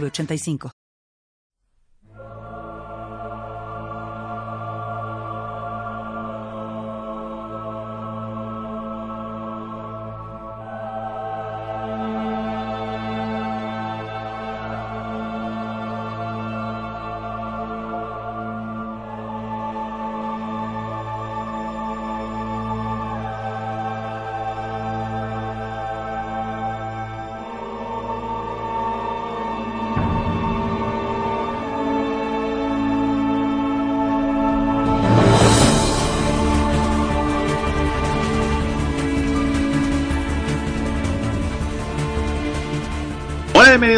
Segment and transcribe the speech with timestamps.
[0.00, 0.73] 3985.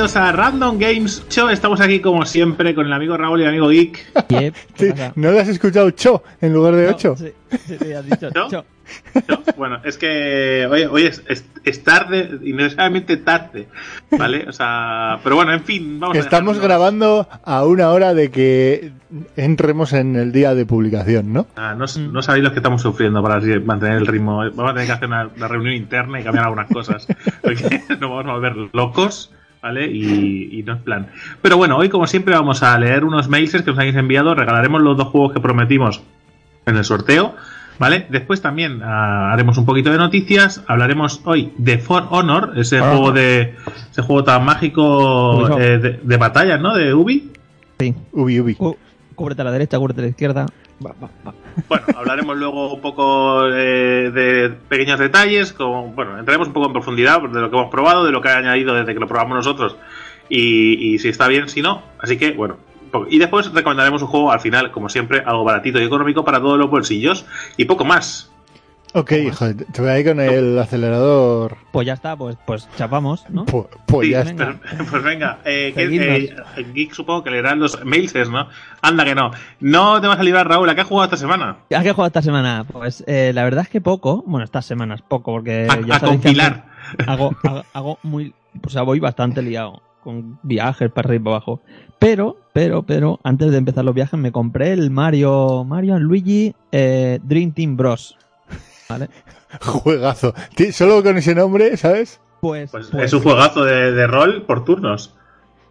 [0.07, 1.49] Bienvenidos a Random Games Show.
[1.49, 4.07] Estamos aquí como siempre con el amigo Raúl y el amigo Geek.
[4.29, 4.93] Yep, Sí.
[5.17, 7.17] ¿No le has escuchado cho en lugar de No, ocho?
[7.17, 7.33] Sí,
[7.67, 8.31] sí, sí, has dicho.
[8.35, 8.49] ¿No?
[8.49, 8.65] cho.
[9.29, 13.67] No, Bueno, es que hoy, hoy es, es- es tarde y necesariamente tarde,
[14.17, 14.45] ¿vale?
[14.49, 16.69] O sea, pero bueno, en fin, vamos a Estamos dejarlo.
[16.69, 18.93] grabando a una hora de que
[19.37, 21.49] entremos en el día de publicación, ¿no?
[21.57, 24.37] Ah, no, no sabéis lo que estamos sufriendo para mantener el ritmo.
[24.55, 27.09] Vamos a tener que hacer una, una reunión interna y cambiar algunas cosas.
[27.43, 29.33] Porque nos vamos a volver locos,
[29.67, 29.87] ¿vale?
[29.91, 31.09] Y, y no es plan.
[31.43, 34.35] Pero bueno, hoy como siempre vamos a leer unos mails que nos habéis enviado.
[34.35, 36.03] Regalaremos los dos juegos que prometimos
[36.67, 37.35] en el sorteo.
[37.79, 38.07] ¿Vale?
[38.09, 40.65] Después también ah, haremos un poquito de noticias.
[40.67, 42.89] Hablaremos hoy de For Honor, ese Ah.
[42.91, 43.55] juego de
[43.91, 46.75] ese juego tan mágico eh, de, de batallas, ¿no?
[46.75, 47.33] De Ubi.
[47.79, 47.95] Sí.
[48.13, 48.55] Ubi, ubi.
[48.55, 48.77] Cú-
[49.15, 50.47] Cúbrete a la derecha, cúbrete a la izquierda.
[50.79, 56.73] Bueno, hablaremos luego un poco de, de pequeños detalles, como, bueno, entraremos un poco en
[56.75, 59.37] profundidad de lo que hemos probado, de lo que ha añadido desde que lo probamos
[59.37, 59.77] nosotros
[60.29, 61.83] y, y si está bien, si no.
[61.99, 62.59] Así que, bueno.
[63.11, 66.59] Y después recomendaremos un juego al final, como siempre, algo baratito y económico para todos
[66.59, 68.31] los bolsillos y poco más.
[68.95, 71.59] Ok, hijo, te voy a ir con el acelerador.
[71.71, 73.45] Pues ya está, pues, pues chapamos, ¿no?
[73.45, 74.51] Pu- Pues Sí, ya venga.
[74.53, 74.61] está.
[74.71, 76.27] pero- pues venga, eh, que-
[76.57, 78.49] eh, Geek supongo que leerán los mails, ¿no?
[78.81, 79.31] Anda que no.
[79.61, 81.59] No te vas a librar, Raúl, ¿a qué has jugado esta semana?
[81.75, 82.65] ¿A qué he jugado esta semana?
[82.73, 84.25] Pues eh, la verdad es que poco.
[84.27, 86.65] Bueno, estas semanas poco, porque A, ya a compilar.
[87.07, 88.33] hago, hago, hago muy.
[88.65, 91.61] O sea, voy bastante liado con viajes para arriba y para abajo.
[91.99, 97.19] Pero, pero, pero, antes de empezar los viajes me compré el Mario, Mario Luigi eh,
[97.23, 98.17] Dream Team Bros.
[98.89, 99.09] ¿Vale?
[99.61, 100.35] Juegazo.
[100.73, 102.21] Solo con ese nombre, ¿sabes?
[102.41, 105.15] Pues, Pues, pues- es un juegazo de, de rol por turnos.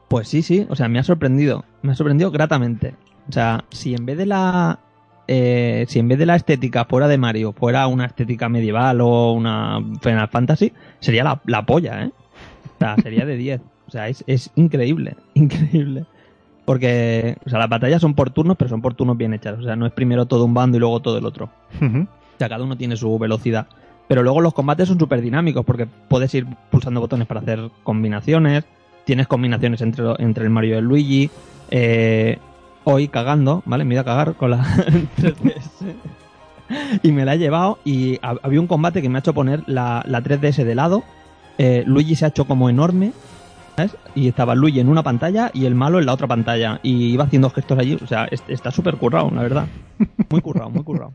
[0.08, 2.96] Pues sí, sí, o sea, me ha sorprendido, me ha sorprendido gratamente.
[3.28, 4.80] O sea, si en vez de la
[5.28, 9.32] eh, si en vez de la estética fuera de Mario fuera una estética medieval o
[9.32, 12.12] una Final Fantasy, sería la, la polla, ¿eh?
[12.76, 13.62] O sea, sería de 10.
[13.88, 16.06] O sea, es, es increíble, increíble.
[16.66, 19.58] Porque, o sea, las batallas son por turnos, pero son por turnos bien hechas.
[19.60, 21.50] O sea, no es primero todo un bando y luego todo el otro.
[21.82, 22.08] Ujú.
[22.36, 23.68] O sea, cada uno tiene su velocidad.
[24.08, 28.64] Pero luego los combates son súper dinámicos porque puedes ir pulsando botones para hacer combinaciones.
[29.06, 31.30] Tienes combinaciones entre, entre el Mario y el Luigi.
[31.72, 32.38] Eh,
[32.84, 33.84] hoy cagando, ¿vale?
[33.86, 34.64] Me ido a cagar con la
[35.18, 35.94] 3DS.
[37.04, 39.64] Y me la he llevado y ha- había un combate que me ha hecho poner
[39.68, 41.04] la, la 3DS de lado.
[41.58, 43.12] Eh, Luigi se ha hecho como enorme.
[43.76, 43.96] ¿sabes?
[44.16, 46.80] Y estaba Luigi en una pantalla y el malo en la otra pantalla.
[46.84, 47.98] Y iba haciendo gestos allí.
[48.04, 49.68] O sea, es- está súper currado, la verdad.
[50.30, 51.14] Muy currado, muy currado.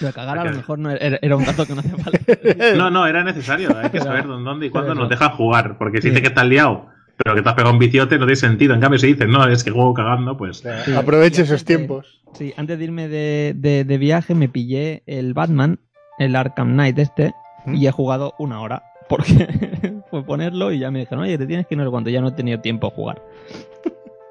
[0.00, 2.18] De cagar a lo mejor no era, era un dato que no hacía falta.
[2.76, 3.70] No, no, era necesario.
[3.76, 5.78] Hay que Pero- saber dónde, dónde y cuándo pero nos dejan jugar.
[5.78, 6.10] Porque si Sí.
[6.10, 8.74] dice que estás liado, pero que te has pegado un viciote, no tiene sentido.
[8.74, 10.64] En cambio, si dices, no, es que juego cagando, pues.
[10.84, 12.20] Sí, Aproveche esos tiempos.
[12.34, 15.78] Sí, antes de irme de, de- de viaje me pillé el Batman,
[16.18, 17.32] el Arkham Knight este,
[17.66, 17.74] ¿Mm?
[17.74, 18.82] y he jugado una hora.
[19.08, 19.24] Porque
[20.10, 22.20] fue ponerlo y ya me dijeron, oye, te tienes que ir no sé cuánto, ya
[22.20, 23.20] no he tenido tiempo a jugar.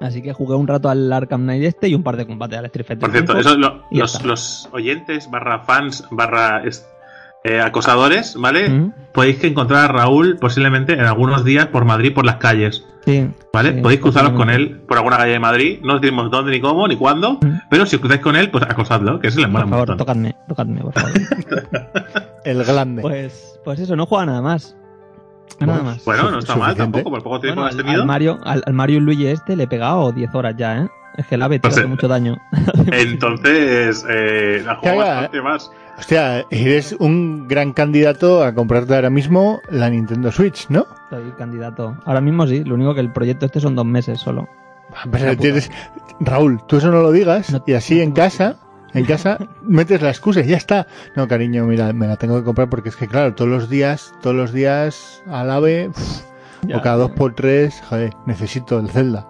[0.00, 2.64] Así que jugué un rato al Arkham Knight este y un par de combates al
[2.66, 3.40] Street Fighter Por cierto, 5.
[3.40, 3.84] eso, lo-
[4.24, 6.62] los, oyentes, barra fans, barra
[7.44, 8.90] eh, acosadores, ¿vale?
[9.12, 13.28] Podéis que encontrar a Raúl posiblemente en algunos días por Madrid, por las calles, Sí,
[13.52, 13.74] ¿vale?
[13.76, 15.78] sí, Podéis cruzaros con él por alguna calle de Madrid.
[15.82, 17.38] No os diremos dónde, ni cómo, ni cuándo.
[17.70, 20.36] Pero si os cruzáis con él, pues acosadlo, que eso le mola Por favor, tocadme,
[20.48, 21.12] tocadme, por favor.
[22.44, 23.00] El glande.
[23.02, 24.76] Pues, pues eso, no juega nada más.
[25.58, 26.04] Nada más.
[26.04, 26.98] Bueno, no está mal Suficiente.
[26.98, 28.00] tampoco, por poco tiempo Bueno, has tenido.
[28.02, 30.88] al Mario, al, al Mario y Luigi este le he pegado 10 horas ya, ¿eh?
[31.16, 32.38] Es que el ave Pues, hace eh, mucho daño.
[32.92, 35.70] Entonces, eh, jugado haga- bastante más.
[35.98, 40.86] Hostia, eres un gran candidato a comprarte ahora mismo la Nintendo Switch, ¿no?
[41.10, 41.96] Soy candidato.
[42.06, 44.48] Ahora mismo sí, lo único que el proyecto este son dos meses solo.
[45.10, 45.42] Pero La puta.
[45.42, 45.70] tienes...
[46.20, 48.56] Raúl, tú eso no lo digas No- y así no en casa,
[48.94, 50.86] en casa metes la excusa y ya está.
[51.16, 54.12] No, cariño, mira, me la tengo que comprar porque es que claro, todos los días,
[54.22, 56.22] todos los días al ave, uf,
[56.62, 59.26] Ya, o cada dos por tres, joder, necesito el Zelda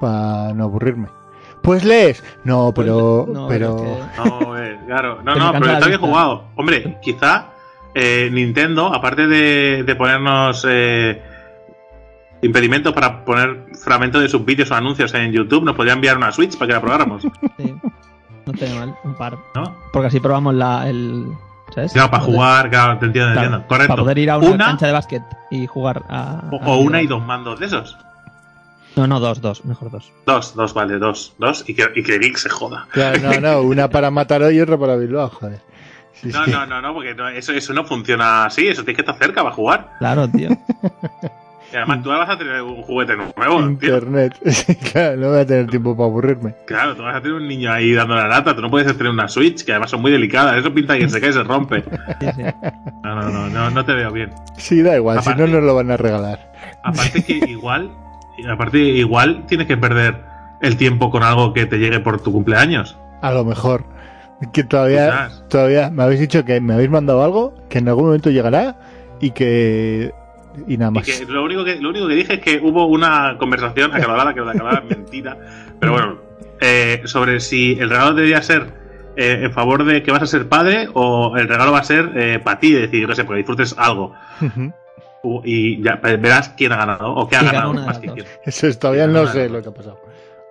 [0.00, 1.08] para no aburrirme.
[1.62, 2.22] Pues lees.
[2.44, 3.82] No, Pues, pero, no, pero, es
[4.22, 5.22] que- No, eh, claro.
[5.22, 6.44] No, no, pero está bien jugado.
[6.56, 7.46] Hombre, quizá
[7.94, 11.22] eh, Nintendo, aparte de, de ponernos eh,
[12.42, 16.30] impedimentos para poner fragmentos de sus vídeos o anuncios en YouTube, nos podría enviar una
[16.32, 17.74] Switch para que la probáramos, sí.
[18.46, 19.38] No estaría mal, un par.
[19.54, 19.74] ¿no?
[19.92, 21.26] Porque así probamos la, el...
[21.74, 21.92] ¿Sabes?
[21.92, 23.68] Claro, para Poder- jugar, claro, te entiendo, te claro, entiendo.
[23.68, 23.88] Correcto.
[23.92, 26.42] Para poder ir a una, Una cancha de básquet y jugar a...
[26.52, 27.96] o, a- o una y dos mandos de esos.
[28.96, 30.12] No, no, dos, dos, mejor dos.
[30.24, 31.64] Dos, dos, vale, dos, dos.
[31.68, 32.86] Y que, y que Geek se joda.
[32.92, 35.60] Claro, no, no, una para Mataró y otra para Bilbao, joder.
[36.12, 36.50] Sí, No, sí.
[36.52, 38.68] no, no, no, porque no, eso, eso no funciona así.
[38.68, 39.94] Eso tienes que estar cerca para jugar.
[39.98, 40.50] Claro, tío.
[41.74, 43.94] Y además tú ahora vas a tener un juguete nuevo, tío.
[43.96, 44.34] Internet.
[44.44, 46.54] Sí, claro, no voy a tener tiempo para aburrirme.
[46.66, 49.10] Claro, tú vas a tener un niño ahí dando la lata, tú no puedes tener
[49.10, 51.82] una Switch, que además son muy delicadas, eso pinta que se cae y se rompe.
[53.02, 54.30] No, no, no, no, no te veo bien.
[54.56, 56.52] Sí, da igual, si no nos lo van a regalar.
[56.84, 57.90] Aparte que igual,
[58.48, 60.22] aparte igual tienes que perder
[60.62, 62.96] el tiempo con algo que te llegue por tu cumpleaños.
[63.20, 63.84] A lo mejor.
[64.52, 65.44] Que todavía, Quizás.
[65.48, 68.76] todavía me habéis dicho que me habéis mandado algo que en algún momento llegará
[69.20, 70.14] y que.
[70.66, 71.04] Y nada Y más.
[71.04, 74.40] que lo único que lo único que dije es que hubo una conversación acalorada, que
[74.40, 75.36] la acalorada es mentira,
[75.80, 76.18] pero bueno,
[76.60, 78.66] eh, sobre si el regalo debería ser
[79.16, 82.42] eh, en favor de que vas a ser padre o el regalo va a ser
[82.42, 84.14] para ti, es decir, yo qué sé, porque disfrutes algo.
[85.44, 88.26] Y ya pues, verás quién ha ganado o qué ha ganado más que quién.
[88.44, 89.98] Eso es, todavía no sé lo que ha pasado.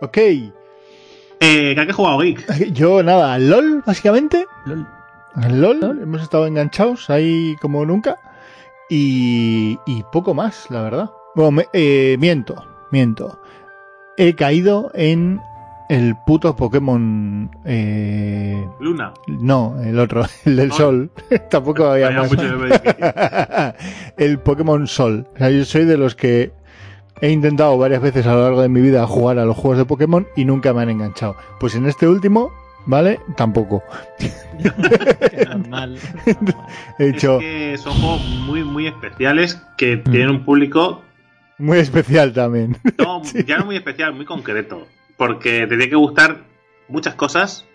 [0.02, 0.18] Ok.
[0.18, 2.72] Eh, ¿qué has jugado, Geek?
[2.74, 4.46] Yo nada, al LOL, básicamente.
[4.66, 6.02] LOL, LOL.
[6.02, 8.18] hemos estado enganchados ahí como nunca.
[8.96, 11.10] Y, y poco más, la verdad.
[11.36, 13.40] Bueno, me- eh, miento, miento.
[14.18, 15.42] He caído en
[15.90, 17.50] el puto Pokémon.
[17.66, 19.12] Eh, Luna.
[19.28, 21.10] no, el otro, el del Sol.
[21.28, 21.42] Sol.
[21.50, 23.74] Tampoco había Vaya más.
[24.18, 25.26] el Pokémon Sol.
[25.34, 26.52] O sea, yo soy de los que
[27.20, 29.86] he intentado varias veces a lo largo de mi vida jugar a los juegos de
[29.86, 31.36] Pokémon y nunca me han enganchado.
[31.60, 32.52] Pues en este último,
[32.86, 33.20] ¿vale?
[33.36, 33.84] Tampoco.
[34.20, 35.98] Qué normal.
[36.26, 36.56] normal.
[37.00, 41.02] He dicho, Es que son juegos muy, muy especiales que tienen un público
[41.58, 42.78] muy especial también.
[42.98, 44.88] no, ya no muy especial, muy concreto.
[45.18, 46.42] Porque te tiene que gustar
[46.88, 47.66] muchas cosas,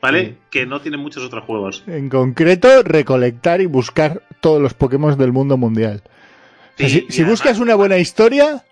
[0.00, 0.24] ¿vale?
[0.26, 0.36] Sí.
[0.50, 1.82] Que no tienen muchos otros juegos.
[1.86, 6.02] En concreto, recolectar y buscar todos los Pokémon del mundo mundial.
[6.04, 8.64] O sea, Sí, si y si además- buscas una buena historia,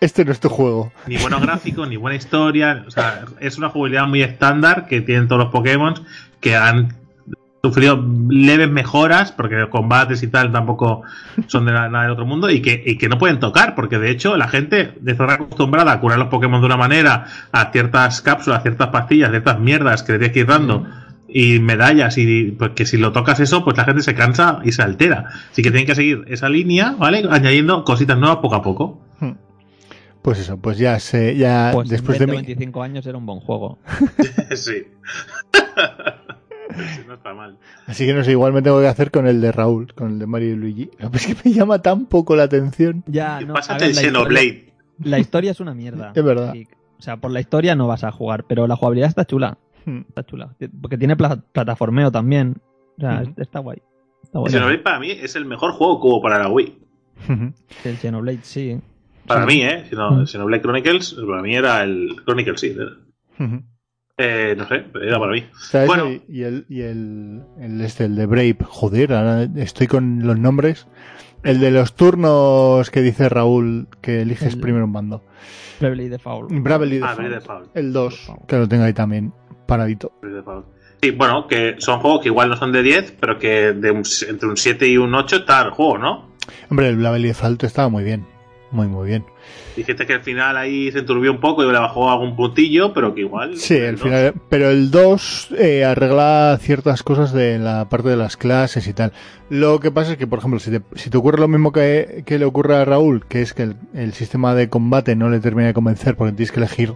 [0.00, 0.92] este no es tu juego.
[1.06, 2.84] Ni buenos gráficos, ni buena historia.
[2.86, 5.94] O sea, es una jugabilidad muy estándar que tienen todos los Pokémon
[6.40, 6.94] que han
[7.62, 11.02] sufrido leves mejoras porque los combates y tal tampoco
[11.48, 13.98] son de nada, nada del otro mundo y que, y que no pueden tocar porque
[13.98, 17.72] de hecho la gente de estar acostumbrada a curar los Pokémon de una manera a
[17.72, 20.86] ciertas cápsulas, ciertas pastillas, ciertas mierdas que le tienes que ir dando
[21.28, 24.70] y medallas y pues que si lo tocas eso pues la gente se cansa y
[24.70, 27.24] se altera así que tienen que seguir esa línea ¿vale?
[27.28, 29.00] añadiendo cositas nuevas poco a poco
[30.26, 32.54] Pues eso, pues ya sé, ya Pues después en de 20 mi...
[32.56, 33.78] 25 años era un buen juego.
[34.56, 34.82] sí.
[37.06, 37.56] No está mal.
[37.86, 40.18] Así que no sé, igual me tengo que hacer con el de Raúl, con el
[40.18, 40.90] de Mario y Luigi.
[40.98, 43.02] Lo que es que me llama tan poco la atención.
[43.06, 44.72] Ya, no, a Pásate ver, el la historia- Xenoblade.
[45.04, 46.12] La historia es una mierda.
[46.14, 46.52] Es verdad.
[46.52, 46.66] Sí.
[46.98, 49.56] O sea, por la historia no vas a jugar, pero la jugabilidad está chula.
[49.86, 50.00] Hmm.
[50.08, 50.54] Está chula.
[50.82, 52.56] Porque tiene pla- plataformeo también.
[52.98, 53.34] O sea, Ujú.
[53.40, 53.80] está guay.
[54.24, 54.52] Está El guay.
[54.52, 56.78] Xenoblade para mí es el mejor juego hubo para la Wii.
[57.84, 58.78] El Xenoblade, sí.
[59.26, 59.46] Para Sí.
[59.56, 59.84] mí, ¿eh?
[59.88, 60.20] Si no, Mm.
[60.20, 62.76] el Xenoblade Chronicles, para mí era el Chronicles, sí.
[62.78, 62.90] era.
[64.18, 65.44] Eh, no sé, era para mí.
[65.62, 66.08] Ese Bueno.
[66.28, 68.56] y- el, y el, el este, el de Brave.
[68.66, 70.86] Joder, ahora estoy con los nombres.
[71.42, 75.22] El de los turnos que dice Raúl que eliges El- primero un mando.
[75.80, 76.50] Bravely Default.
[76.50, 77.44] Bravely Ah, Default.
[77.66, 77.70] Fire.
[77.74, 79.32] El 2, que lo tengo ahí también,
[79.66, 80.12] paradito.
[81.02, 84.02] Sí, bueno, que son juegos que igual no son de 10, pero que de un-
[84.28, 86.30] entre un 7 y un 8 está el juego, ¿no?
[86.70, 88.24] Hombre, el Bravely Default estaba muy bien.
[88.76, 89.24] Muy, muy bien.
[89.74, 93.14] Dijiste que al final ahí se enturbió un poco y le bajó algún puntillo, pero
[93.14, 93.56] que igual.
[93.56, 94.34] Sí, al final.
[94.50, 99.14] Pero el 2 eh, arregla ciertas cosas de la parte de las clases y tal.
[99.48, 102.22] Lo que pasa es que, por ejemplo, si te, si te ocurre lo mismo que,
[102.26, 105.40] que le ocurre a Raúl, que es que el, el sistema de combate no le
[105.40, 106.92] termina de convencer porque tienes que elegir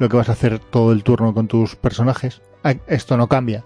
[0.00, 3.62] lo que vas a hacer todo el turno con tus personajes, ah, esto no cambia.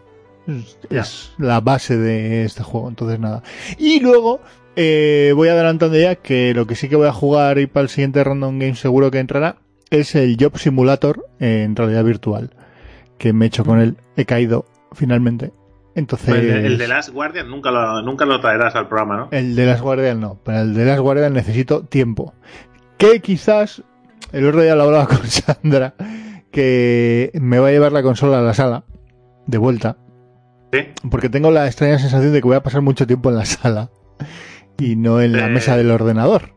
[0.91, 3.43] Es la base de este juego, entonces nada.
[3.79, 4.43] Y luego
[4.77, 7.89] eh, voy adelantando ya que lo que sí que voy a jugar y para el
[7.89, 9.57] siguiente Random Game seguro que entrará
[9.91, 12.51] es el Job Simulator en realidad virtual.
[13.19, 15.53] Que me he hecho con él, he caído finalmente.
[15.95, 19.17] Entonces, Pues el, de, el de Last Guardian nunca lo, nunca lo traerás al programa,
[19.17, 19.29] ¿no?
[19.31, 22.35] el de las Guardian no, pero el de las Guardian necesito tiempo.
[22.99, 23.83] Que quizás,
[24.33, 25.95] el otro día lo hablaba con Sandra,
[26.51, 28.85] que me va a llevar la consola a la sala,
[29.47, 29.97] de vuelta,
[30.73, 30.81] Sí.
[31.09, 33.91] porque tengo la extraña sensación de que voy a pasar mucho tiempo en la sala
[34.79, 35.51] y no en la Eh.
[35.51, 36.55] mesa del ordenador,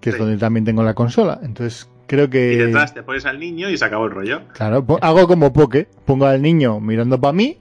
[0.00, 1.40] que es donde también tengo la consola.
[1.42, 2.52] Entonces creo que...
[2.54, 4.42] Y detrás te pones al niño y se acabó el rollo.
[4.54, 7.58] Claro, hago como poke, pongo al niño mirando para mí,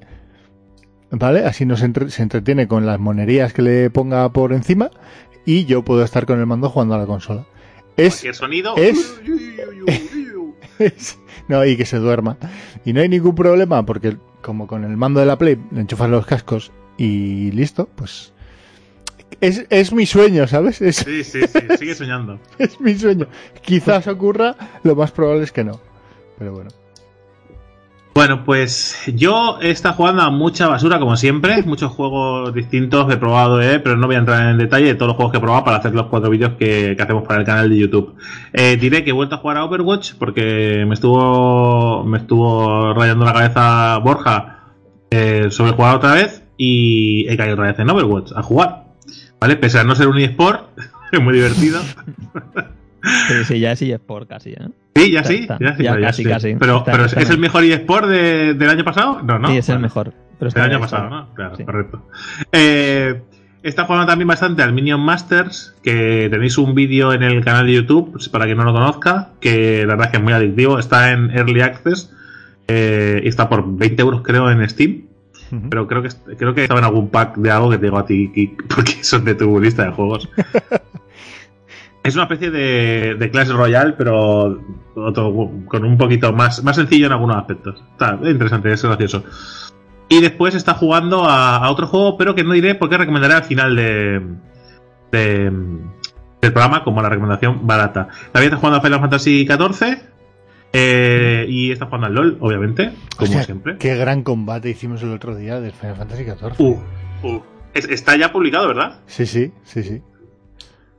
[1.11, 1.45] ¿vale?
[1.45, 4.89] Así no se, entre- se entretiene con las monerías que le ponga por encima
[5.45, 7.45] y yo puedo estar con el mando jugando a la consola.
[7.97, 8.75] Es, Cualquier sonido.
[8.77, 9.19] es-
[11.47, 12.37] no, y que se duerma.
[12.85, 16.09] Y no hay ningún problema porque como con el mando de la Play le enchufas
[16.09, 18.33] los cascos y listo, pues...
[19.41, 20.81] Es, es mi sueño, ¿sabes?
[20.81, 22.39] Es, Sí, sí, sí, sigue soñando.
[22.57, 23.27] es mi sueño.
[23.61, 25.79] Quizás ocurra, lo más probable es que no.
[26.37, 26.69] Pero bueno.
[28.15, 31.61] Bueno, pues yo he estado jugando a mucha basura, como siempre.
[31.67, 35.09] Muchos juegos distintos he probado, eh, pero no voy a entrar en detalle de todos
[35.09, 37.45] los juegos que he probado para hacer los cuatro vídeos que, que hacemos para el
[37.45, 38.15] canal de YouTube.
[38.53, 43.23] Eh, diré que he vuelto a jugar a Overwatch porque me estuvo, me estuvo rayando
[43.23, 44.63] la cabeza Borja
[45.11, 48.86] eh, sobre jugar otra vez y he caído otra vez en Overwatch a jugar.
[49.39, 49.55] ¿Vale?
[49.57, 50.69] Pese a no ser un eSport,
[51.11, 51.79] es muy divertido.
[53.27, 54.67] Sí, sí, ya es eSport casi, ¿eh?
[54.95, 55.57] Sí, ya Está- sí, está.
[55.59, 56.23] ya sí, Ya pero casi.
[56.55, 57.31] Pero, Está- pero ¿es bien.
[57.31, 59.21] el mejor eSport de- del año pasado?
[59.23, 59.47] No, no.
[59.49, 60.13] sí, es el mejor.
[60.39, 61.33] Pero Del año pasado, ¿no?
[61.33, 61.63] Claro, Sí.
[61.63, 62.05] correcto.
[62.51, 63.21] Eh,
[63.63, 67.73] está jugando también bastante al Minion Masters, que tenéis un vídeo en el canal de
[67.73, 70.77] YouTube, pues, para quien no lo conozca, que la verdad es que es muy adictivo.
[70.79, 72.13] Está en Early Access
[72.67, 75.03] eh, y está por 20 euros, creo, en Steam.
[75.69, 78.05] Pero creo que creo que estaba en algún pack de algo que te digo a
[78.05, 80.29] ti, Kik, porque son de tu lista de juegos.
[82.03, 84.61] es una especie de, de Clash Royale, pero
[84.95, 87.83] otro- con un poquito más, más sencillo en algunos aspectos.
[87.93, 89.23] Está interesante, es gracioso.
[90.09, 93.43] Y después está jugando a, a otro juego, pero que no diré porque recomendaré al
[93.43, 94.21] final de,
[95.11, 95.51] de-
[96.41, 98.07] del programa como la recomendación barata.
[98.31, 99.97] También está jugando a Final Fantasy XIV
[100.73, 103.77] eh, y está jugando al LOL, obviamente, como siempre.
[103.77, 106.59] Qué gran combate hicimos el otro día del Final Fantasy XIV.
[106.59, 106.79] Uh,
[107.23, 107.43] uh.
[107.73, 108.99] Es- está ya publicado, ¿verdad?
[109.05, 110.01] Sí, sí, sí, sí.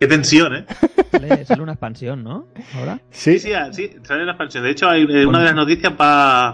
[0.00, 0.64] Qué tensión, ¿eh?
[1.10, 2.46] Sale, sale una expansión, ¿no?
[2.76, 3.00] Ahora.
[3.10, 4.62] Sí, Sí, sí, sale la expansión.
[4.62, 6.50] De hecho, hay, eh, una de las noticias va,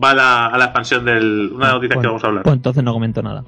[0.00, 1.50] va a, la, a la expansión del.
[1.52, 2.42] Una de las noticias que vamos a hablar.
[2.44, 3.44] Pues entonces no comento nada.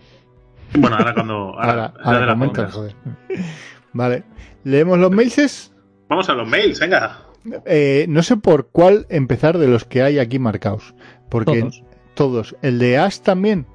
[0.74, 1.34] Bueno, ahora cuando.
[1.60, 2.96] Ahora, ahora, ya ahora de las comentas, compras.
[3.06, 3.44] joder.
[3.92, 4.24] Vale.
[4.64, 5.72] ¿Leemos los mails?
[6.08, 7.18] Vamos a los mails, venga.
[7.66, 10.94] Eh, no sé por cuál empezar de los que hay aquí marcados.
[11.28, 11.82] Porque Todos.
[12.14, 12.56] todos.
[12.62, 13.66] El de Ash también,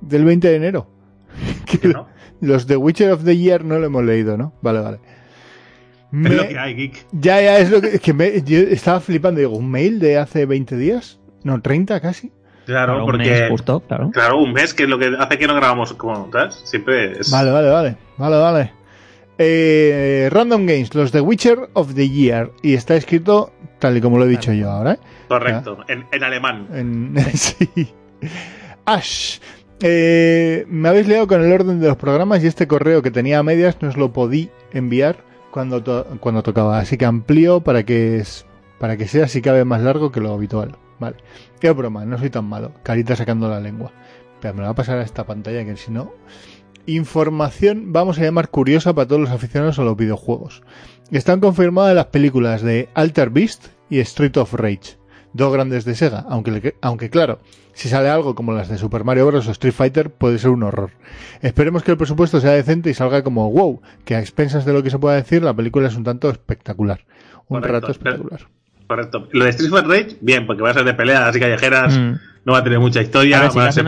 [0.00, 0.88] del 20 de enero.
[2.40, 4.54] Los de Witcher of the Year no lo hemos leído, ¿no?
[4.62, 4.98] Vale, vale.
[6.12, 7.06] Es lo que hay, Geek.
[7.12, 9.38] Ya, ya, es lo que, es que me- yo estaba flipando.
[9.40, 11.20] Digo, ¿un mail de hace 20 días?
[11.44, 12.32] No, 30 casi.
[12.66, 13.30] Claro, Para un porque.
[13.30, 14.10] mes justo, claro.
[14.10, 16.60] Claro, un mes que es lo que hace que no grabamos como ¿sabes?
[16.64, 17.30] Siempre es.
[17.30, 17.96] Vale, vale, vale.
[18.16, 18.72] Vale, vale.
[19.42, 22.52] Eh, Random Games, los de Witcher of the Year.
[22.62, 24.98] Y está escrito tal y como lo he dicho yo ahora, ¿eh?
[25.28, 26.68] Correcto, en, en alemán.
[26.74, 27.88] En- sí.
[28.84, 29.38] Ash.
[29.80, 33.38] eh, me habéis leído con el orden de los programas y este correo que tenía
[33.38, 36.78] a medias no os lo podí enviar cuando, to- cuando tocaba.
[36.78, 38.44] Así que amplío para que, es,
[38.78, 40.76] para que sea si cabe más largo que lo habitual.
[40.98, 41.16] Vale.
[41.60, 42.72] Qué broma, no soy tan malo.
[42.82, 43.90] Carita sacando la lengua.
[44.42, 46.12] Pero me la va a pasar a esta pantalla que si no...
[46.94, 50.62] Información, vamos a llamar curiosa para todos los aficionados a los videojuegos.
[51.12, 54.98] Están confirmadas las películas de Alter Beast y Street of Rage
[55.32, 56.26] dos grandes de Sega,
[56.80, 57.38] aunque, claro,
[57.72, 59.46] si sale algo como las de Super Mario Bros.
[59.46, 60.90] o Street Fighter puede ser un horror.
[61.40, 64.82] Esperemos que el presupuesto sea decente y salga como wow, que a expensas de lo
[64.82, 67.04] que se pueda decir, la película es un tanto espectacular.
[67.46, 68.40] Un Correcto, rato espectacular.
[68.88, 69.28] Correcto.
[69.30, 72.14] Lo de Street Fighter Rage, bien, porque va a ser de peleas y callejeras, Mm.
[72.44, 73.86] no va a tener mucha historia, A ver, si va a ser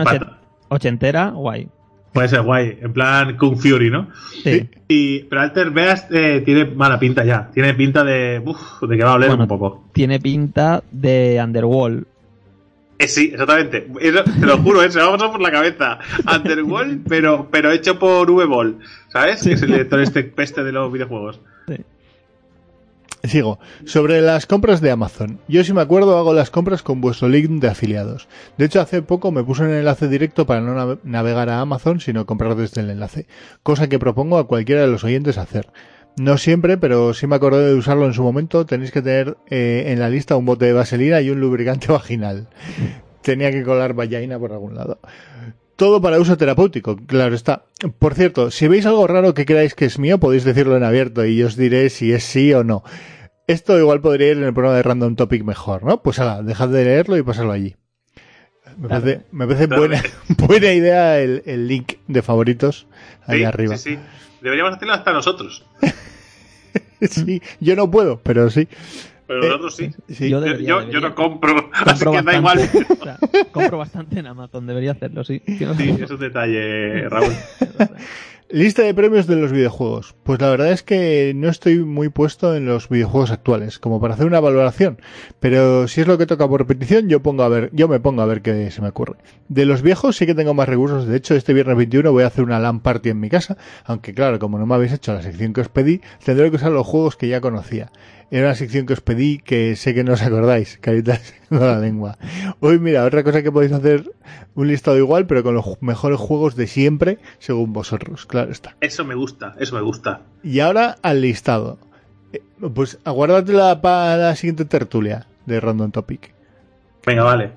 [0.69, 1.69] ochentera, guay.
[2.13, 4.09] Puede ser guay, en plan Kung Fury, ¿no?
[4.43, 4.69] Sí.
[4.87, 9.03] Y, pero Alter Beast eh, tiene mala pinta ya, tiene pinta de, uf, de que
[9.03, 9.89] va a oler Bueno, un poco.
[9.93, 12.05] Tiene pinta de Underworld.
[12.99, 13.87] Eh, sí, exactamente.
[13.99, 15.99] Eso, te lo juro, eh, se me va a pasar por la cabeza.
[16.31, 18.77] Underworld, pero, pero hecho por V-Ball,
[19.09, 19.39] ¿sabes?
[19.39, 19.49] Sí.
[19.49, 21.41] Que es el director este peste de los videojuegos.
[23.27, 23.59] Sigo.
[23.85, 25.39] Sobre las compras de Amazon.
[25.47, 28.27] Yo si me acuerdo hago las compras con vuestro link de afiliados.
[28.57, 31.99] De hecho hace poco me puse un enlace directo para no nave- navegar a Amazon
[32.01, 33.27] sino comprar desde el enlace.
[33.63, 35.71] Cosa que propongo a cualquiera de los oyentes hacer.
[36.17, 38.65] No siempre, pero sí me acordé de usarlo en su momento.
[38.65, 42.49] Tenéis que tener eh, en la lista un bote de vaselina y un lubricante vaginal.
[43.21, 44.99] Tenía que colar vallaina por algún lado.
[45.77, 47.63] todo para uso terapéutico, claro está.
[47.99, 51.25] Por cierto, si veis algo raro que creáis que es mío, podéis decirlo en abierto
[51.25, 52.83] y os diré si es sí o no.
[53.47, 56.01] Esto igual podría ir en el programa de Random Topic mejor, ¿no?
[56.01, 57.75] Pues ala, dejad de leerlo y pasarlo allí.
[58.77, 62.87] Me parece, me parece buena, buena idea el, el link de favoritos
[63.27, 63.77] ahí Sí, arriba.
[63.77, 63.99] Sí, sí.
[64.41, 65.65] Deberíamos hacerlo hasta nosotros.
[67.01, 68.65] Sí, yo no puedo, pero sí.
[69.27, 69.91] Pero Eh, nosotros sí.
[70.07, 70.29] sí.
[70.29, 70.93] Yo Yo, debería, yo, debería.
[71.01, 72.59] yo no compro, así que da igual.
[72.59, 73.17] O sea,
[73.51, 75.41] compro bastante en Amazon, debería hacerlo, sí.
[75.41, 77.33] Tienes Sí, es un detalle, Raúl.
[78.53, 80.13] Lista de premios de los videojuegos.
[80.21, 84.13] Pues la verdad es que no estoy muy puesto en los videojuegos actuales, como para
[84.13, 85.01] hacer una valoración.
[85.39, 88.21] Pero si es lo que toca por petición, yo pongo a ver, yo me pongo
[88.21, 89.15] a ver qué se me ocurre.
[89.49, 91.07] De los viejos sí que tengo más recursos.
[91.07, 93.57] De hecho, este viernes 21 voy a hacer una LAN party en mi casa.
[93.85, 96.71] Aunque claro, como no me habéis hecho la sección que os pedí, tendré que usar
[96.71, 97.91] los juegos que ya conocía.
[98.35, 100.77] Era una sección que os pedí que sé que no os acordáis.
[100.81, 102.17] Caritas con la lengua.
[102.61, 104.11] Hoy, mira, otra cosa que podéis hacer
[104.55, 108.25] un listado igual, pero con los mejores juegos de siempre, según vosotros.
[108.25, 108.75] Claro está.
[108.81, 110.21] Eso me gusta, eso me gusta.
[110.43, 111.77] Y ahora al listado.
[112.33, 112.41] Eh,
[112.73, 116.33] Pues aguárdatela para la siguiente tertulia de Random Topic.
[117.05, 117.51] Venga, vale.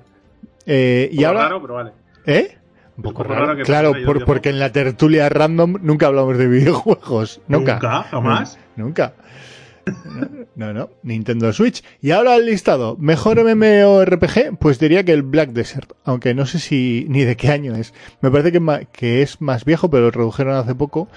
[0.67, 1.41] Eh, y Un poco ahora.
[1.43, 1.91] raro, pero vale.
[2.27, 2.57] ¿Eh?
[2.97, 3.57] Un poco raro raro.
[3.57, 7.41] que Claro, por- porque en la tertulia random nunca hablamos de videojuegos.
[7.47, 7.73] Nunca.
[7.75, 8.59] Nunca, jamás.
[8.75, 9.13] Nunca.
[10.55, 11.83] No, no, Nintendo Switch.
[12.01, 12.95] Y ahora el listado.
[12.97, 15.91] Mejor MMORPG, pues diría que el Black Desert.
[16.03, 17.93] Aunque no sé si ni de qué año es.
[18.21, 21.07] Me parece que, ma- que es más viejo, pero lo redujeron hace poco.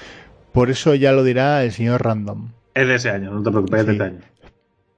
[0.53, 2.53] Por eso ya lo dirá el señor Random.
[2.75, 4.19] Es de ese año, no te preocupes, es de este año.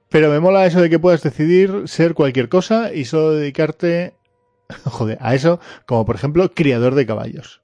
[0.09, 4.13] Pero me mola eso de que puedas decidir ser cualquier cosa y solo dedicarte
[4.83, 7.61] joder, a eso, como por ejemplo criador de caballos.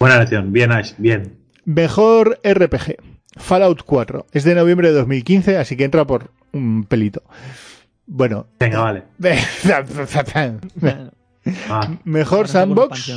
[0.00, 1.36] Buena elección, bien, Ash, bien.
[1.64, 2.96] Mejor RPG.
[3.40, 4.26] Fallout 4.
[4.32, 7.22] Es de noviembre de 2015, así que entra por un pelito.
[8.06, 8.46] Bueno.
[8.58, 9.02] Venga, vale.
[11.70, 13.10] Ah, Mejor sandbox.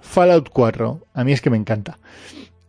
[0.00, 1.00] Fallout 4.
[1.14, 1.98] A mí es que me encanta.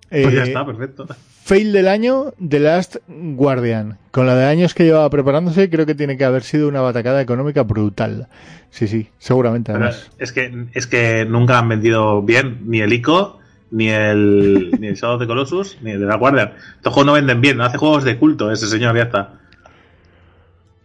[0.10, 1.06] pues ya Eh, está, perfecto.
[1.44, 3.98] Fail del año, The Last Guardian.
[4.12, 7.22] Con la de años que llevaba preparándose, creo que tiene que haber sido una batacada
[7.22, 8.28] económica brutal.
[8.72, 10.10] Sí, sí, seguramente además.
[10.18, 13.40] es que es que nunca han vendido bien ni el ICO,
[13.72, 16.54] ni el ni el Shadow of the Colossus, ni el de la Guardian.
[16.78, 19.40] Estos juegos no venden bien, no hace juegos de culto ese señor, ya está.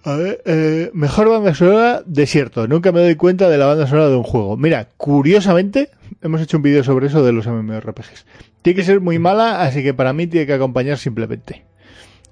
[0.02, 2.66] A ver, eh, mejor banda sonora, Desierto.
[2.66, 4.56] Nunca me doy cuenta de la banda sonora de un juego.
[4.56, 5.90] Mira, curiosamente,
[6.22, 8.24] hemos hecho un vídeo sobre eso de los MMORPGs.
[8.62, 11.64] Tiene que ser muy mala, así que para mí tiene que acompañar simplemente.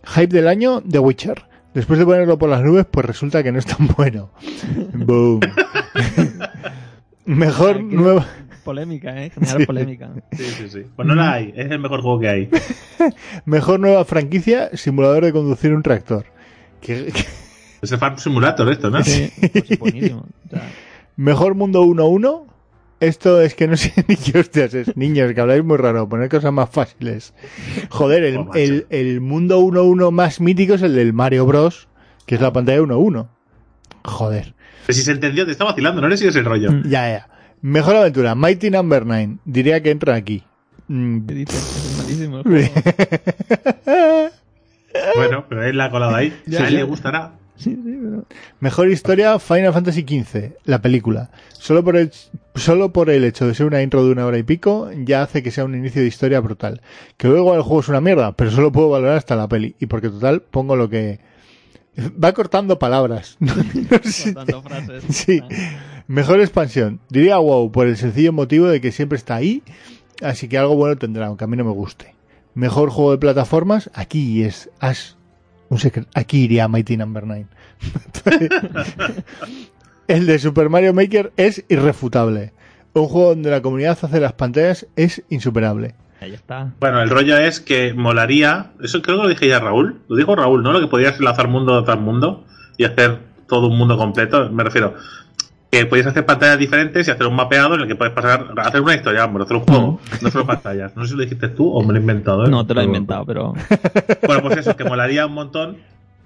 [0.05, 1.44] Hype del año, The Witcher.
[1.75, 4.31] Después de ponerlo por las nubes, pues resulta que no es tan bueno.
[4.94, 5.40] Boom.
[7.27, 8.27] Mejor nueva...
[8.68, 9.31] Polémica, ¿eh?
[9.35, 9.66] Generar Sí.
[9.66, 10.11] polémica.
[10.33, 10.83] Sí, sí, sí.
[10.94, 12.50] Pues no la hay, es el mejor juego que hay.
[13.46, 16.26] Mejor nueva franquicia, simulador de conducir un tractor.
[16.83, 17.12] Que-
[17.81, 19.02] Es el Farm Simulator esto, ¿no?
[19.02, 20.26] Sí, pues es buenísimo.
[20.46, 20.62] O sea,
[21.16, 22.44] Mejor mundo 1-1.
[23.00, 24.96] Esto es que no sé ni qué hostias es.
[24.96, 26.09] Niños, que habláis muy raro.
[26.09, 27.33] Poner cosas más fáciles.
[27.90, 31.88] Joder, el, Oh, el mundo 1-1 más mítico es el del Mario Bros.
[32.26, 33.28] Que es la pantalla 1-1.
[34.04, 34.54] Joder.
[34.87, 36.70] Pero si se entendió, te está vacilando, no le sigues el rollo.
[36.72, 36.83] Mm.
[36.88, 37.28] Ya, ya.
[37.62, 38.35] Mejor aventura.
[38.35, 39.38] Mighty Number 9.
[39.44, 40.42] Diría que entra aquí.
[40.88, 41.21] Mm.
[45.14, 46.37] Bueno, pero él la ha colado ahí.
[46.47, 47.33] Ya, a él le gustará.
[47.57, 48.25] Sí, sí, pero...
[48.61, 51.31] Mejor historia Final Fantasy XV, la película.
[51.53, 52.11] Solo por, el,
[52.55, 55.42] solo por el hecho de ser una intro de una hora y pico, ya hace
[55.42, 56.81] que sea un inicio de historia brutal.
[57.16, 59.77] Que luego el juego es una mierda, pero solo puedo valorar hasta la peli.
[59.79, 61.21] Y porque total pongo lo que...
[62.23, 63.37] Va cortando palabras.
[63.40, 65.05] No Cortando frases.
[65.11, 65.40] Sí.
[65.42, 65.98] Ah.
[66.09, 67.01] Mejor expansión.
[67.11, 69.62] Diría wow, por el sencillo motivo de que siempre está ahí,
[70.23, 72.14] así que algo bueno tendrá, aunque a mí no me guste.
[72.55, 75.12] Mejor juego de plataformas, aquí es Ash.
[75.68, 76.09] Un secreto.
[76.14, 77.47] Aquí iría Mighty Number 9.
[80.09, 82.55] el de Super Mario Maker es irrefutable.
[82.94, 85.94] Un juego donde la comunidad hace las pantallas es insuperable.
[86.23, 86.73] Ahí está.
[86.81, 88.73] Bueno, el rollo es que molaría.
[88.83, 90.01] Eso creo que lo dije ya Raúl.
[90.09, 90.73] Lo dijo Raúl, ¿no?
[90.73, 92.47] Lo que podías enlazar mundo tras mundo
[92.79, 94.51] y hacer todo un mundo completo.
[94.51, 94.94] Me refiero.
[95.70, 98.46] Que podías hacer pantallas diferentes y hacer un mapeado en el que puedes pasar.
[98.57, 100.00] Hacer una historia, hombre, hacer un juego.
[100.22, 100.96] No solo pantallas.
[100.96, 102.46] No sé si lo dijiste tú o me lo he inventado.
[102.46, 102.48] ¿eh?
[102.48, 103.52] No, te lo he Pero- inventado, pero...
[104.26, 105.76] Bueno, pues eso, que molaría un montón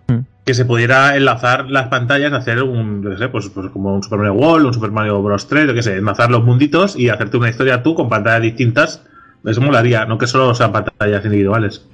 [0.09, 0.27] Mm.
[0.45, 4.03] que se pudiera enlazar las pantallas, hacer un, yo qué sé, pues, pues como un
[4.03, 5.47] Super Mario World, un Super Mario Bros.
[5.47, 9.05] 3, yo qué sé, enlazar los munditos y hacerte una historia tú con pantallas distintas.
[9.45, 11.87] Eso molaría, no que solo sean pantallas individuales.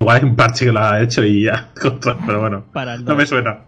[0.00, 1.68] Igual hay un parche que lo ha hecho y ya,
[2.26, 3.58] pero bueno, Para no me suena.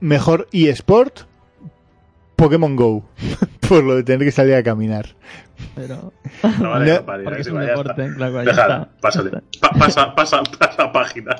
[0.00, 1.20] Mejor eSport,
[2.36, 3.04] Pokémon Go.
[3.68, 5.16] Por lo de tener que salir a caminar.
[5.74, 6.12] Pero...
[6.60, 8.42] No vale, No, vale, Porque es un deporte, claro.
[8.44, 8.88] Ya
[9.60, 11.34] Pa- pasa, pasa, pasa página.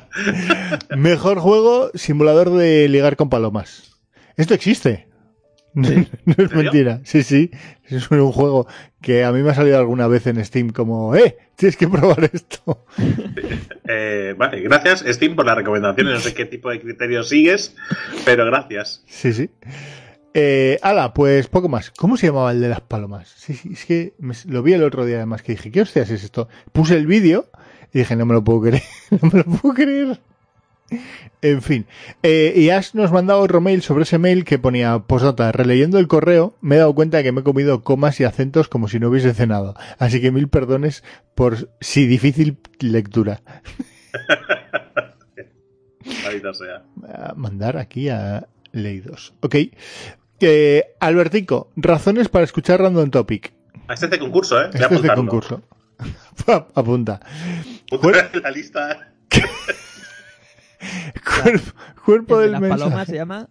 [0.96, 3.96] Mejor juego, simulador de ligar con palomas.
[4.36, 5.06] Esto existe.
[5.84, 5.88] No,
[6.24, 7.00] no es mentira.
[7.04, 7.50] Sí, sí.
[7.84, 8.66] Es un juego
[9.02, 12.30] que a mí me ha salido alguna vez en Steam como, eh, tienes que probar
[12.32, 12.84] esto.
[13.88, 16.08] Eh, vale, gracias Steam por la recomendación.
[16.08, 17.76] No sé qué tipo de criterios sigues,
[18.24, 19.04] pero gracias.
[19.06, 19.48] Sí, sí.
[20.34, 21.92] Eh, ala, pues poco más.
[21.92, 23.32] ¿Cómo se llamaba el de las palomas?
[23.36, 26.10] Sí, sí, es que me- lo vi el otro día además que dije, ¿qué hostias
[26.10, 26.48] es esto?
[26.72, 27.48] Puse el vídeo
[27.92, 28.82] y dije, no me lo puedo creer,
[29.22, 30.18] no me lo puedo creer.
[31.42, 31.86] En fin,
[32.22, 36.06] eh, y Ash nos mandaba otro mail sobre ese mail que ponía, postdata, releyendo el
[36.08, 39.00] correo, me he dado cuenta de que me he comido comas y acentos como si
[39.00, 39.74] no hubiese cenado.
[39.98, 41.02] Así que mil perdones
[41.34, 43.40] por si difícil lectura.
[46.52, 46.84] Sea.
[47.12, 49.34] a mandar aquí a Leidos.
[49.40, 49.56] Ok.
[50.40, 53.52] Eh, Albertico, razones para escuchar Random Topic.
[53.88, 54.68] Ah, Este es de concurso, ¿eh?
[54.72, 55.62] Voy a Este es de concurso.
[56.74, 57.20] Apunta.
[57.90, 59.12] Apunta en la lista.
[61.24, 61.70] Cuerpo,
[62.04, 63.10] cuerpo El de del las palomas mensaje.
[63.12, 63.48] se llama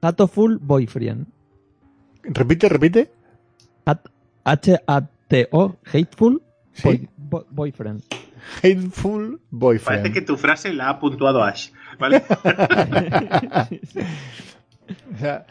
[0.00, 1.26] Hatoful Boyfriend.
[2.24, 3.10] Repite, repite.
[3.84, 4.08] Hat-
[4.44, 6.82] H-A-T-O, Hateful Sí.
[6.84, 8.02] boy- bo- Boyfriend.
[8.62, 10.02] Hateful boyfriend.
[10.02, 11.70] Parece que tu frase la ha puntuado Ash.
[11.98, 12.22] ¿Vale?
[15.14, 15.46] O sea,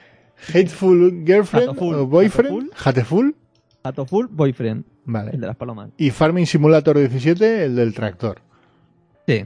[0.54, 1.96] hateful girlfriend Hateful.
[1.96, 2.70] o boyfriend.
[2.76, 3.36] Hateful.
[3.84, 5.32] Hatoful Boyfriend, el Vale.
[5.32, 5.90] de las palomas.
[5.98, 8.40] Y Farming Simulator 17, el del tractor.
[9.28, 9.46] Sí.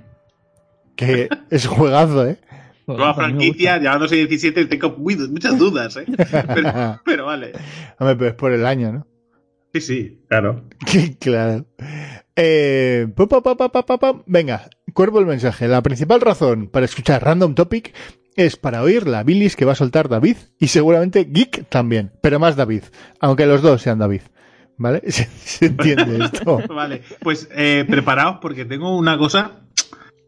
[0.96, 2.38] Que es juegazo, ¿eh?
[2.88, 6.06] Nueva franquicia, llamándose 17, tengo muy- muchas dudas, ¿eh?
[6.54, 7.52] Pero, pero vale.
[8.00, 9.08] Hombre, pero es por el año, ¿no?
[9.74, 10.64] Sí, sí, claro.
[11.20, 11.66] claro.
[12.36, 13.08] Eh.
[14.26, 15.68] Venga, cuervo el mensaje.
[15.68, 17.94] La principal razón para escuchar Random Topic
[18.36, 22.40] es para oír la bilis que va a soltar David y seguramente Geek también, pero
[22.40, 22.84] más David,
[23.20, 24.22] aunque los dos sean David.
[24.78, 25.02] ¿Vale?
[25.10, 26.60] ¿Se, se entiende esto?
[26.68, 29.65] Vale, pues eh, preparaos porque tengo una cosa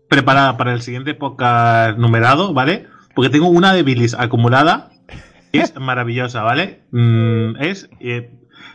[0.07, 2.87] preparada para el siguiente podcast numerado, ¿vale?
[3.15, 4.89] Porque tengo una de bilis acumulada
[5.51, 6.83] que es maravillosa, ¿vale?
[6.91, 7.89] Mm, es...
[7.99, 8.31] Eh,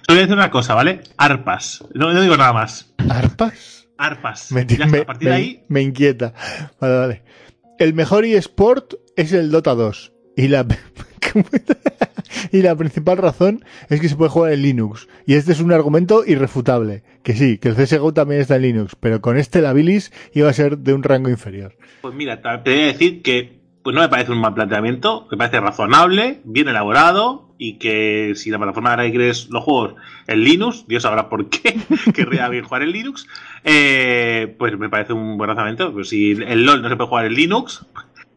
[0.06, 1.00] solo voy a decir una cosa, ¿vale?
[1.16, 1.84] Arpas.
[1.94, 2.94] No, no digo nada más.
[3.08, 3.88] ¿Arpas?
[3.98, 4.52] Arpas.
[4.52, 5.64] Me, Ya está, a partir de ahí...
[5.68, 6.34] me inquieta.
[6.80, 7.22] Vale, vale.
[7.78, 10.12] El mejor eSport es el Dota 2.
[10.36, 10.66] Y la,
[12.52, 15.08] y la principal razón es que se puede jugar en Linux.
[15.26, 17.02] Y este es un argumento irrefutable.
[17.22, 18.96] Que sí, que el CSGO también está en Linux.
[18.98, 21.76] Pero con este la bilis iba a ser de un rango inferior.
[22.00, 25.36] Pues mira, te voy a decir que pues no me parece un mal planteamiento, me
[25.36, 29.94] parece razonable, bien elaborado y que si la plataforma en la quieres los juegos
[30.26, 31.76] en Linux, Dios sabrá por qué
[32.14, 33.26] querría bien jugar en Linux,
[33.64, 35.92] eh, pues me parece un buen razonamiento.
[35.92, 37.84] Pues si el LOL no se puede jugar en Linux,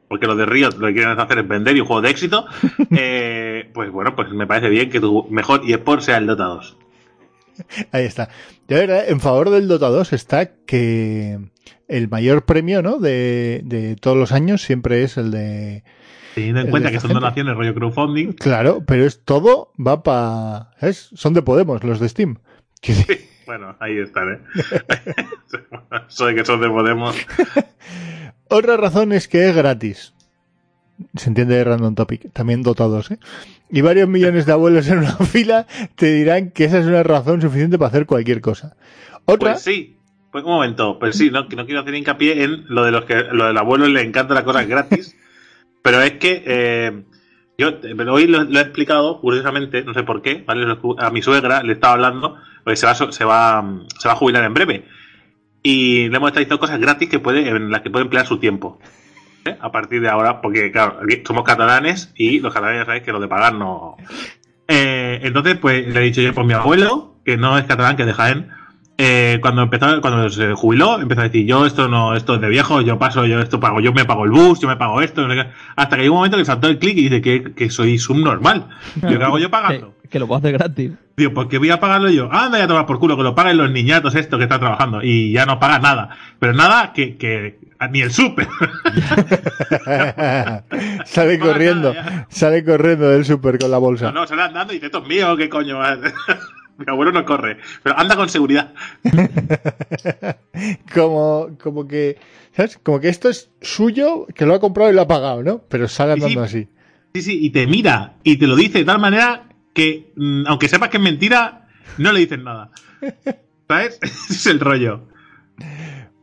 [0.08, 2.46] porque los de Riot lo que quieren hacer es vender y un juego de éxito,
[2.92, 6.78] eh, pues bueno, pues me parece bien que tu mejor eSport sea el Dota 2.
[7.92, 8.30] Ahí está.
[8.68, 11.40] Verdad, en favor del Dota 2 está que
[11.88, 12.98] el mayor premio, ¿no?
[13.00, 15.84] De, de todos los años siempre es el de
[16.34, 17.22] Teniendo en El cuenta que son gente.
[17.22, 20.72] donaciones rollo crowdfunding, Claro, pero es todo va para...
[20.92, 22.40] Son de Podemos, los de Steam.
[22.82, 24.40] Que- bueno, ahí están, ¿eh?
[26.08, 27.16] Soy que son de Podemos.
[28.56, 30.14] Otra razón es que es gratis.
[31.18, 33.20] Se entiende de Random Topic, también dotados, ¿eh?
[33.70, 37.42] Y varios millones de abuelos en una fila te dirán que esa es una razón
[37.42, 38.78] suficiente para hacer cualquier cosa.
[39.26, 39.98] Otra, Pues sí.
[40.32, 43.06] Pues un momento, pues sí, no, que no quiero hacer hincapié en lo de los
[43.06, 45.16] que lo del abuelo le encanta la cosa gratis,
[45.82, 47.04] pero es que eh,
[47.58, 50.78] yo pero hoy lo, lo he explicado curiosamente, no sé por qué, ¿vale?
[50.98, 54.44] A mi suegra le estaba hablando, porque se va, se va, se va a jubilar
[54.44, 54.86] en breve.
[55.68, 58.38] Y le hemos estado diciendo cosas gratis que puede, en las que puede emplear su
[58.38, 58.80] tiempo.
[59.46, 59.58] ¿eh?
[59.60, 63.20] A partir de ahora, porque claro, somos catalanes y los catalanes ya sabéis que lo
[63.20, 63.98] de pagar no.
[64.68, 68.04] Eh, entonces, pues le he dicho yo, pues mi abuelo, que no es catalán, que
[68.04, 68.52] es de Jaén,
[69.00, 72.50] eh, cuando empezó, cuando se jubiló, empezó a decir, yo esto no, esto es de
[72.50, 75.28] viejo, yo paso, yo esto pago, yo me pago el bus, yo me pago esto,
[75.28, 75.50] no sé qué".
[75.76, 78.68] hasta que llegó un momento que saltó el clic y dice que, que soy subnormal.
[79.02, 79.95] Yo, ¿qué hago yo pagando?
[80.10, 80.92] Que, lo puedo hacer gratis.
[81.18, 82.30] Digo, ¿por qué voy a pagarlo yo?
[82.32, 84.60] Ah, me voy a tomar por culo, que lo paguen los niñatos estos que están
[84.60, 85.02] trabajando.
[85.04, 86.10] Y ya no pagan nada.
[86.40, 87.60] Pero nada que, que
[87.92, 88.48] ni el súper.
[91.06, 92.28] sale corriendo, nada, ya.
[92.30, 94.12] sale corriendo del súper con la bolsa.
[94.12, 95.80] No, no, se le andando y dice, esto es mío, ¿qué coño?
[96.78, 97.58] Mi abuelo no corre.
[97.84, 98.74] Pero anda con seguridad.
[100.94, 102.18] Como, como que,
[102.56, 102.80] ¿sabes?
[102.82, 105.62] Como que esto es suyo, que lo ha comprado y lo ha pagado, ¿no?
[105.70, 106.26] Pero sale Sí, sí.
[106.26, 106.68] andando así.
[107.14, 109.44] Sí, sí, y te mira y te lo dice de tal manera
[109.76, 111.68] que, mm, aunque sepas que es mentira,
[112.00, 112.72] no le dices nada.
[113.68, 114.00] ¿Sabes?
[114.02, 115.08] Ese es el rollo.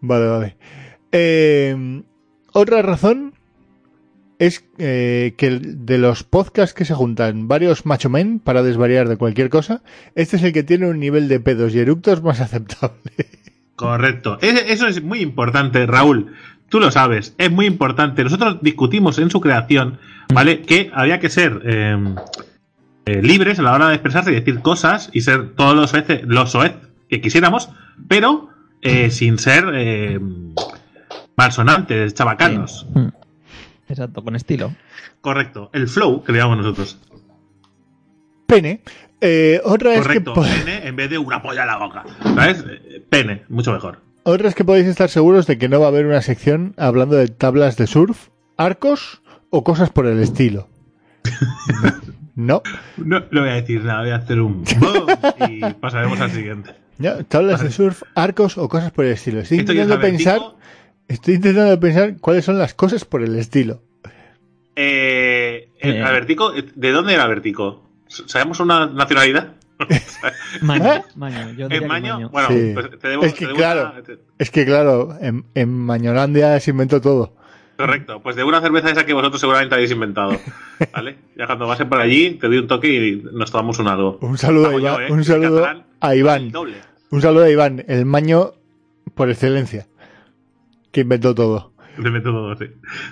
[0.01, 0.57] Vale, vale.
[1.13, 2.03] Eh,
[2.53, 3.35] otra razón
[4.39, 9.17] es eh, que de los podcasts que se juntan varios macho men para desvariar de
[9.17, 9.83] cualquier cosa,
[10.17, 13.13] este es el que tiene un nivel de pedos y eructos más aceptable.
[13.77, 14.39] Correcto.
[14.41, 16.33] Eso es muy importante, Raúl.
[16.69, 18.25] Tú lo sabes, es muy importante.
[18.25, 19.99] Nosotros discutimos en su creación,
[20.33, 20.63] ¿vale?
[20.63, 21.61] Que había que ser.
[21.65, 22.15] eh,
[23.07, 26.23] eh, libres a la hora de expresarse y decir cosas y ser todos los soez,
[26.25, 26.57] los
[27.09, 27.71] que quisiéramos,
[28.09, 28.49] pero
[28.81, 30.21] eh, sin ser eh,
[31.37, 32.87] malsonantes, chabacanos.
[32.95, 33.09] Mm.
[33.89, 34.73] Exacto, con estilo.
[35.21, 36.99] Correcto, el flow que le llamamos nosotros.
[38.47, 38.81] Pene.
[39.21, 42.05] Eh, otra es que Correcto, pene en vez de una polla en la boca.
[42.23, 42.65] ¿Sabes?
[43.09, 44.01] Pene, mucho mejor.
[44.25, 47.17] otra es que podéis estar seguros de que no va a haber una sección hablando
[47.17, 50.69] de tablas de surf, arcos o cosas por el estilo.
[52.47, 52.63] No,
[52.97, 55.07] No, no voy a decir nada, voy a hacer un boom
[55.49, 56.75] y pasaremos al siguiente.
[56.99, 59.41] no, tablas de surf, arcos o cosas por el estilo.
[59.41, 60.41] Estoy Esto intentando pensar,
[61.09, 63.83] estoy intentando pensar cuáles son las cosas por el estilo.
[64.77, 66.03] Eh, el Eh.
[66.03, 67.89] Albertico, ¿de dónde era Albertico?
[68.09, 69.53] ¿Sabemos una nacionalidad?
[70.63, 71.51] Maño, maño.
[71.57, 72.29] Yo diría ¿En que Maño?
[72.31, 72.71] Bueno, Sí.
[72.75, 73.93] pues te debo, Es que te debo claro.
[73.97, 74.03] una-
[74.39, 77.35] Es que claro, en, en Mañolandia se inventó todo.
[77.87, 80.39] Correcto, pues de una cerveza esa que vosotros seguramente habéis inventado.
[80.93, 81.17] ¿Vale?
[81.37, 84.19] Ya cuando pases por allí, te doy un toque y nos tomamos un algo.
[84.21, 85.13] Un saludo, a Iván, yo, ¿eh?
[85.13, 86.53] un saludo catalán, a Iván.
[87.11, 88.53] Un saludo a Iván, el maño
[89.15, 89.87] por excelencia,
[90.93, 91.73] que inventó todo.
[91.97, 92.67] De método, sí.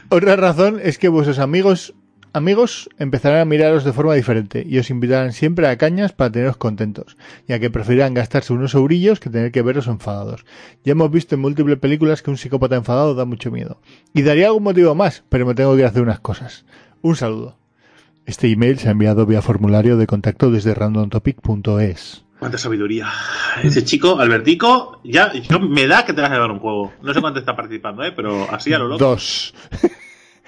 [0.09, 1.95] Otra razón es que vuestros amigos
[2.33, 6.57] amigos empezarán a miraros de forma diferente y os invitarán siempre a cañas para teneros
[6.57, 7.17] contentos,
[7.47, 10.45] ya que preferirán gastarse unos eurillos que tener que veros enfadados.
[10.85, 13.81] Ya hemos visto en múltiples películas que un psicópata enfadado da mucho miedo.
[14.15, 16.65] Y daría algún motivo más, pero me tengo que hacer unas cosas.
[17.03, 17.57] Un saludo.
[18.27, 22.25] Este email se ha enviado vía formulario de contacto desde randomtopic.es.
[22.39, 23.09] Cuánta sabiduría.
[23.63, 26.93] Ese chico, Albertico, ya yo, me da que te vas a llevar un juego.
[27.03, 28.13] No sé cuánto está participando, ¿eh?
[28.13, 29.05] pero así a lo loco.
[29.05, 29.55] Dos.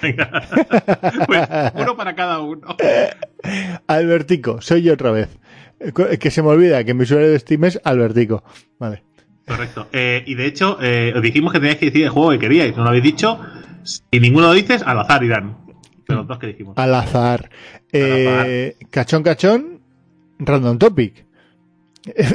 [0.03, 0.43] Venga.
[1.27, 2.77] Pues uno para cada uno.
[3.87, 5.29] Albertico, soy yo otra vez.
[5.81, 8.43] Eh, Que se me olvida que mi usuario de Steam es Albertico.
[8.79, 9.03] Vale.
[9.47, 9.89] Correcto.
[9.93, 12.77] Eh, y de hecho, eh, os dijimos que teníais que decir el juego que queríais.
[12.77, 13.39] No lo habéis dicho.
[13.83, 15.57] Si ninguno lo dices, al azar irán.
[16.09, 16.77] De los dos que dijimos.
[16.79, 17.51] Al azar.
[17.93, 19.81] Eh, cachón, cachón,
[20.39, 21.27] random topic.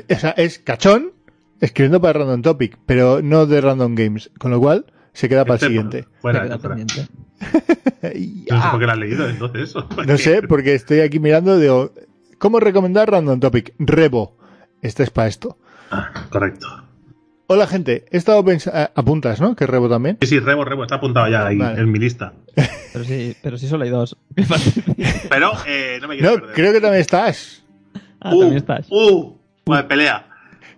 [0.09, 1.11] O sea, es cachón
[1.59, 4.29] escribiendo para random topic, pero no de random games.
[4.37, 6.05] Con lo cual, se queda para el siguiente.
[6.21, 6.75] Fuera, Se queda fuera.
[6.75, 7.11] pendiente.
[8.49, 9.87] No sé por qué lo has leído entonces eso.
[10.07, 11.91] no sé, porque estoy aquí mirando, digo,
[12.37, 13.73] ¿cómo recomendar random topic?
[13.79, 14.37] Rebo.
[14.81, 15.57] Este es para esto.
[15.91, 16.67] Ah, correcto.
[17.47, 18.05] Hola, gente.
[18.11, 18.89] He estado pensando...
[18.95, 19.55] Apuntas, ¿no?
[19.55, 20.17] Que Rebo también.
[20.21, 21.79] Sí, sí, Rebo, Rebo, está apuntado ya ahí Vale.
[21.81, 22.33] en mi lista.
[22.93, 24.17] Pero sí, pero sí solo hay dos.
[25.29, 26.55] Pero eh, no me quiero No, perder.
[26.55, 27.63] creo que también estás.
[28.19, 28.87] ah, uh, también estás.
[28.89, 30.26] Uh, bueno, pelea.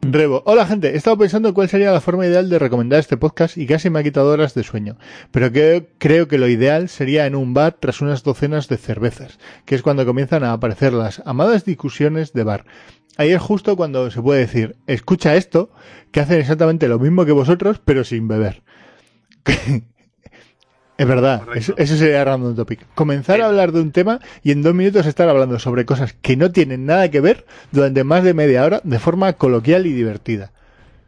[0.01, 0.43] Rebo.
[0.45, 3.67] Hola gente, he estado pensando cuál sería la forma ideal de recomendar este podcast y
[3.67, 4.97] casi me ha quitado horas de sueño.
[5.31, 5.51] Pero
[5.97, 9.81] creo que lo ideal sería en un bar tras unas docenas de cervezas, que es
[9.81, 12.65] cuando comienzan a aparecer las amadas discusiones de bar.
[13.17, 15.69] Ahí es justo cuando se puede decir, escucha esto,
[16.12, 18.63] que hacen exactamente lo mismo que vosotros, pero sin beber.
[20.99, 22.81] es verdad, eso, eso sería Random Topic.
[22.93, 26.35] Comenzar a hablar de un tema y en dos minutos estar hablando sobre cosas que
[26.35, 30.51] no tienen nada que ver durante más de media hora de forma coloquial y divertida.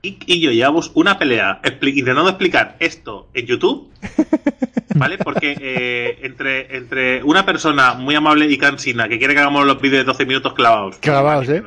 [0.03, 3.89] Y, y yo llevamos una pelea expli- intentando explicar esto en YouTube,
[4.95, 5.17] ¿vale?
[5.19, 9.79] Porque eh, entre, entre una persona muy amable y cansina que quiere que hagamos los
[9.79, 11.61] vídeos de 12 minutos clavados, Clavados, ¿eh?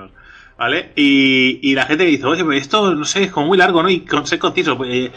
[0.56, 0.90] ¿Vale?
[0.94, 3.90] Y, y la gente que dice, oye, esto, no sé, es como muy largo, ¿no?
[3.90, 5.10] Y con ser conciso, pues, eh,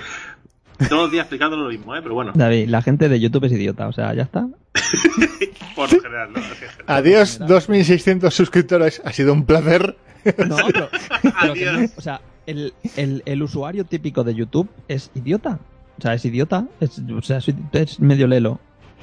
[0.78, 2.00] todos los días explicando lo mismo, ¿eh?
[2.02, 4.48] Pero bueno, David, la gente de YouTube es idiota, o sea, ya está.
[5.76, 6.42] por lo general, ¿no?
[6.88, 9.02] Adiós, 2.600 suscriptores.
[9.06, 9.98] Ha sido un placer.
[10.48, 10.90] No, pero,
[11.40, 11.92] pero que no, Adiós.
[11.98, 15.60] o sea, el, el, el usuario típico de YouTube es idiota.
[15.98, 18.60] O sea, es idiota, es, o sea, es, es medio lelo.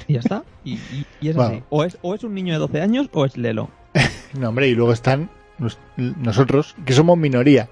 [0.09, 0.45] Y ya está.
[0.65, 1.51] Y, y- y es Bueno.
[1.57, 1.63] así.
[1.71, 3.71] O es, o es un niño de 12 años o es lelo.
[4.39, 7.69] No, hombre, y luego están nos- nosotros, que somos minoría.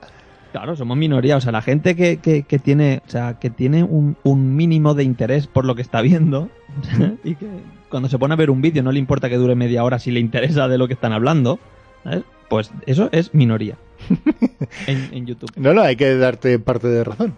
[0.53, 1.37] Claro, somos minoría.
[1.37, 4.95] O sea, la gente que, que, que tiene, o sea, que tiene un, un mínimo
[4.95, 6.51] de interés por lo que está viendo
[7.25, 7.49] y que
[7.88, 10.11] cuando se pone a ver un vídeo no le importa que dure media hora si
[10.11, 11.59] le interesa de lo que están hablando,
[12.05, 12.23] ¿sabes?
[12.51, 13.79] Pues eso es minoría
[14.87, 15.51] en, en YouTube.
[15.57, 17.35] No, no, hay que darte parte de razón.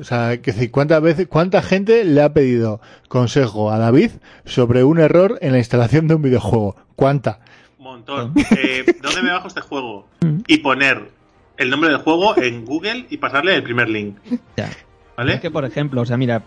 [0.00, 4.12] O sea, que decir, ¿cuántas veces, cuánta gente le ha pedido consejo a David
[4.46, 6.76] sobre un error en la instalación de un videojuego?
[6.96, 7.40] ¿Cuánta?
[7.78, 8.32] Un montón.
[8.56, 10.06] Eh, ¿Dónde me bajo este juego?
[10.46, 11.10] Y poner
[11.58, 14.16] el nombre del juego en Google y pasarle el primer link.
[14.56, 14.70] Ya.
[15.16, 15.34] ¿Vale?
[15.34, 16.42] Es que, por ejemplo, o sea, mira,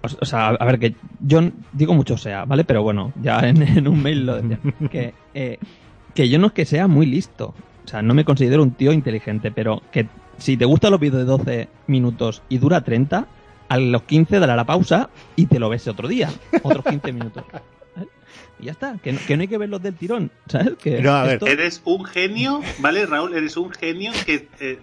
[0.00, 2.64] o, sea, a ver, que yo digo mucho sea, ¿vale?
[2.64, 4.58] Pero bueno, ya en, en un mail lo decía.
[4.90, 5.58] Que, eh,
[6.14, 7.54] que yo no es que sea muy listo.
[7.84, 10.06] O sea, no me considero un tío inteligente, pero que
[10.38, 13.26] si te gustan los vídeos de 12 minutos y dura 30,
[13.68, 16.30] a los 15 dará la pausa y te lo ves otro día,
[16.62, 17.44] otros 15 minutos.
[18.64, 20.74] Ya está, que no, que no hay que verlos del tirón, ¿sabes?
[20.82, 23.34] Que No, a ver, esto- Eres un genio, ¿vale, Raúl?
[23.34, 24.48] Eres un genio que.
[24.60, 24.78] eh,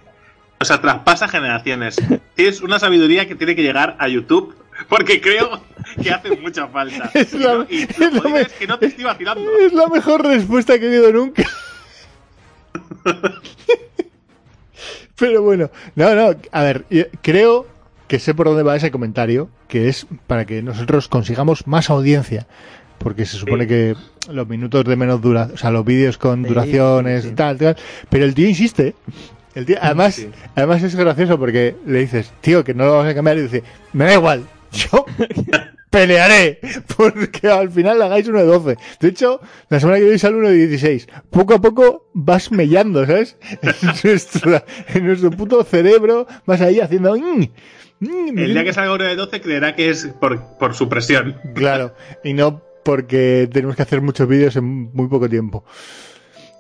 [0.60, 1.96] o sea, traspasa generaciones.
[2.36, 4.56] Tienes una sabiduría que tiene que llegar a YouTube.
[4.90, 5.62] Porque creo
[6.02, 7.12] que hace mucha falta.
[7.14, 9.44] Es Y la- no- y es lo la es que no te estoy vacilando.
[9.60, 11.44] es la mejor respuesta que he oído nunca.
[15.18, 17.68] Pero bueno, no, no, a ver, yo creo
[18.08, 22.48] que sé por dónde va ese comentario, que es para que nosotros consigamos más audiencia.
[23.04, 23.70] Porque se supone Sí.
[23.70, 23.96] que
[24.32, 27.32] los minutos de menos duración, o sea, los vídeos con Sí, duraciones, sí.
[27.32, 27.76] tal, tal.
[28.10, 28.96] Pero el tío insiste.
[29.56, 33.16] El tío, además, además es gracioso porque le dices, tío, que no lo vamos a
[33.16, 33.38] cambiar.
[33.38, 35.06] Y dice, me da igual, yo
[35.90, 36.60] pelearé.
[36.96, 38.78] Porque al final le hagáis uno de 12.
[39.00, 41.08] De hecho, la semana que viene sale uno de 16.
[41.30, 43.38] Poco a poco vas mellando, ¿sabes?
[43.62, 47.16] En, nuestra- en nuestro puto cerebro vas ahí haciendo...
[47.18, 47.46] "Mm,
[48.00, 51.36] mm", El día que salga uno de 12 creerá que es por, por su presión.
[51.56, 54.64] Claro, y no porque tenemos que hacer muchos vídeos en
[54.94, 55.64] muy poco tiempo.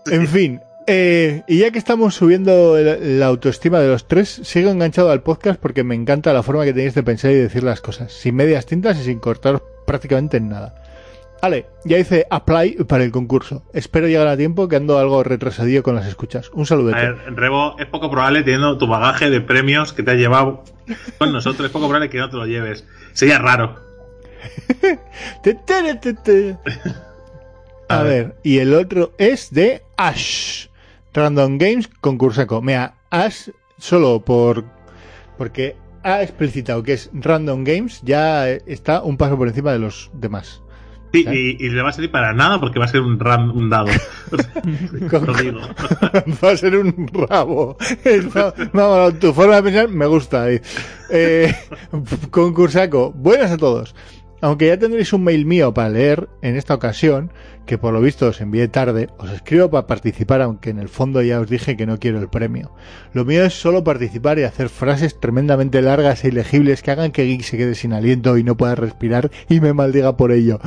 [0.06, 4.72] En fin, eh, y ya que estamos subiendo el- la autoestima de los tres, sigo
[4.72, 7.82] enganchado al podcast porque me encanta la forma que tenéis de pensar y decir las
[7.82, 10.76] cosas, sin medias tintas y sin cortaros prácticamente en nada.
[11.42, 13.64] Vale, ya hice apply para el concurso.
[13.74, 16.52] Espero llegar a tiempo que ando algo retrasadillo con las escuchas.
[16.54, 16.94] Un saludo.
[16.94, 20.64] A ver, Rebo, es poco probable teniendo tu bagaje de premios que te has llevado
[21.18, 22.86] con nosotros, es poco probable que no te lo lleves.
[23.14, 23.76] Sería raro.
[27.89, 30.67] A ver, y el otro es de Ash.
[31.13, 32.62] Random Games concursaco.
[32.62, 34.63] Mira, Ash solo por
[35.38, 40.10] porque ha explicitado que es Random Games, ya está un paso por encima de los
[40.13, 40.62] demás.
[41.13, 41.58] Sí, ¿Eh?
[41.60, 43.69] y, y le va a salir para nada porque va a ser un, ram, un
[43.69, 43.88] dado.
[44.32, 45.60] lo digo.
[46.41, 47.75] Va a ser un rabo.
[49.19, 50.49] Tu forma de pensar me gusta.
[50.49, 50.62] eh.
[51.10, 51.54] Eh,
[52.30, 53.93] concursaco, buenas a todos.
[54.41, 57.32] Aunque ya tendréis un mail mío para leer en esta ocasión,
[57.67, 61.21] que por lo visto os envié tarde, os escribo para participar, aunque en el fondo
[61.21, 62.71] ya os dije que no quiero el premio.
[63.13, 67.25] Lo mío es solo participar y hacer frases tremendamente largas e ilegibles que hagan que
[67.25, 70.60] Geek se quede sin aliento y no pueda respirar y me maldiga por ello.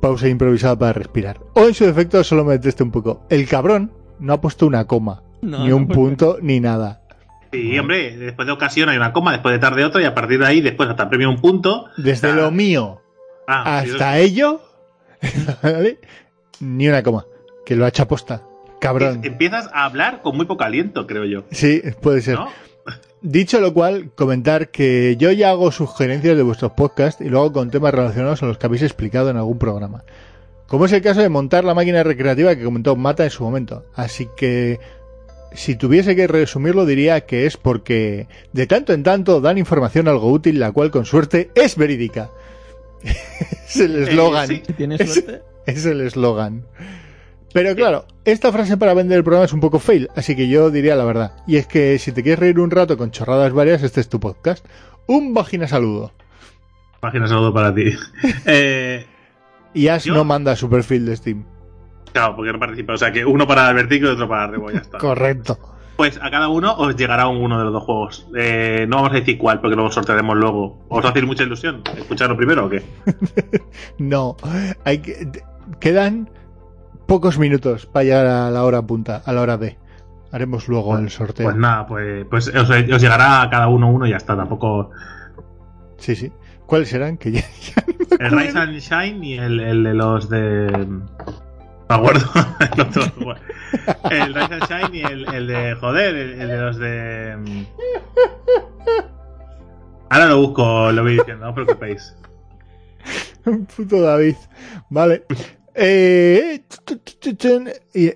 [0.00, 1.40] Pausa improvisada para respirar.
[1.54, 3.22] O en su defecto solo me deteste un poco.
[3.28, 7.01] El cabrón no ha puesto una coma, No, ni no, un porque- punto, ni nada.
[7.52, 10.38] Sí, hombre, después de ocasión hay una coma, después de tarde otra, y a partir
[10.38, 11.86] de ahí, después hasta premio un punto.
[11.98, 13.00] Desde Ah, lo mío
[13.46, 14.62] ah, hasta ello,
[15.62, 15.98] ¿vale?
[16.60, 17.26] Ni una coma.
[17.66, 18.42] Que lo ha hecho aposta.
[18.80, 19.20] Cabrón.
[19.22, 21.44] Empiezas a hablar con muy poco aliento, creo yo.
[21.50, 22.36] Sí, puede ser.
[22.36, 22.48] ¿No?
[23.20, 27.52] Dicho lo cual, comentar que yo ya hago sugerencias de vuestros podcasts y lo hago
[27.52, 30.02] con temas relacionados a los que habéis explicado en algún programa.
[30.66, 33.84] Como es el caso de montar la máquina recreativa que comentó Mata en su momento.
[33.94, 34.80] Así que,
[35.54, 40.30] si tuviese que resumirlo, diría que es porque de tanto en tanto dan información algo
[40.30, 42.30] útil, la cual con suerte es verídica.
[43.02, 44.48] es el eslogan.
[44.48, 44.62] sí.
[44.76, 45.42] Tienes Es- suerte.
[45.66, 46.66] Es el eslogan.
[47.54, 50.70] Pero claro, esta frase para vender el programa es un poco fail, así que yo
[50.70, 51.32] diría la verdad.
[51.46, 54.18] Y es que si te quieres reír un rato con chorradas varias, este es tu
[54.20, 54.64] podcast.
[55.06, 56.12] Un vagina saludo.
[57.02, 57.90] Imagina saludo para ti.
[58.46, 59.04] Eh,
[59.74, 61.44] Y Ash Yo- no manda su perfil de Steam.
[62.12, 62.92] Claro, porque no participa.
[62.94, 64.98] O sea que uno para Albertico y otro para Rebo, ya está.
[64.98, 65.58] Correcto.
[65.96, 68.26] Pues a cada uno os llegará un- uno de los dos juegos.
[68.34, 70.84] Eh, no vamos a decir cuál, porque lo sortearemos luego.
[70.88, 71.82] ¿Os va a hacer mucha ilusión?
[71.96, 72.82] ¿Escucharlo primero o qué?
[73.98, 74.36] No,
[74.84, 75.28] hay que
[75.80, 76.30] quedan
[77.06, 79.78] pocos minutos para llegar a la hora punta, a la hora D.
[80.32, 81.44] Haremos luego el sorteo.
[81.44, 84.34] Pues nada, pues, pues os, os llegará a cada uno uno y ya está.
[84.34, 84.90] Tampoco.
[85.98, 86.32] Sí, sí.
[86.64, 87.18] ¿Cuáles serán?
[87.18, 87.42] Que ya,
[88.18, 88.30] El.
[88.30, 90.88] Rise and Shine y el, el de los de.
[91.88, 92.26] Me acuerdo.
[92.74, 93.02] el, otro.
[94.10, 95.74] el Rise Shine y el, de.
[95.74, 97.66] Joder, el, de los de.
[100.10, 102.14] Ahora lo busco, lo voy diciendo, no os preocupéis.
[103.76, 104.36] Puto David.
[104.90, 105.24] Vale.
[105.74, 106.62] Eh,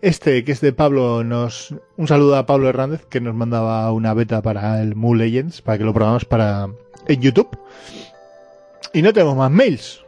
[0.02, 1.74] este, que es de Pablo, nos.
[1.96, 5.78] Un saludo a Pablo Hernández, que nos mandaba una beta para el Mu Legends, para
[5.78, 6.68] que lo probamos para
[7.06, 7.58] en YouTube.
[8.92, 10.05] Y no tenemos más mails.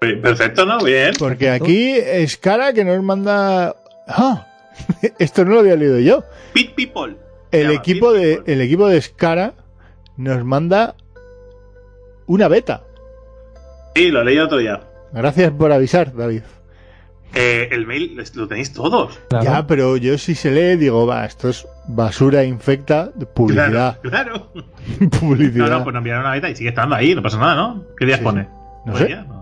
[0.00, 0.78] Perfecto, ¿no?
[0.78, 1.12] Bien.
[1.18, 1.64] Porque Perfecto.
[1.64, 3.74] aquí es cara que nos manda.
[4.06, 4.46] ¡Ah!
[5.18, 6.22] Esto no lo había leído yo.
[6.52, 7.16] Pit People.
[7.50, 8.52] El llama, equipo Pit de People.
[8.54, 9.54] el equipo de Skara
[10.16, 10.94] nos manda
[12.26, 12.84] una beta.
[13.96, 14.80] Sí, lo leí otro día.
[15.12, 16.42] Gracias por avisar, David.
[17.34, 19.18] Eh, el mail lo tenéis todos.
[19.28, 19.44] Claro.
[19.44, 24.52] Ya, pero yo si se lee digo, va, esto es basura infecta, publicidad, Claro, claro.
[25.20, 25.68] publicidad.
[25.68, 27.84] No, no, pues nos enviaron una beta y sigue estando ahí, no pasa nada, ¿no?
[27.98, 28.42] ¿Qué días Sí, pone?
[28.44, 28.48] No
[28.86, 29.06] ¿Nueve sé.
[29.08, 29.26] días?
[29.26, 29.37] No.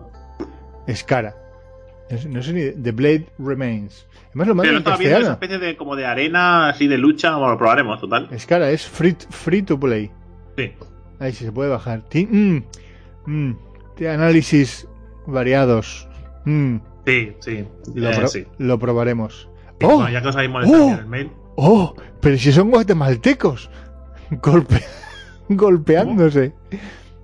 [2.11, 4.07] No sé, no sé ni The Blade Remains.
[4.29, 6.99] Además lo manda Pero en estaba viendo esa especie de como de arena así de
[6.99, 8.29] lucha, bueno, lo probaremos, total.
[8.39, 10.11] Skara es free, free to play.
[10.57, 10.73] Sí.
[11.19, 12.05] Ahí sí se puede bajar.
[12.15, 12.59] Mm,
[13.27, 13.53] mm,
[13.99, 14.87] de análisis
[15.27, 16.09] variados.
[16.45, 16.77] Mm,
[17.07, 17.65] Sí, sí.
[17.95, 18.45] lo, eh, pro- sí.
[18.59, 19.49] lo probaremos.
[19.81, 19.97] Sí, ¡Oh!
[19.97, 20.93] Bueno, ya que os habéis molestado ¡Oh!
[20.93, 21.31] en el mail.
[21.57, 21.95] ¡Oh!
[22.21, 23.69] Pero si son guatemaltecos.
[24.43, 24.81] Golpe,
[25.49, 26.53] golpeándose.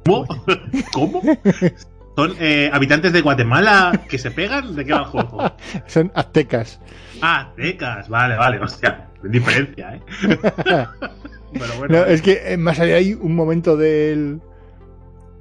[0.04, 0.26] ¿Cómo?
[0.92, 1.22] ¿Cómo?
[2.16, 4.76] ¿Son eh, habitantes de Guatemala que se pegan?
[4.76, 5.52] ¿De qué va el juego?
[5.86, 6.80] Son aztecas.
[7.22, 8.08] Ah, aztecas.
[8.08, 9.08] Vale, vale, hostia.
[9.22, 10.00] Diferencia, ¿eh?
[11.52, 14.40] Pero bueno, No, es que eh, más allá hay un momento del,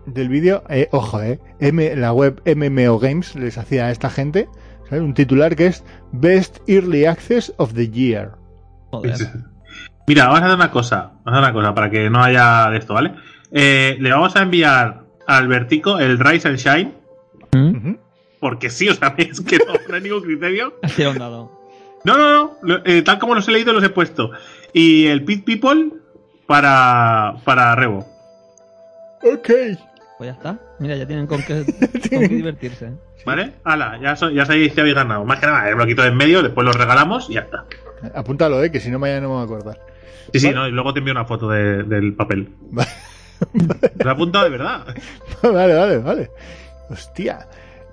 [0.05, 4.47] del vídeo, eh, ojo, eh, M- la web MMO Games les hacía a esta gente
[4.89, 5.03] ¿sabes?
[5.03, 8.31] un titular que es Best Early Access of the Year.
[8.91, 9.15] Joder.
[10.07, 11.11] Mira, vamos a hacer una cosa.
[11.23, 13.13] Vamos a hacer una cosa para que no haya de esto, ¿vale?
[13.51, 15.00] Eh, le vamos a enviar
[15.37, 16.93] Albertico el Rise and Shine.
[17.53, 17.95] ¿Mm?
[18.39, 20.73] Porque sí, o sea, es que no, no hay ningún criterio.
[21.17, 21.59] Dado.
[22.03, 22.77] No, no, no.
[22.85, 24.31] eh, tal como los he leído, los he puesto.
[24.73, 25.91] Y el Pit People
[26.47, 27.99] para, para Rebo.
[29.23, 29.49] Ok.
[30.17, 30.59] Pues ya está.
[30.79, 31.63] Mira, ya tienen con qué,
[32.09, 32.91] con qué divertirse.
[33.25, 33.53] ¿Vale?
[33.63, 35.23] Hala, ya, so- ya sabéis que habéis ganado.
[35.25, 37.65] Más que nada, el bloquito de en medio, después los regalamos y ya está.
[38.15, 39.79] Apúntalo, eh, que si no mañana no me voy a acordar.
[40.33, 42.49] Sí, sí, no, y luego te envío una foto de- del papel.
[43.41, 44.85] Va- Lo he apuntado de verdad.
[45.43, 46.31] vale, vale, vale.
[46.89, 47.47] Hostia.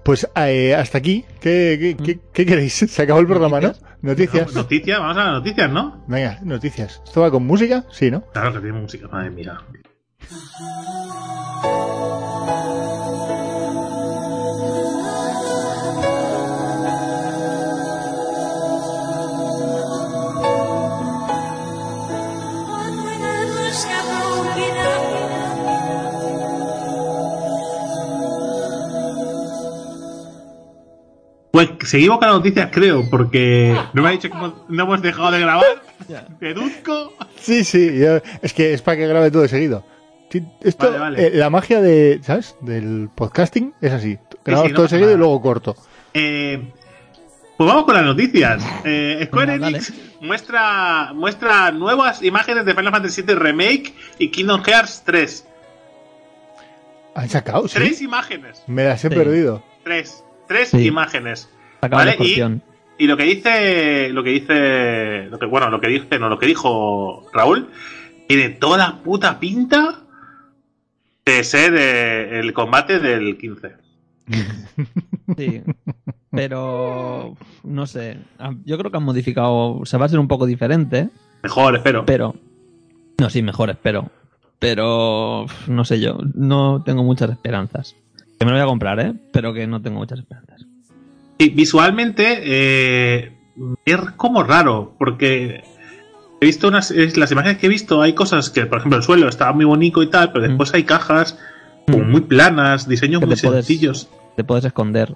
[0.05, 1.25] Pues eh, hasta aquí.
[1.41, 2.73] ¿Qué, qué, qué- qué queréis?
[2.89, 3.73] Se acabó el programa, ¿no?
[4.01, 4.55] Noticias.
[4.55, 6.05] No, noticias, vamos a las noticias, ¿no?
[6.07, 7.03] Venga, noticias.
[7.05, 7.85] ¿Esto va con música?
[7.91, 8.23] Sí, ¿no?
[8.33, 9.59] Claro que tiene música, madre mía.
[31.51, 35.01] Pues seguimos con las noticias, creo, porque no me ha dicho que hemos- no hemos
[35.03, 35.65] dejado de grabar.
[36.41, 37.15] Deduzco.
[37.41, 37.99] Sí, sí.
[37.99, 39.85] yo- es que es para que grabe todo de seguido.
[40.31, 41.27] Sí, Esto, Vale, vale.
[41.27, 42.55] eh, la magia de, ¿sabes?
[42.61, 44.19] Del podcasting es así.
[44.45, 45.75] Grabamos sí, no todo seguido y luego corto.
[46.13, 46.71] Eh,
[47.57, 48.63] pues vamos con las noticias.
[48.85, 55.03] Eh, Square Enix muestra, muestra nuevas imágenes de Final Fantasy VII Remake y Kingdom Hearts
[55.07, 55.47] 3.
[57.15, 57.67] ¿Han sacado?
[57.67, 57.75] ¿Sí?
[57.79, 58.63] Tres imágenes.
[58.67, 59.15] Me las he Sí.
[59.15, 59.63] perdido.
[59.83, 60.23] Tres.
[60.49, 60.87] Tres Sí.
[60.87, 61.49] imágenes.
[61.89, 62.17] Vale.
[63.01, 66.39] Y lo que dice, lo que dice, lo que, bueno, lo que dice, no, lo
[66.39, 67.69] que dijo Raúl,
[68.27, 70.01] tiene toda la puta pinta
[71.25, 73.73] de ser eh, el combate del 15.
[75.37, 75.63] Sí.
[76.31, 78.19] Pero no sé.
[78.39, 79.81] Ah, Yo creo que han modificado.
[79.85, 81.11] Se va a ser un poco diferente.
[81.43, 82.05] Mejor, espero.
[82.07, 82.35] Pero.
[83.19, 84.11] No, sí, mejor, espero.
[84.59, 85.45] Pero.
[85.67, 86.19] No sé yo.
[86.35, 87.95] No tengo muchas esperanzas.
[88.39, 89.15] Que me lo voy a comprar, ¿eh?
[89.33, 90.65] Pero que no tengo muchas esperanzas.
[91.39, 93.37] Sí, visualmente eh,
[93.85, 95.63] es como raro, porque
[96.41, 99.29] he visto unas las imágenes que he visto, hay cosas que, por ejemplo, el suelo
[99.29, 100.49] está muy bonito y tal, pero Mm.
[100.49, 101.39] después hay cajas
[101.87, 104.09] como muy planas, diseños Que muy te puedes- sencillos.
[104.37, 105.15] Te puedes esconder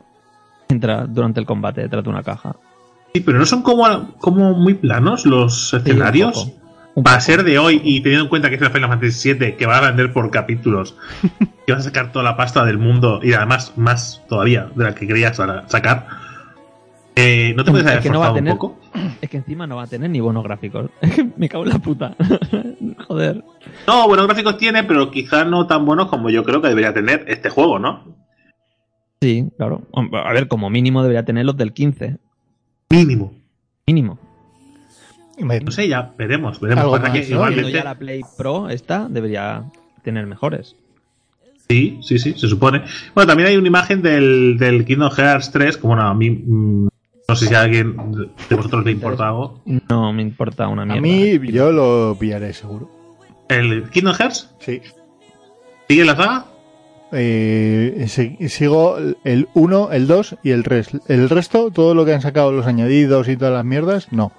[0.68, 2.56] mientras- durante el combate detrás de una caja.
[3.14, 6.50] Sí, pero no son como, como muy planos los escenarios.
[6.94, 7.20] Para poco.
[7.20, 9.78] ser de hoy y teniendo en cuenta que es la Final Fantasy VII, que va
[9.78, 10.96] a vender por capítulos,
[11.66, 14.94] que vas a sacar toda la pasta del mundo y además más todavía de la
[14.94, 16.06] que querías sa- sacar,
[17.16, 18.78] eh, ¿no te puedes Es haber que no va a forzado un tener- poco?
[19.20, 20.90] Es que encima no va a tener ni buenos gráficos.
[21.00, 22.14] Es que me cago en la puta.
[23.08, 23.42] Joder.
[23.86, 27.24] No, buenos gráficos tiene, pero quizás no tan buenos como yo creo que debería tener
[27.28, 28.04] este juego, ¿no?
[29.20, 29.82] Sí, claro.
[30.24, 32.18] A ver, como mínimo debería tener los del 15.
[32.90, 33.32] Mínimo.
[33.86, 34.18] Mínimo.
[35.38, 36.60] No sé, ya veremos.
[36.60, 36.84] veremos.
[36.84, 37.26] Algo más, que ¿no?
[37.36, 39.64] Igualmente- ya la Play Pro esta debería
[40.02, 40.76] tener mejores.
[41.68, 42.82] Sí, sí, sí, se supone.
[43.14, 46.28] Bueno, también hay una imagen del, del Kingdom Hearts 3, como no, a mí.
[46.30, 46.88] mm,
[47.28, 47.96] no sé si a alguien
[48.50, 49.62] de vosotros le importa algo.
[49.88, 50.98] No me importa una mierda.
[50.98, 52.90] a mí yo lo pillaré seguro.
[53.48, 54.50] ¿El Kingdom Hearts?
[54.60, 54.82] Sí.
[55.88, 56.46] ¿Sigue la saga?
[57.12, 60.90] Eh, si- sigo el 1, el 2 y el 3.
[61.08, 64.32] El resto, todo lo que han sacado, los añadidos y todas las mierdas, no.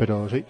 [0.00, 0.42] Pero sí.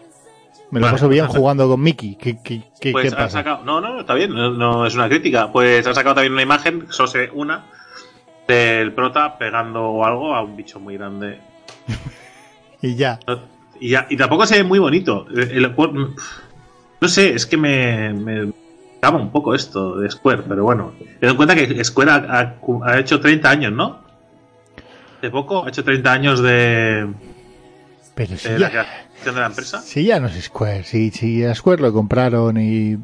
[0.70, 2.14] Me lo Vale, paso bien jugando con Mickey.
[2.14, 3.38] ¿Qué, qué, qué, Pues qué pasa?
[3.38, 3.64] sacado.
[3.64, 5.50] No, no, está bien, no, no es una crítica.
[5.50, 7.64] Pues han sacado también una imagen, solo se ve una,
[8.46, 11.38] del prota pegando algo a un bicho muy grande.
[12.82, 13.18] Y ya.
[13.78, 15.26] Y, ya, y tampoco se ve muy bonito.
[15.28, 16.14] El- el juego-
[17.00, 18.52] no sé, es que me, me
[18.98, 20.92] acaba un poco esto de Square, pero bueno.
[21.20, 24.00] Ten en cuenta que Square ha, ha- ha hecho 30 años, ¿no?
[25.20, 27.06] De poco, ha hecho 30 años de,
[28.14, 28.70] Pero si ya,
[29.24, 29.80] de la empresa.
[29.82, 30.84] si ya no es Square.
[30.84, 32.96] Si, a Square lo compraron y.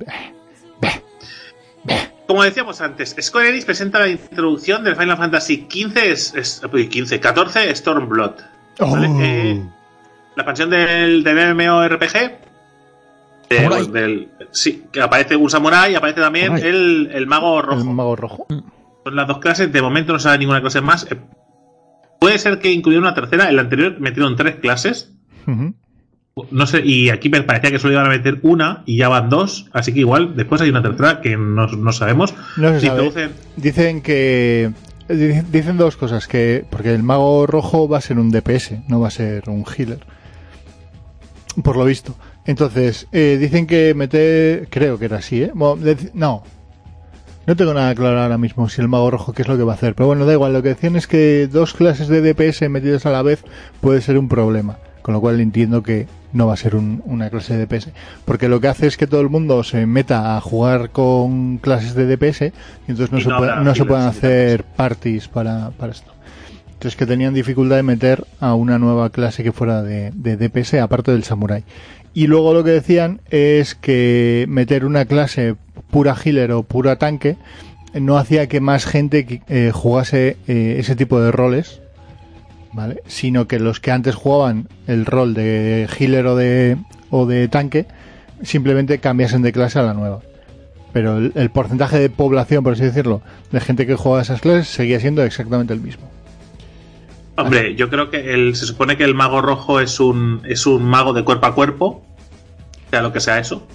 [2.27, 6.89] Como decíamos antes, Square Enix presenta la introducción del Final Fantasy XV, es, es- uy,
[6.89, 8.33] 15, 14 Stormblood.
[8.81, 9.07] ¿vale?
[9.09, 9.21] Oh.
[9.23, 9.62] Eh,
[10.35, 12.12] la expansión del, del MMORPG.
[13.49, 13.87] de- Samurai.
[13.87, 17.81] del, sí, que aparece un samurái y aparece también el, el mago rojo.
[17.81, 18.47] El mago rojo.
[18.49, 21.07] Son las dos clases, de momento no sale ninguna clase más.
[21.11, 21.17] Eh,
[22.19, 25.12] Puede ser que incluyeron una tercera, el anterior metieron tres clases.
[25.47, 25.75] Ujú.
[26.51, 29.30] No sé, y aquí me parecía que solo iban a meter una y ya van
[29.30, 32.34] dos, así que igual después hay una tercera que no, no sabemos.
[32.59, 33.30] No se Si sabe.
[33.57, 34.70] Dicen que.
[35.09, 39.01] di- Dicen dos cosas, que porque el mago rojo va a ser un DPS, no
[39.01, 40.01] va a ser un healer.
[41.64, 42.14] Por lo visto.
[42.45, 44.68] Entonces, eh, dicen que meter.
[44.68, 45.53] Creo que era así, ¿eh?
[46.12, 46.43] No.
[47.47, 49.72] No tengo nada claro ahora mismo si el mago rojo qué es lo que va
[49.72, 49.95] a hacer.
[49.95, 50.53] Pero bueno, da igual.
[50.53, 53.43] Lo que decían es que dos clases de DPS metidas a la vez
[53.80, 54.76] puede ser un problema.
[55.07, 57.91] Con lo cual entiendo que no va a ser un- una clase de DPS.
[58.25, 61.95] Porque lo que hace es que todo el mundo se meta a jugar con clases
[61.95, 62.53] de DPS
[62.89, 66.11] y entonces no, Y se, puede- no se pueden hacer parties para, para esto.
[66.73, 70.75] Entonces que tenían dificultad de meter a una nueva clase que fuera de, de DPS
[70.81, 71.63] aparte del samurai.
[72.13, 75.55] Y luego lo que decían es que meter una clase
[75.93, 77.37] pura healer o pura tanque
[77.95, 81.81] no hacía que más gente eh, jugase eh, ese tipo de roles,
[82.77, 83.03] ¿vale?
[83.07, 86.77] Sino que los que antes jugaban el rol de healer o de,
[87.11, 87.87] o de tanque
[88.43, 90.20] simplemente cambiasen de clase a la nueva.
[90.93, 94.68] Pero el, el porcentaje de población, por así decirlo, de gente que juega esas clases
[94.68, 96.09] seguía siendo exactamente el mismo.
[97.39, 100.85] Hombre, yo creo que el, se supone que el mago rojo es un, es un
[100.85, 102.05] mago de cuerpo a cuerpo,
[102.91, 103.66] sea lo que sea eso,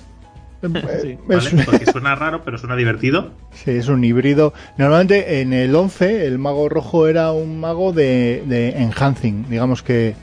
[1.04, 1.40] Eh, ¿vale?
[1.50, 3.32] es- Porque suena raro, pero suena divertido.
[3.54, 4.54] Sí, es un híbrido.
[4.78, 10.16] Normalmente en el 11 el mago rojo era un mago de, de enhancing, digamos que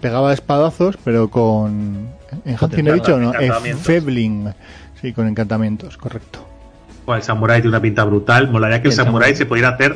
[0.00, 2.08] pegaba espadazos, pero con
[2.44, 3.86] enhancing he dicho, no, Encantamientos.
[3.86, 4.52] Febling,
[5.00, 6.46] sí, con encantamientos, correcto.
[7.06, 8.50] Bueno, el samurai tiene una pinta brutal.
[8.50, 9.36] Molaría que el el samurai samurái.
[9.36, 9.94] se pudiera hacer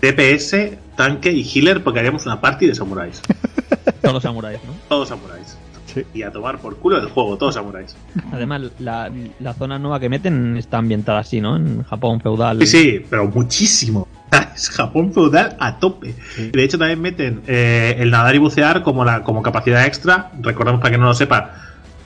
[0.00, 3.20] DPS, tanque y healer, porque haríamos una party de samuráis.
[4.02, 4.72] Todos samuráis, ¿no?
[4.88, 5.56] Todos samuráis.
[5.92, 6.04] Sí.
[6.14, 7.96] Y a tomar por culo el juego, todos samuráis.
[8.32, 9.10] Además, la,
[9.40, 11.56] la zona nueva que meten está ambientada así, ¿no?
[11.56, 12.58] En Japón feudal.
[12.60, 14.06] Sí, sí, pero muchísimo.
[14.54, 16.14] Es Japón feudal a tope.
[16.36, 16.50] Sí.
[16.50, 20.30] De hecho, también meten eh, el nadar y bucear como, la, como capacidad extra.
[20.40, 21.52] Recordemos para que no lo sepa,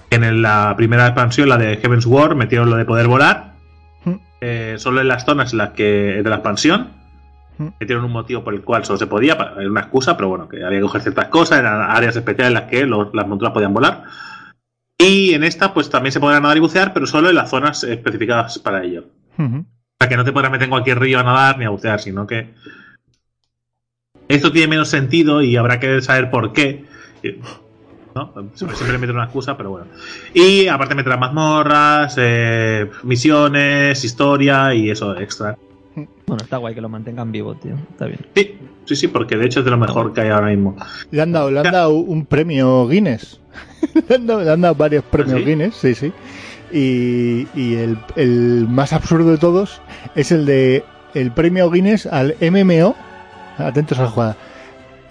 [0.08, 3.54] que en el- la primera expansión, la de Heaven's War, metieron lo de poder volar.
[4.04, 4.14] Mm.
[4.40, 5.82] eh, solo en las zonas en las que
[6.22, 6.88] de la expansión
[7.56, 7.68] Mm.
[7.78, 10.64] metieron un motivo por el cual solo se podía, era una excusa, pero bueno, que
[10.64, 13.72] había que coger ciertas cosas, eran áreas especiales en las que los- las monturas podían
[13.72, 14.04] volar.
[14.98, 17.84] Y en esta, pues también se podrá nadar y bucear, pero solo en las zonas
[17.84, 19.04] especificadas para ello.
[19.38, 19.58] Ujú.
[19.58, 22.00] O sea, que no te podrás meter en cualquier río a nadar ni a bucear,
[22.00, 22.54] sino que.
[24.28, 26.84] Esto tiene menos sentido y habrá que saber por qué.
[28.14, 28.32] ¿no?
[28.54, 29.86] Siempre siempre meter una excusa, pero bueno.
[30.32, 35.56] Y aparte meterás mazmorras, eh, misiones, historia y eso extra.
[36.26, 37.74] Bueno, está guay que lo mantengan vivo, tío.
[37.90, 38.20] Está bien.
[38.34, 40.74] Sí, sí, sí, porque de hecho es de lo mejor que hay ahora mismo.
[41.10, 43.40] Le han dado, le han dado un premio Guinness.
[44.08, 45.44] le, han dado, le han dado varios premios sí?
[45.44, 46.12] Guinness, sí, sí.
[46.72, 49.80] Y, y el, el más absurdo de todos
[50.14, 50.84] es el de
[51.14, 52.96] el premio Guinness al MMO.
[53.58, 54.36] Atentos a la jugada.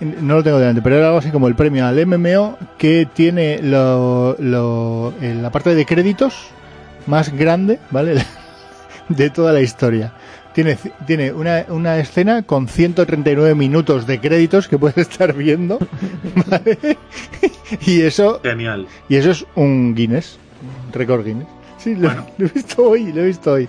[0.02, 3.60] No lo tengo delante, pero era algo así como el premio al MMO que tiene
[3.62, 6.50] lo, lo- en la parte de créditos
[7.08, 8.16] más grande, ¿vale?
[9.10, 10.12] De toda la historia.
[10.54, 10.78] Tiene,
[11.08, 15.80] tiene una, una escena con 139 minutos de créditos que puedes estar viendo.
[16.48, 16.78] ¿vale?
[17.88, 18.86] Y eso Genial.
[19.10, 20.38] y eso es un Guinness,
[20.88, 21.48] un récord Guinness.
[21.80, 22.28] Sí, lo, Bueno.
[22.38, 23.68] lo he visto hoy, lo he visto hoy.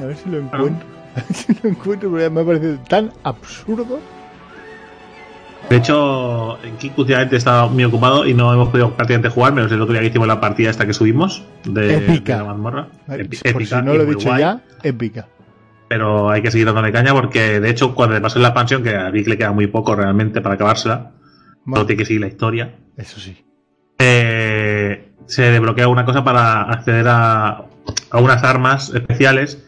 [0.00, 0.86] A ver si lo encuentro.
[1.14, 3.98] A ver si lo encuentro, porque me ha parecido tan absurdo.
[5.68, 9.70] De hecho, en Kick últimamente estaba muy ocupado y no hemos podido prácticamente jugar, menos
[9.70, 12.34] el otro día que hicimos la partida esta que subimos de, Épica.
[12.34, 12.88] de la mazmorra.
[13.06, 14.40] Por si épica no lo he dicho guay.
[14.40, 15.26] ya, épica.
[15.88, 18.94] Pero hay que seguir dándole caña porque de hecho cuando le pasó la expansión que
[18.94, 21.12] a Vic le queda muy poco realmente para acabársela
[21.64, 22.76] Bueno, tiene que seguir la historia.
[22.96, 23.36] Eso sí.
[23.98, 27.64] eh, se desbloquea una cosa para acceder a,
[28.10, 29.64] a unas armas especiales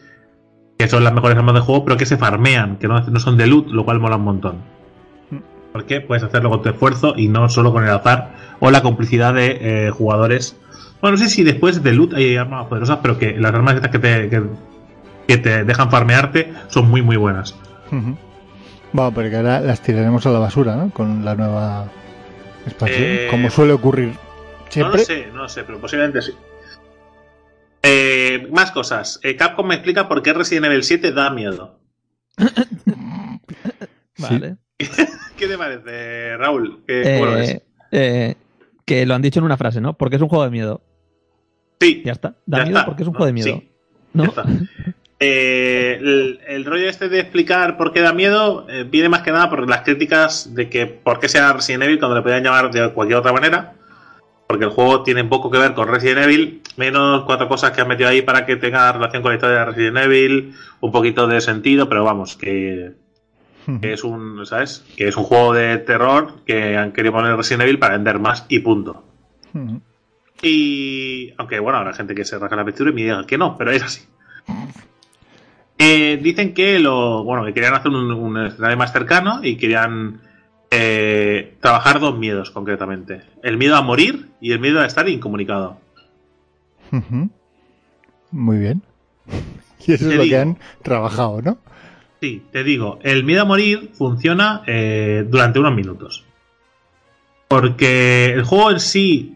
[0.77, 3.37] que son las mejores armas del juego pero que se farmean que no, no son
[3.37, 4.55] de loot lo cual mola un montón.
[5.71, 9.33] Porque puedes hacerlo con tu esfuerzo y no solo con el azar o la complicidad
[9.33, 10.57] de eh, jugadores.
[11.01, 13.91] Bueno no sé si después de loot hay armas poderosas pero que las armas estas
[13.91, 14.43] que te, que,
[15.27, 17.55] que te dejan farmearte son muy muy buenas
[17.91, 18.17] Ujú.
[18.93, 20.89] Bueno, pero que ahora las tiraremos a la basura, ¿no?
[20.91, 21.85] Con la nueva
[22.65, 24.17] expansión, Eh, como suele ocurrir No
[24.69, 24.99] siempre.
[24.99, 26.33] lo sé, no lo sé, pero posiblemente sí.
[27.83, 29.19] Eh, más cosas.
[29.23, 31.79] Eh, Capcom me explica por qué Resident Evil 7 da miedo.
[34.17, 34.57] Vale.
[35.37, 36.83] ¿Qué te parece, Raúl?
[36.85, 37.49] ¿Qué- ¿Cómo lo ves?
[37.49, 37.61] Eh,
[37.91, 38.35] eh,
[38.85, 39.97] que lo han dicho en una frase, ¿no?
[39.97, 40.81] Porque es un juego de miedo.
[41.79, 42.35] Sí, Ya está.
[42.45, 42.85] Da ya miedo está.
[42.85, 43.47] porque es un No, juego de miedo.
[43.57, 43.71] sí,
[44.13, 44.23] ¿No?
[44.23, 44.45] ya está.
[45.23, 49.31] Eh, el, el rollo este de explicar por qué da miedo eh, viene más que
[49.31, 52.71] nada por las críticas de que por qué sea Resident Evil cuando le podían llamar
[52.71, 53.75] de cualquier otra manera.
[54.47, 57.87] Porque el juego tiene poco que ver con Resident Evil, menos cuatro cosas que han
[57.87, 61.39] metido ahí para que tenga relación con la historia de Resident Evil, un poquito de
[61.39, 62.93] sentido, pero vamos, que,
[63.79, 64.83] que es un, ¿sabes?
[64.97, 68.47] Que es un juego de terror que han querido poner Resident Evil para vender más
[68.49, 69.03] y punto.
[69.53, 69.81] Ujú.
[70.41, 73.55] Y aunque bueno, habrá gente que se rasga la vestidura y me diga que no,
[73.55, 74.01] pero es así.
[75.83, 80.21] Eh, dicen que lo bueno que querían hacer un, un escenario más cercano y querían
[80.69, 83.21] eh, trabajar dos miedos concretamente.
[83.41, 85.79] El miedo a morir y el miedo a estar incomunicado.
[88.31, 88.81] Muy bien.
[89.87, 91.57] Y eso Te es lo que han trabajado, ¿no?
[92.21, 96.23] Sí, te digo, el miedo a morir funciona eh, durante unos minutos.
[97.47, 99.35] Porque el juego en sí,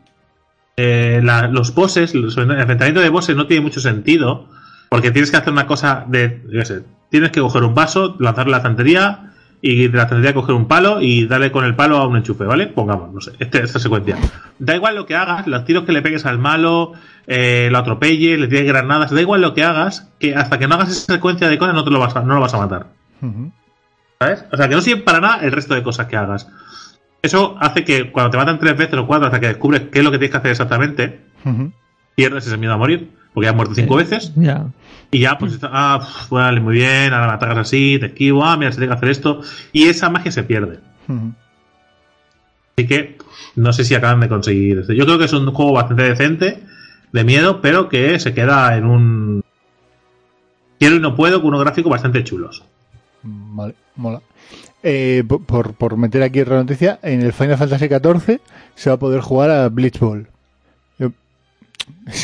[0.77, 4.47] eh, la- los bosses, los- el enfrentamiento de bosses no tiene mucho sentido.
[4.89, 6.41] Porque tienes que hacer una cosa de.
[6.51, 9.31] yo sé, tienes que coger un vaso, lanzarle a la estantería
[9.61, 12.43] y de la estantería coger un palo y darle con el palo a un enchufe,
[12.43, 12.67] ¿vale?
[12.67, 14.15] Pongamos, no sé, este- esta secuencia.
[14.59, 16.91] Da igual lo que hagas, los tiros que le pegues al malo,
[17.25, 20.75] eh, lo atropelles, le tires granadas, da igual lo que hagas, que hasta que no
[20.75, 22.87] hagas esa secuencia de cosas no, te lo, vas a, no lo vas a matar.
[24.19, 24.45] ¿Sabes?
[24.51, 26.47] O sea, que no sirve para nada el resto de cosas que hagas.
[27.21, 30.05] Eso hace que cuando te matan tres veces o cuatro hasta que descubres qué es
[30.05, 31.71] lo que tienes que hacer exactamente, Ujú.
[32.15, 33.09] pierdes ese miedo a morir.
[33.35, 34.65] Porque has muerto cinco veces Ya.
[35.11, 38.43] y ya, pues, está- ah, pf, vale, muy bien, ahora me atacas así, te esquivo,
[38.43, 39.41] ah, mira, se tiene que hacer esto.
[39.73, 40.79] Y esa magia se pierde.
[42.77, 43.17] Así que
[43.55, 44.93] no sé si acaban de conseguir esto.
[44.93, 46.63] Yo creo que es un juego bastante decente,
[47.11, 49.43] de miedo, pero que se queda en un.
[50.79, 52.63] Quiero y no puedo, con unos gráficos bastante chulos.
[53.23, 54.21] Vale, mola.
[54.83, 58.39] Eh, po- por, por meter aquí otra noticia, en el Final Fantasy XIV
[58.75, 60.27] se va a poder jugar a Blitzball.
[60.99, 61.11] Yo-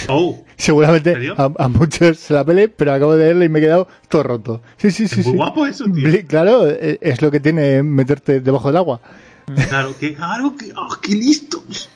[0.10, 3.62] Oh, seguramente a, a muchos se la pele, pero acabo de leerla y me he
[3.64, 4.62] quedado todo roto.
[4.78, 5.22] Sí, sí, sí.
[5.22, 5.38] es muy sí.
[5.38, 6.10] guapo eso, tío.
[6.28, 9.02] Claro, eh, es lo que tiene meterte debajo del agua.
[9.70, 11.90] Claro, que, claro, que, oh, qué listos.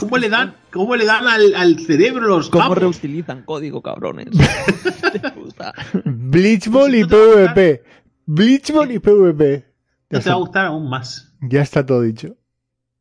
[0.00, 2.78] ¿Cómo le dan, cómo le dan al, al cerebro los ¿Cómo mapos?
[2.78, 4.28] reutilizan código, cabrones?
[4.30, 5.74] De puta.
[6.04, 7.82] Blitzball y Pues esto te va a PvP.
[8.26, 9.64] Blitzball y PvP.
[10.10, 11.32] Ya te va a gustar aún más.
[11.42, 12.36] ya está todo dicho.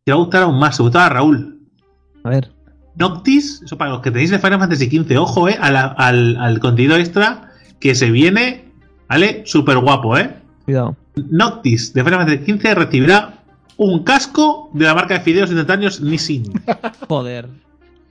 [0.04, 1.62] Te va a gustar aún más, sobre todo a Raúl.
[2.24, 2.52] A ver.
[2.98, 6.38] Noctis, eso para los que tenéis el Final Fantasy XV, ojo, eh, a la- al,
[6.38, 8.66] al contenido extra que se viene,
[9.10, 9.44] ¿vale?
[9.46, 10.34] Súper guapo, eh.
[10.66, 10.96] Cuidado.
[11.16, 13.34] Noctis de Final Fantasy XV recibirá
[13.78, 16.54] un casco de la marca de fideos instantáneos Nissin.
[17.10, 17.50] Joder.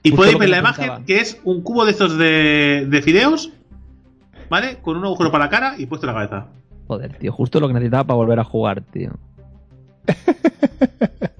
[0.03, 1.05] Y Justo podéis ver la imagen pensaba.
[1.05, 3.51] que es un cubo de estos de, de fideos,
[4.51, 4.77] ¿vale?
[4.83, 6.47] Con un agujero para la cara y puesto en la cabeza.
[6.87, 7.31] Joder, tío.
[7.31, 9.11] Justo lo que necesitaba para volver a jugar, tío.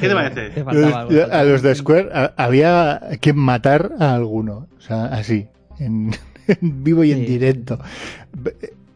[0.00, 0.50] ¿Qué te parece?
[0.50, 1.74] Te faltaba algo, Los- faltaba a los de.
[1.74, 4.68] Square a- había que matar a alguno.
[4.78, 5.48] O sea, así.
[5.78, 6.10] En,
[6.46, 7.26] en vivo y en Sí.
[7.26, 7.78] directo.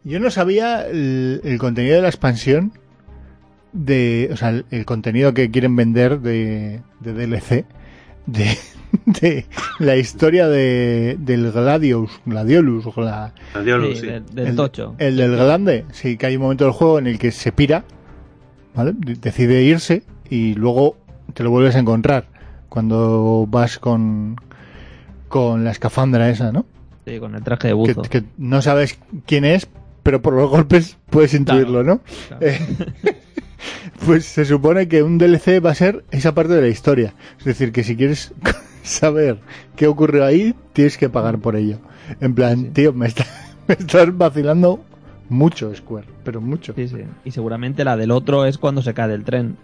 [0.04, 2.72] Yo no sabía el, el contenido de la expansión.
[3.72, 7.64] De, o sea, el, el contenido que quieren vender de, de DLC.
[8.26, 8.56] De,
[9.06, 9.46] de
[9.78, 12.10] la historia de, del Gladius.
[12.26, 12.84] Gladiolus.
[13.98, 14.94] Sí, del, del el, tocho.
[14.98, 15.86] El del grande.
[15.92, 17.84] Sí, que hay un momento del juego en el que se pira.
[18.74, 18.92] ¿Vale?
[18.96, 20.02] De- Decide irse
[20.32, 20.96] y luego
[21.34, 22.26] te lo vuelves a encontrar
[22.68, 24.36] cuando vas con,
[25.28, 26.64] con la escafandra esa, ¿no?
[27.06, 28.02] Sí, con el traje de buzo.
[28.02, 29.68] que no sabes quién es,
[30.02, 32.00] pero por los golpes puedes intuirlo, ¿no?
[32.28, 32.46] Claro.
[32.46, 32.58] Eh,
[34.06, 37.14] pues se supone que un DLC va a ser esa parte de la historia.
[37.38, 38.32] Es decir, que si quieres
[38.82, 39.38] saber
[39.76, 41.78] qué ocurrió ahí, tienes que pagar por ello.
[42.20, 42.70] En plan, Sí.
[42.72, 43.26] tío, me, está-
[43.68, 44.84] me estás vacilando
[45.28, 46.72] mucho, Square, pero mucho.
[46.74, 46.96] Sí, sí.
[47.24, 49.56] Y seguramente la del otro es cuando se cae del tren.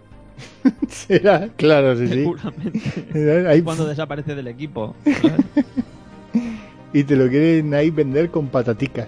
[0.89, 2.13] Será, claro, sí, sí.
[2.15, 3.47] Seguramente.
[3.49, 4.95] Ahí- cuando desaparece del equipo.
[6.93, 9.07] y te lo quieren ahí vender con pataticas.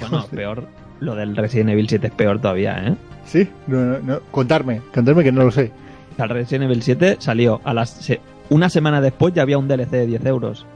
[0.00, 0.66] bueno, peor.
[1.00, 2.94] Lo del Resident Evil 7 es peor todavía, ¿eh?
[3.26, 4.20] Sí, no, no, no.
[4.30, 5.72] Contarme, contarme que no lo sé.
[6.18, 8.20] El Resident Evil 7 salió a las se-
[8.50, 10.66] una semana después ya había un DLC de 10 euros.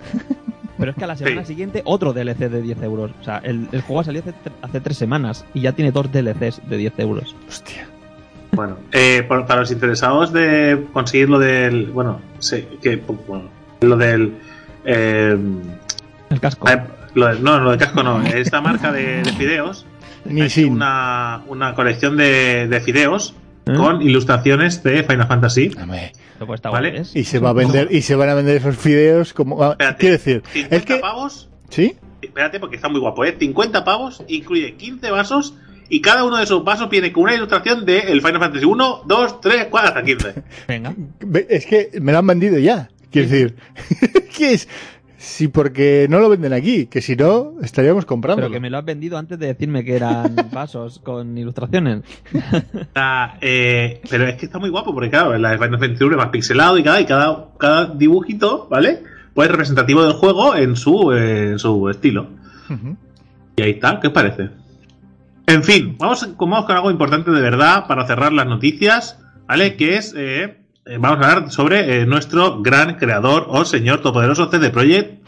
[0.79, 1.49] Pero es que a la semana Sí.
[1.49, 3.13] siguiente otro DLC de 10 euros.
[3.21, 6.61] O sea, el, el juego salió hace, hace tres semanas y ya tiene dos DLCs
[6.69, 7.35] de 10 euros.
[7.49, 7.87] Hostia.
[8.57, 11.87] Bueno, eh, por- para los interesados de conseguir lo del.
[11.87, 12.97] Bueno, sé que.
[12.97, 13.45] Bueno,
[13.83, 14.33] lo del.
[14.85, 15.37] eh,
[16.31, 16.69] El casco.
[16.69, 16.83] eh,
[17.15, 18.23] lo del- no, lo de casco no.
[18.23, 19.87] Esta marca de, de fideos.
[20.69, 23.35] Una, una colección de, de fideos
[23.67, 23.75] ¿Eh?
[23.75, 25.69] con ilustraciones de Final Fantasy.
[25.69, 26.13] Dame.
[26.65, 26.99] ¿vale?
[26.99, 27.03] ¿eh?
[27.15, 29.63] Y se va a vender, y se van a vender esos fideos como.
[29.63, 29.99] ah, Espérate.
[29.99, 30.97] quiero decir, 50 es que.
[30.97, 31.49] pavos.
[31.69, 31.95] ¿Sí?
[32.23, 33.37] Espérate, porque está muy guapo, ¿eh?
[33.39, 35.55] 50 pavos, incluye 15 vasos.
[35.89, 39.03] Y cada uno de esos vasos viene con una ilustración de el Final Fantasy 1,
[39.07, 40.34] 2, 3, 4, hasta 15.
[40.68, 40.95] Venga.
[41.20, 42.89] Ve- Es que me lo han vendido ya.
[43.11, 43.57] Quiero decir,
[44.37, 44.68] ¿qué es?
[45.18, 48.43] Si porque no lo venden aquí, que si no, estaríamos comprando.
[48.43, 52.03] Pero que me lo has vendido antes de decirme que eran vasos con ilustraciones.
[52.72, 56.12] Está, eh, pero es que está muy guapo porque, claro, la de Final Fantasy 1
[56.12, 59.03] es más pixelado y cada, y cada, cada dibujito, ¿vale?
[59.34, 62.28] Pues es representativo del juego en su, eh, en su estilo.
[63.57, 64.51] Y ahí está, ¿qué os parece?
[65.47, 69.77] En fin, vamos, vamos con algo importante de verdad para cerrar las noticias, ¿vale?
[69.77, 74.51] Que es, eh, eh, vamos a hablar sobre eh, nuestro gran creador o señor todopoderoso
[74.51, 75.25] CD Projekt,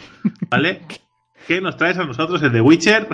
[0.51, 0.83] ¿vale?
[1.47, 3.09] que nos traes a nosotros el de Witcher.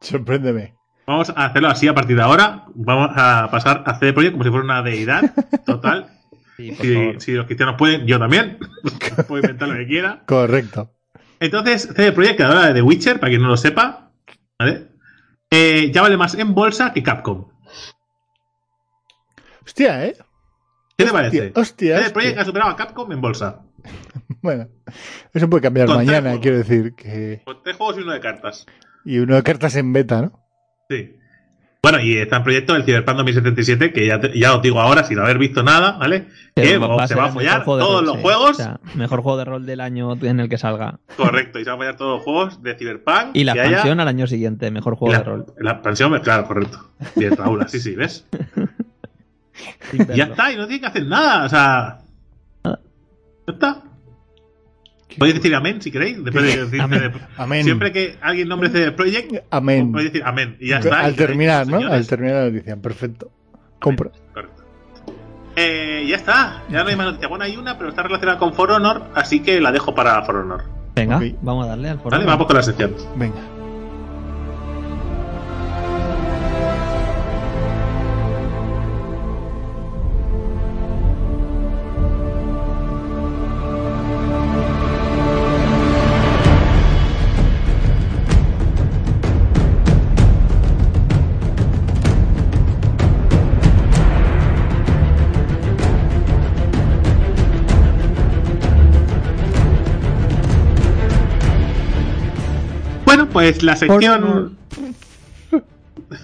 [0.00, 0.74] Sorpréndeme.
[1.06, 2.64] Vamos a hacerlo así a partir de ahora.
[2.74, 5.32] Vamos a pasar a CD Projekt como si fuera una deidad
[5.64, 6.08] total.
[6.56, 7.20] Sí, por Si, favor.
[7.20, 8.58] si los cristianos pueden, yo también.
[9.28, 10.22] Puedo inventar lo que quiera.
[10.26, 10.90] Correcto.
[11.38, 14.10] Entonces, CD Projekt, creadora de The Witcher, para quien no lo sepa,
[14.58, 14.88] ¿vale?
[15.50, 17.48] Eh, ya vale más en bolsa que Capcom.
[19.64, 20.16] Hostia, ¿eh?
[20.96, 21.52] ¿Qué te parece?
[21.54, 22.42] Hostia, CD Projekt hostia.
[22.42, 23.62] ha superado a Capcom en bolsa.
[24.42, 24.68] Bueno,
[25.32, 26.94] eso puede cambiar Con mañana, quiero decir.
[26.94, 28.64] que Con tres juegos y uno de cartas.
[29.04, 30.40] Y uno de cartas en beta, ¿no?
[30.88, 31.16] Sí.
[31.88, 35.04] Bueno, y está en proyecto el Cyberpunk 2077, que ya, te- ya os digo ahora,
[35.04, 36.26] sin haber visto nada, ¿vale?
[36.54, 36.78] Que se
[37.14, 38.22] va a follar todos rol, los sí.
[38.22, 38.50] juegos.
[38.50, 40.98] O sea, mejor juego de rol del año en el que salga.
[41.16, 43.30] Correcto, y se van a follar todos los juegos de Cyberpunk.
[43.34, 45.46] Y la que haya- expansión al año siguiente, mejor juego la, de rol.
[45.58, 46.90] la expansión, claro, correcto.
[47.14, 48.26] Bien, Raúl, sí, sí, ¿ves?
[50.14, 51.98] Ya está, y no tiene que hacer nada, o sea.
[52.64, 52.80] Nada.
[53.46, 53.82] Ya está.
[55.18, 56.22] Podéis decir amén si queréis.
[56.22, 57.12] Después de decir Amén.
[57.12, 57.64] CD Amén.
[57.64, 59.92] Siempre que alguien nombre CD Projekt, Amén.
[59.92, 60.56] podéis decir amén.
[60.60, 61.00] Y ya está.
[61.00, 61.78] Al terminar, ¿no?
[61.78, 61.96] señores.
[61.96, 62.76] Al terminar la noticia.
[62.76, 63.30] Perfecto.
[63.80, 64.10] Compro.
[64.34, 64.64] Correcto.
[65.54, 67.30] Eh, ya está, ya no hay más noticias.
[67.30, 70.36] Bueno, hay una, pero está relacionada con For Honor, así que la dejo para For
[70.36, 70.64] Honor.
[70.94, 72.10] Venga, vamos a darle al foro.
[72.10, 72.24] ¿Vale?
[72.24, 72.94] Vamos con la sección.
[73.16, 73.36] Venga.
[103.36, 104.56] Pues la sección.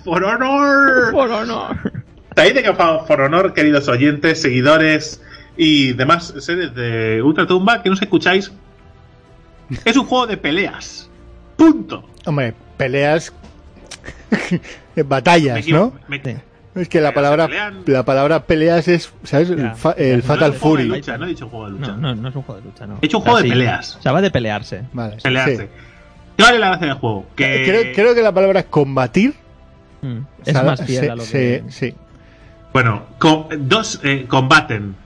[0.03, 1.11] For Honor.
[1.13, 1.77] For Honor.
[2.35, 5.21] Sabéis de For Honor, queridos oyentes, seguidores
[5.59, 8.51] y demás seres de Ultratumba que no os escucháis.
[9.85, 11.11] Es un juego de peleas.
[11.59, 12.03] Punto.
[12.25, 13.31] Hombre, peleas.
[14.97, 15.93] Me batallas, ¿no?
[16.09, 16.41] me-.
[16.75, 17.47] Es que la palabra,
[17.85, 19.51] la palabra peleas es, ¿sabes?
[19.51, 19.75] El, Ya.
[19.75, 20.85] fa- el Ya, Fatal Fury.
[20.85, 21.89] lucha, no he dicho juego de lucha.
[21.93, 22.99] No, no, no es un juego de lucha, no.
[23.03, 23.97] He hecho un juego de peleas.
[23.97, 24.85] O sea, va de pelearse.
[24.95, 25.19] Vale.
[25.23, 25.57] Pelearse.
[25.59, 25.92] sí.
[26.43, 27.27] ¿Qué vale la gracia del juego?
[27.37, 29.35] Que Creo, creo que la palabra es combatir.
[30.03, 30.19] Mm.
[30.45, 31.65] Es sea, más fiel sí, a lo sí, que.
[31.69, 31.95] sí.
[32.73, 34.97] Bueno, co- dos eh, combaten,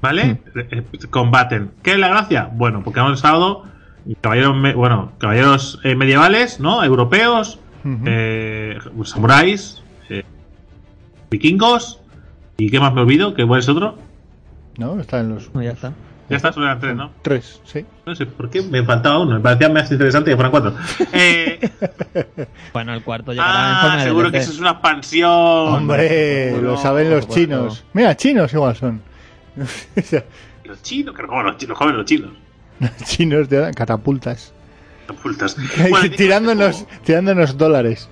[0.00, 0.38] ¿vale?
[0.54, 1.70] Eh, eh, combaten.
[1.82, 2.48] ¿Qué es la gracia?
[2.52, 3.64] Bueno, porque hemos usado
[4.20, 6.82] caballeros, me- bueno, caballeros eh, medievales, ¿no?
[6.82, 7.60] Europeos,
[8.06, 10.24] eh, samuráis, eh,
[11.30, 12.00] vikingos.
[12.56, 13.34] ¿Y qué más me olvido?
[13.34, 13.96] ¿Qué cuál es otro?
[14.78, 14.98] ¿No?
[15.00, 15.54] Está en los.
[15.54, 15.92] No, ya está.
[16.32, 17.10] Ya está, solo eran tres, ¿no?
[17.22, 17.84] Tres, sí.
[18.06, 19.34] No sé por qué me faltaba uno.
[19.34, 20.74] Me parecía más interesante que fueran cuatro.
[21.12, 21.60] Eh,
[22.72, 25.30] Bueno, el cuarto llegará en ah, de seguro que eso es una expansión.
[25.30, 27.84] Hombre, lo saben los chinos.
[27.92, 29.02] Mira, chinos igual son.
[30.64, 32.32] Los chinos, que como los chinos, jóvenes los chinos.
[33.04, 34.54] chinos de catapultas.
[35.06, 35.56] Catapultas.
[35.90, 38.08] Bueno, tirándonos, tirándonos dólares.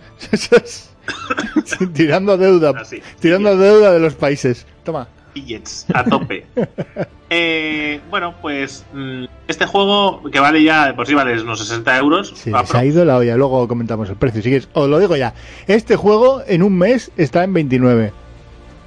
[1.95, 2.73] tirando deuda.
[2.79, 3.01] Así.
[3.21, 4.67] Tirando deuda de los países.
[4.85, 5.09] Toma.
[5.35, 6.47] Billets a tope.
[7.33, 11.97] Eh, bueno, pues mm, este juego que vale ya, de por sí vale unos 60
[11.99, 12.33] euros.
[12.35, 13.37] Sí, se ha ido la olla.
[13.37, 14.43] Luego comentamos el precio.
[14.43, 15.33] Si quieres, os lo digo ya.
[15.69, 18.13] Este juego en un mes está en 29.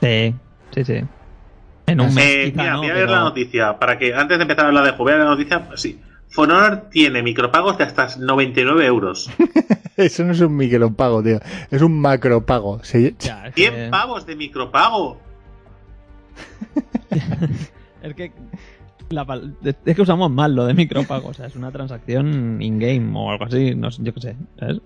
[0.01, 0.35] Sí,
[0.75, 1.01] sí, sí.
[1.85, 2.25] En un mes.
[2.25, 4.65] Eh, quizá mira, no, voy a ver pero- la noticia para que antes de empezar
[4.65, 5.69] a hablar de juego, voy a ver la noticia.
[5.75, 9.31] Sí, For Honor tiene micropagos de hasta 99 euros.
[9.95, 11.39] Eso no es un micropago, tío.
[11.71, 12.83] Es un macropago.
[12.83, 15.17] Se- Ya, es 100 que- pavos de micropago.
[18.01, 18.31] Es que
[19.09, 19.25] la
[19.63, 23.45] es que usamos mal lo de micropago, o sea, es una transacción in-game o algo
[23.45, 24.81] así, no sé, yo qué sé, ¿sabes?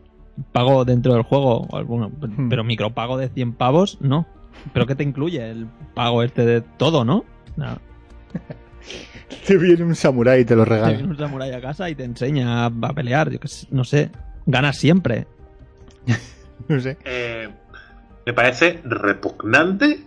[0.52, 2.50] Pago dentro del juego, bueno, Hmm.
[2.50, 4.28] pero micropago de 100 pavos, no.
[4.74, 5.50] ¿Pero qué te incluye?
[5.50, 7.26] El pago este de todo, ¿no?
[7.56, 7.78] No.
[9.48, 10.93] Te viene un samurái y te lo Te regala.
[10.93, 13.84] viene un samurái a casa y te enseña a a pelear, yo qué sé, no
[13.84, 14.12] sé.
[14.45, 15.26] Ganas siempre.
[16.68, 16.98] No sé.
[17.06, 17.48] Eh,
[18.26, 20.02] me parece repugnante.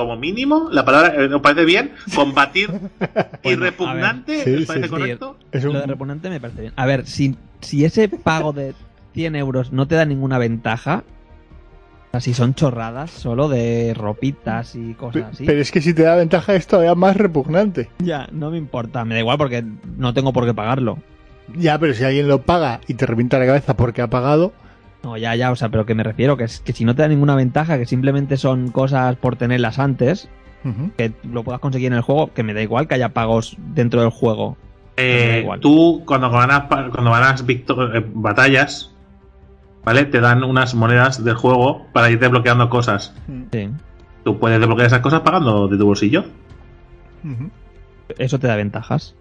[0.00, 1.92] Como mínimo, la palabra eh, ¿os parece bien?
[2.14, 2.70] Combatir
[3.42, 4.44] y repugnante, ver.
[4.44, 4.88] Sí, ¿os parece sí, sí.
[4.88, 5.36] correcto?
[5.52, 6.72] Es un- Lo de repugnante me parece bien.
[6.76, 8.74] A ver, si, si ese pago de
[9.12, 11.04] 100 euros no te da ninguna ventaja,
[12.08, 15.92] o sea, si son chorradas solo de ropitas y cosas así, Pero es que si
[15.94, 17.88] te da ventaja es todavía más repugnante.
[17.98, 19.04] ya, no me importa.
[19.04, 19.62] Me da igual porque
[19.96, 20.98] no tengo por qué pagarlo.
[21.56, 24.52] Ya, pero si alguien lo paga y te revienta la cabeza porque ha pagado,
[25.02, 27.02] No, ya, ya, o sea, pero que me refiero que es que si no te
[27.02, 30.28] da ninguna ventaja, que simplemente son cosas por tenerlas antes,
[30.98, 34.02] que lo puedas conseguir en el juego, que me da igual que haya pagos dentro
[34.02, 34.58] del juego.
[34.98, 38.94] Eh, tú, cuando ganas, cuando ganas eh, batallas,
[39.84, 40.04] ¿vale?
[40.04, 43.14] Te dan unas monedas del juego para ir desbloqueando cosas.
[43.52, 43.70] Sí.
[44.24, 46.24] Tú puedes desbloquear esas cosas pagando de tu bolsillo.
[48.18, 49.14] Eso te da ventajas.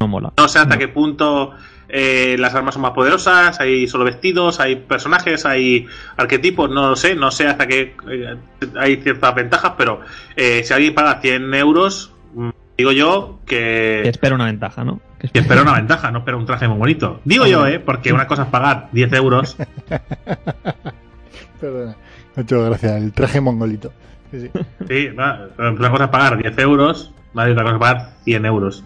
[0.00, 0.32] No mola.
[0.38, 1.52] No sé hasta qué punto
[1.96, 5.86] eh, las armas son más poderosas, hay solo vestidos, hay personajes, hay
[6.16, 8.36] arquetipos, no lo sé, no sé hasta qué eh,
[8.76, 10.00] hay ciertas ventajas, pero
[10.34, 15.00] eh, si alguien paga 100 euros, mm, digo yo Que que, espera una ventaja, ¿no?
[15.20, 17.20] Que que espera una ventaja, no espera un traje muy bonito.
[17.24, 17.78] Digo yo, ¿eh?
[17.78, 19.56] Porque una cosa es pagar 10 euros.
[21.60, 21.94] Perdona.
[22.34, 22.92] Muchas gracias.
[23.02, 23.92] El traje mongolito.
[24.32, 24.50] Sí, sí.
[24.88, 27.50] Sí, va, una cosa es pagar 10 euros, ¿vale?
[27.50, 28.84] y otra cosa es pagar 100 euros.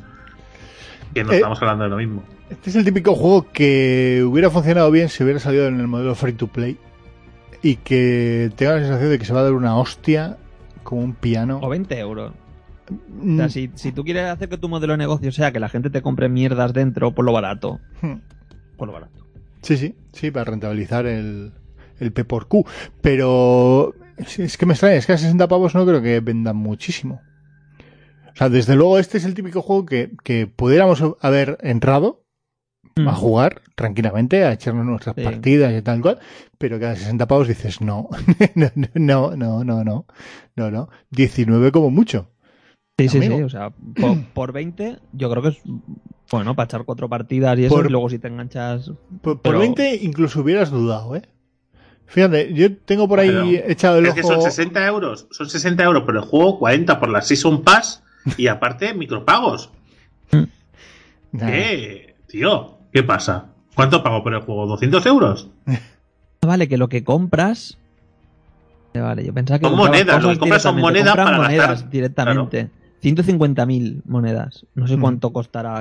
[1.15, 2.23] Que no Eh, estamos hablando de lo mismo.
[2.51, 6.15] Este es el típico juego que hubiera funcionado bien si hubiera salido en el modelo
[6.15, 6.79] free to play
[7.63, 10.39] y que tenga la sensación de que se va a dar una hostia
[10.83, 11.61] como un piano.
[11.63, 12.33] O 20 euros.
[12.33, 12.39] O
[12.91, 15.69] Mm, sea, si, si tú quieres hacer que tu modelo de negocio sea que la
[15.69, 18.15] gente te compre mierdas dentro por lo barato, hmm.
[18.77, 19.27] por lo barato.
[19.63, 21.53] Sí, sí, sí, para rentabilizar el,
[21.99, 22.65] el P por Q.
[23.03, 26.57] Pero es es que me extraña, es que a 60 pavos no creo que vendan
[26.57, 27.21] muchísimo.
[28.33, 32.25] O sea, desde luego este es el típico juego que, que pudiéramos haber entrado
[33.07, 35.23] a jugar tranquilamente, a echarnos nuestras Sí.
[35.23, 36.19] partidas y tal cual,
[36.59, 38.09] pero que a 60 pavos dices no,
[38.55, 40.07] no, no, no, no, no,
[40.57, 42.31] no, no, 19 como mucho.
[42.99, 43.37] Sí, sí, Amigo.
[43.37, 43.43] sí.
[43.45, 45.59] O sea, por, por 20 yo creo que es
[46.31, 48.89] bueno para echar cuatro partidas y eso, Por- y luego si te enganchas...
[49.23, 51.23] Por, por Pero- 20 incluso hubieras dudado, ¿eh?
[52.07, 54.17] Fíjate, yo tengo por ahí Pero echado el Es ojo.
[54.17, 55.29] que son 60 euros.
[55.31, 58.03] Son 60 euros por el juego, 40 por la Season Pass
[58.39, 59.71] y aparte micropagos.
[61.33, 61.47] Nah.
[61.51, 62.15] ¿Qué?
[62.27, 63.47] Tío, ¿qué pasa?
[63.75, 64.67] ¿Cuánto pago por el juego?
[64.77, 65.49] ¿200 euros?
[66.43, 67.79] Vale, que lo que compras...
[68.95, 71.91] Eh, Vale, yo pensaba que Son monedas, lo que compras son monedas para monedas gastar.
[71.91, 72.71] directamente.
[73.03, 74.67] 150.000 monedas.
[74.75, 75.01] No sé Mm.
[75.01, 75.81] cuánto costará.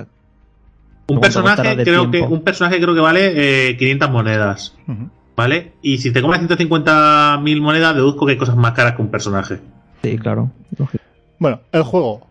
[1.09, 4.75] Un ¿Cuánto personaje, creo que, un personaje creo que vale eh, 500 monedas.
[4.87, 5.09] Ujú.
[5.37, 5.73] ¿Vale?
[5.81, 9.59] Y si te compras 150.000 monedas, deduzco que hay cosas más caras que un personaje.
[10.03, 10.51] Sí, claro.
[10.77, 11.03] lógico.
[11.39, 12.27] Bueno, el juego.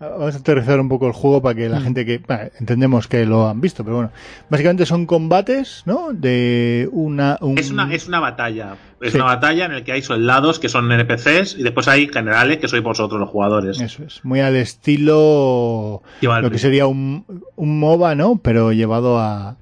[0.00, 1.82] Vamos a aterrizar un poco el juego para que la Mm.
[1.84, 2.18] gente que.
[2.18, 4.10] bueno, entendemos que lo han visto, pero bueno.
[4.50, 6.12] Básicamente son combates, ¿no?
[6.12, 7.38] De una.
[7.40, 8.76] un- Es una, es una batalla.
[9.00, 9.16] Es Sí.
[9.16, 12.68] una batalla en la que hay soldados que son NPCs y después hay generales que
[12.68, 13.80] sois vosotros los jugadores.
[13.80, 14.20] Eso es.
[14.24, 16.02] Muy al estilo.
[16.20, 16.42] Chivalry.
[16.44, 17.24] Lo que sería un,
[17.56, 18.36] un MOBA, ¿no?
[18.42, 19.56] Pero llevado a-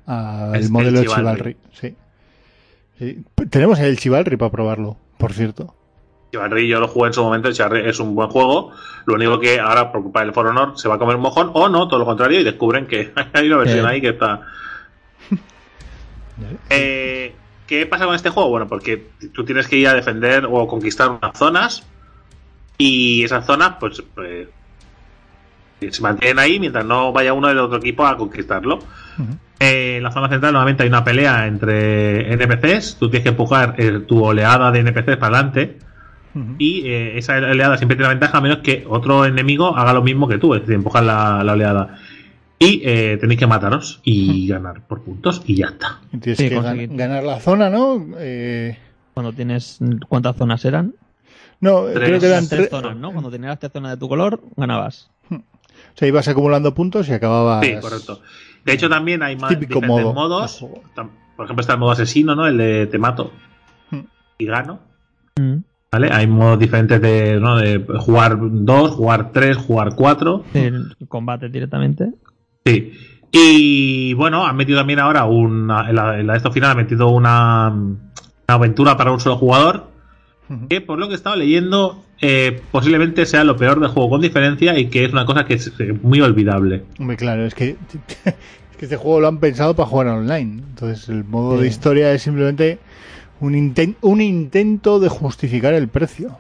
[0.54, 1.36] el modelo de Chivalry.
[1.36, 1.56] Chivalry.
[1.72, 1.94] Sí.
[2.98, 3.24] Sí.
[3.50, 5.74] Tenemos el Chivalry para probarlo, por cierto.
[6.32, 8.72] Chivalry yo lo jugué en su momento, Chivalry es un buen juego.
[9.04, 11.50] Lo único que ahora, por culpa del For Honor, se va a comer un mojón,
[11.52, 13.88] o no, todo lo contrario, y descubren que hay una versión Eh.
[13.88, 14.40] ahí que está.
[16.70, 17.34] Eh,
[17.66, 18.48] ¿Qué pasa con este juego?
[18.48, 21.86] Bueno, porque tú tienes que ir a defender o conquistar unas zonas,
[22.78, 24.48] y esas zonas, pues, pues,
[25.88, 28.80] se mantienen ahí mientras no vaya uno del otro equipo a conquistarlo.
[29.60, 33.74] Eh, en la zona central normalmente hay una pelea entre NPCs, tú tienes que empujar
[33.78, 35.78] eh, tu oleada de NPCs para adelante
[36.58, 40.02] Y eh, esa oleada siempre tiene la ventaja a menos que otro enemigo haga lo
[40.02, 41.98] mismo que tú, es decir, empujar la, la oleada.
[42.58, 46.00] Y eh, tenéis que mataros y ganar por puntos y ya está.
[46.12, 46.96] Y Tienes Sí, que gan- conseguir.
[46.96, 48.06] ganar la zona, ¿no?
[48.18, 48.78] Eh,
[49.14, 49.78] Cuando tienes.
[50.08, 50.94] ¿Cuántas zonas eran?
[51.60, 52.08] no, Tres.
[52.08, 52.70] creo que eran tres tres.
[52.70, 53.10] zonas, ¿no?
[53.12, 55.10] Cuando tenías tres zonas de tu color, ganabas.
[55.30, 57.66] O sea, ibas acumulando puntos y acababas.
[57.66, 58.20] Sí, correcto.
[58.64, 60.64] De hecho, también hay más Típico diferentes modo modos.
[61.36, 62.46] Por ejemplo, está el modo asesino, ¿no?
[62.46, 63.32] El de te mato
[63.90, 64.00] Hmm.
[64.38, 64.80] y gano.
[65.38, 65.56] Mm.
[65.92, 66.08] ¿Vale?
[66.10, 67.58] Hay modos diferentes de, ¿no?
[67.58, 70.42] de jugar dos, jugar tres, jugar cuatro.
[70.54, 72.12] El combate directamente.
[72.64, 72.92] Sí.
[73.30, 76.76] Y bueno, han metido también ahora una, en la, en la de estos final han
[76.78, 77.98] metido una, una
[78.46, 79.90] aventura para un solo jugador.
[80.70, 84.20] Que por lo que he estado leyendo, eh, posiblemente sea lo peor del juego con
[84.22, 85.72] diferencia y que es una cosa que es
[86.02, 86.84] muy olvidable.
[86.98, 87.70] Hombre, claro, es que,
[88.24, 90.62] es que este juego lo han pensado para jugar online.
[90.70, 91.62] Entonces, el modo Sí.
[91.62, 92.78] de historia es simplemente
[93.42, 96.38] un, inten- un intento de justificar el precio.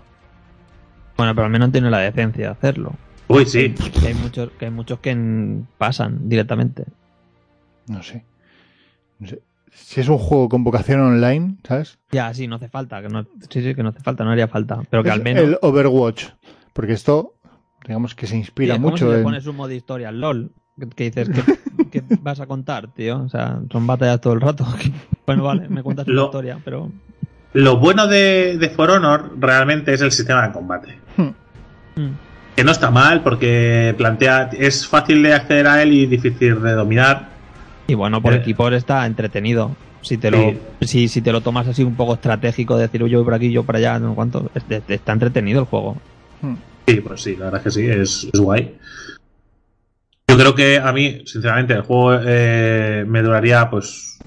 [1.16, 2.94] Bueno, pero al menos tiene la decencia de hacerlo.
[3.28, 3.74] Uy, sí.
[4.00, 6.84] Que hay muchos que, hay muchos que pasan directamente.
[7.88, 8.24] No sé.
[9.18, 9.40] No sé.
[9.74, 11.98] Si es un juego con vocación online, ¿sabes?
[12.10, 13.00] Ya, sí, no hace falta.
[13.00, 14.82] Que no, sí, sí, que no hace falta, no haría falta.
[14.90, 15.42] Pero que Es al menos.
[15.44, 16.26] El Overwatch.
[16.72, 17.34] Porque esto,
[17.86, 19.24] digamos que se inspira Sí, es como mucho si le en.
[19.24, 20.52] pones un modo historia al LOL.
[20.96, 23.22] Que, dices, ¿qué, qué vas a contar, tío?
[23.22, 24.66] O sea, son batallas todo el rato.
[25.26, 26.90] bueno, vale, me cuentas una Lo- historia, pero.
[27.54, 30.96] Lo bueno de, de For Honor realmente es el sistema de combate.
[31.18, 31.28] Mm.
[32.56, 34.48] Que no está mal porque plantea.
[34.58, 37.28] Es fácil de acceder a él y difícil de dominar.
[37.86, 39.76] Y bueno, por Eh, equipos está entretenido.
[40.00, 40.58] Si te, lo, Sí.
[40.86, 43.34] si, si te lo tomas así un poco estratégico, de decir "Uy, yo voy por
[43.34, 44.50] aquí, yo por allá, no cuánto,
[44.88, 45.96] está entretenido el juego.
[46.40, 46.54] Hmm.
[46.88, 48.74] Sí, pues sí, la verdad es que sí, es, es guay.
[50.28, 54.18] Yo creo que a mí, sinceramente, el juego eh, me duraría pues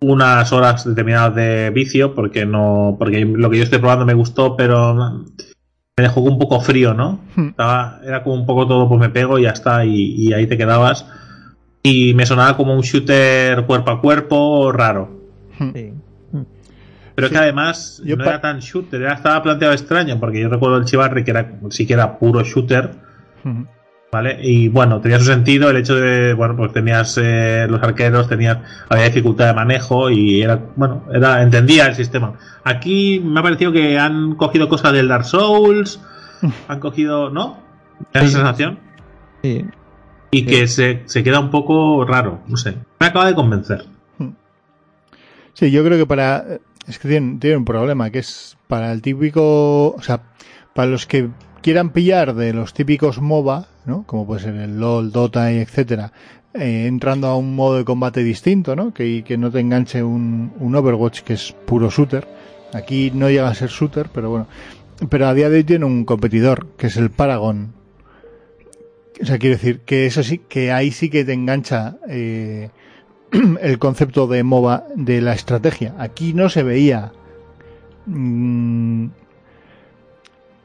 [0.00, 4.56] unas horas determinadas de vicio, porque no, porque lo que yo estoy probando me gustó,
[4.56, 7.20] pero me dejó un poco frío, ¿no?
[7.36, 7.48] Hmm.
[7.48, 10.46] Estaba, era como un poco todo, pues me pego y ya está, y, y ahí
[10.46, 11.06] te quedabas.
[11.82, 15.18] Y me sonaba como un shooter cuerpo a cuerpo raro.
[15.58, 15.70] Hmm.
[15.74, 15.92] Sí.
[17.14, 17.34] Pero es Sí.
[17.34, 20.84] que además Yo no era tan shooter, era, estaba planteado extraño, porque yo recuerdo el
[20.86, 22.90] Chivarri que era, sí que era puro shooter.
[24.12, 24.38] ¿Vale?
[24.42, 28.58] Y bueno, tenía su sentido el hecho de, bueno, pues tenías eh, los arqueros, tenías,
[28.88, 32.34] había dificultad de manejo y era, bueno, era, entendía el sistema.
[32.64, 36.00] Aquí me ha parecido que han cogido cosas del Dark Souls,
[36.68, 37.58] han cogido, ¿no?
[38.14, 38.26] ¿Me da Sí.
[38.26, 38.78] esa sensación?
[39.42, 39.64] Sí.
[40.32, 42.76] Y que se, se queda un poco raro, no sé.
[43.00, 43.84] Me acaba de convencer.
[45.54, 46.44] Sí, yo creo que para.
[46.86, 49.88] Es que tienen, tienen un problema, que es para el típico.
[49.94, 50.22] O sea,
[50.74, 51.28] para los que
[51.62, 54.04] quieran pillar de los típicos MOBA, ¿no?
[54.04, 56.12] Como puede ser el LOL, Dota y etcétera,
[56.54, 58.92] eh, entrando a un modo de combate distinto, ¿no?
[58.92, 62.26] Que, no te enganche un, un Overwatch que es puro shooter.
[62.72, 64.46] Aquí no llega a ser shooter, pero bueno.
[65.08, 67.72] Pero a día de hoy tiene un competidor, que es el Paragon.
[69.22, 72.70] O sea, quiero decir que eso sí, que ahí sí que te engancha eh,
[73.60, 75.94] el concepto de MOBA de la estrategia.
[75.98, 77.12] Aquí no se veía.
[78.06, 79.06] mm,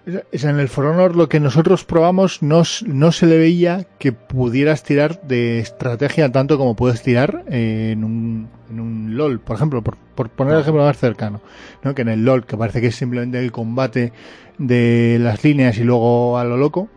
[0.06, 4.84] en el For Honor lo que nosotros probamos no, no se le veía que pudieras
[4.84, 9.82] tirar de estrategia tanto como puedes tirar eh, en, un, en un LOL, por ejemplo,
[9.82, 11.42] por, por poner el ejemplo más cercano,
[11.84, 11.96] ¿no?
[11.96, 14.14] que en el LOL, que parece que es simplemente el combate
[14.58, 16.88] de las líneas y luego a lo loco,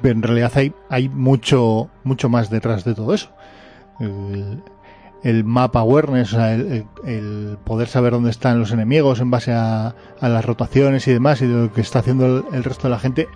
[0.00, 3.30] pero en realidad hay, hay mucho, mucho más detrás de todo eso.
[3.98, 4.62] El,
[5.22, 9.94] el map awareness, o sea, el, poder saber dónde están los enemigos en base a,
[10.20, 13.28] las rotaciones y demás y de lo que está haciendo el, resto de la gente.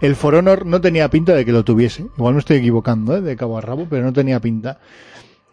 [0.00, 2.06] El For Honor no tenía pinta de que lo tuviese.
[2.16, 3.20] Igual me estoy equivocando, ¿eh?
[3.20, 4.78] de cabo a rabo, pero no tenía pinta.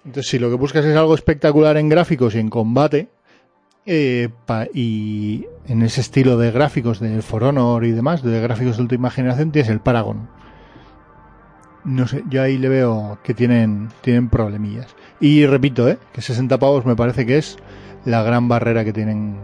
[0.05, 3.09] Entonces, si lo que buscas es algo espectacular en gráficos y en combate,
[3.88, 4.29] eh,
[4.73, 9.09] y en ese estilo de gráficos de For Honor y demás, de gráficos de última
[9.11, 10.27] generación, tienes el Paragon.
[11.83, 14.95] No sé, yo ahí le veo que tienen, tienen problemillas.
[15.20, 15.97] Y repito, ¿eh?
[16.13, 17.57] que 60 pavos me parece que es
[18.05, 19.38] la gran barrera que tienen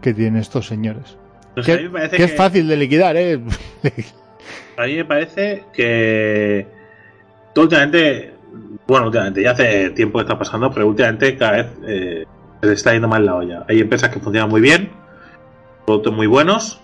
[0.00, 1.16] que tienen estos señores.
[1.56, 3.40] A Que, es fácil de liquidar, ¿eh?
[4.76, 6.66] A mí me parece que
[7.52, 8.32] tú últimamente,
[8.86, 12.24] bueno, últimamente, ya hace tiempo que está pasando, pero últimamente cada vez eh,
[12.62, 13.64] se está yendo mal la olla.
[13.68, 14.90] Hay empresas que funcionan muy bien,
[15.84, 16.80] productos muy buenos,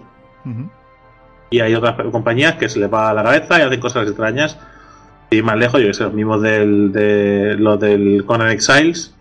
[1.51, 4.59] y hay otras compañías que se les va a la cabeza y hacen cosas extrañas.
[5.43, 9.15] Más lejos, yo que sé, los mismos del, de los del Conan Exiles,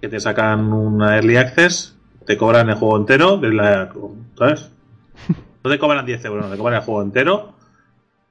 [0.00, 1.96] que te sacan una Early Access,
[2.26, 3.90] te cobran el juego entero, de la-
[4.36, 4.70] ¿sabes?
[5.64, 7.52] No te cobran 10 euros, no, te cobran el juego entero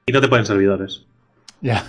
[0.06, 1.04] y no te ponen servidores.
[1.60, 1.84] Ya.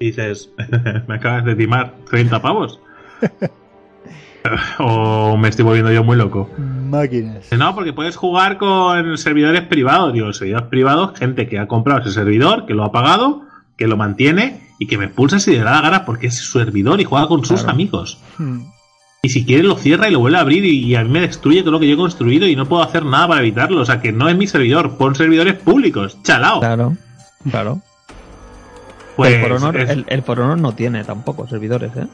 [0.00, 0.50] Y dices,
[1.08, 2.80] me acabas de timar 30 pavos.
[4.80, 6.50] o me estoy volviendo yo muy loco.
[6.58, 7.50] Máquinas.
[7.56, 10.12] No, porque puedes jugar con servidores privados.
[10.12, 13.42] Digo, servidores privados, gente que ha comprado ese servidor, que lo ha pagado,
[13.76, 16.58] que lo mantiene y que me pulsa si le da la gana porque es su
[16.58, 18.18] servidor y juega con sus amigos.
[18.38, 18.60] Mm.
[19.24, 21.20] Y si quiere lo cierra y lo vuelve a abrir y, y a mí me
[21.20, 23.80] destruye todo lo que yo he construido y no puedo hacer nada para evitarlo.
[23.80, 26.18] O sea que no es mi servidor, pon servidores públicos.
[26.24, 26.58] Chalao.
[26.60, 26.96] Claro,
[27.50, 27.80] claro.
[29.16, 32.06] Pues el, For Honor, es- el, el For Honor no tiene tampoco servidores, ¿eh?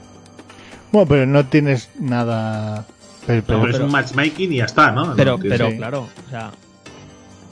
[0.92, 2.84] Bueno, pero no tienes nada.
[3.26, 5.14] Pero, no, pero- pero es pero- un matchmaking y ya está, ¿no?
[5.16, 5.76] Pero, No, pero sí.
[5.76, 6.50] claro, o sea,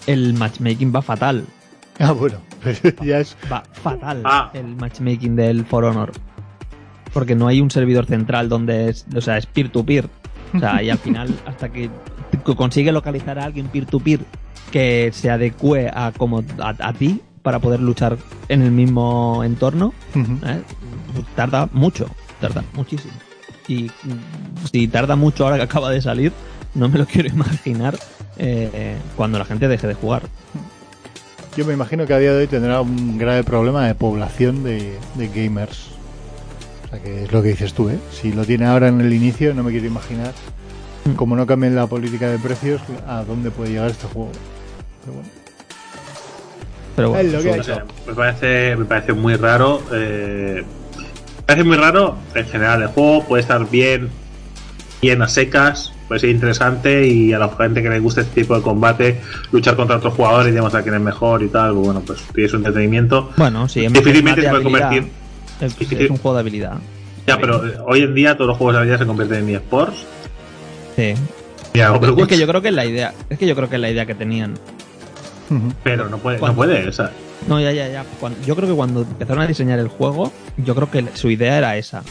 [0.07, 1.45] el matchmaking va fatal.
[1.99, 2.39] Ah, bueno,
[3.03, 3.37] ya es.
[3.53, 4.51] Va fatal Ah.
[4.55, 6.13] el matchmaking del For Honor.
[7.13, 10.09] Porque no hay un servidor central donde es, o sea, es peer-to-peer.
[10.55, 11.89] O sea, y al final, hasta que
[12.57, 14.21] consigue localizar a alguien peer-to-peer
[14.71, 19.95] que se adecue a como a, a ti para poder luchar en el mismo entorno.
[20.15, 20.61] ¿eh?
[21.35, 22.07] tarda mucho,
[22.41, 23.15] tarda muchísimo.
[23.69, 23.91] Y
[24.71, 26.33] si tarda mucho ahora que acaba de salir,
[26.75, 27.97] no me lo quiero imaginar
[28.39, 30.23] eh, cuando la gente deje de jugar.
[31.57, 34.99] Yo me imagino que a día de hoy tendrá un grave problema de población de,
[35.15, 35.89] de gamers.
[36.85, 37.99] O sea, que es lo que dices tú, ¿eh?
[38.13, 40.33] Si lo tiene ahora en el inicio, no me quiero imaginar,
[41.17, 44.31] como no cambien la política de precios, a dónde puede llegar este juego.
[45.05, 45.29] Pero bueno.
[46.95, 49.83] Pero bueno, Es lo que me parece, me parece muy raro.
[49.93, 50.63] eh,
[51.39, 52.83] me parece muy raro en general.
[52.83, 54.11] El juego puede estar bien,
[55.01, 58.55] bien a secas, puede ser interesante y a la gente que le gusta este tipo
[58.57, 59.21] de combate,
[59.53, 62.49] luchar contra otros jugadores y demostrar quién es mejor y tal, pues bueno, pues tiene
[62.49, 63.31] su entretenimiento.
[63.37, 65.09] Bueno, sí, en Difícilmente se puede convertir.
[65.61, 66.75] Es, difícil- es un juego de habilidad.
[67.27, 70.05] Ya, pero eh, hoy en día todos los juegos de habilidad se convierten en eSports.
[70.97, 71.15] Sí.
[71.75, 73.81] Ya, Es que yo creo que es la idea, es que yo creo que es
[73.83, 74.55] la idea que tenían.
[75.85, 76.89] Pero no puede, no puede.
[76.89, 77.11] O sea,
[77.49, 78.05] No, ya, ya, ya.
[78.19, 81.59] Cuando- yo creo que cuando empezaron a diseñar el juego, yo creo que su idea
[81.59, 82.03] era esa.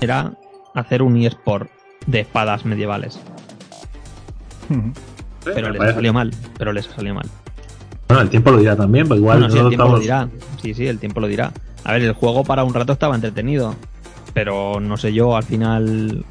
[0.00, 0.32] Era
[0.74, 1.70] hacer un eSport
[2.08, 3.20] de espadas medievales.
[5.44, 6.34] Pero les salió mal.
[6.58, 7.26] Pero les salió mal.
[8.08, 10.42] Bueno, el tiempo lo dirá también, pues igual Bueno, sí, el tiempo lo estamos- dirá.
[10.62, 11.52] Sí, sí, el tiempo lo dirá.
[11.84, 13.74] A ver, el juego para un rato estaba entretenido.
[14.34, 16.24] Pero no sé yo, al final.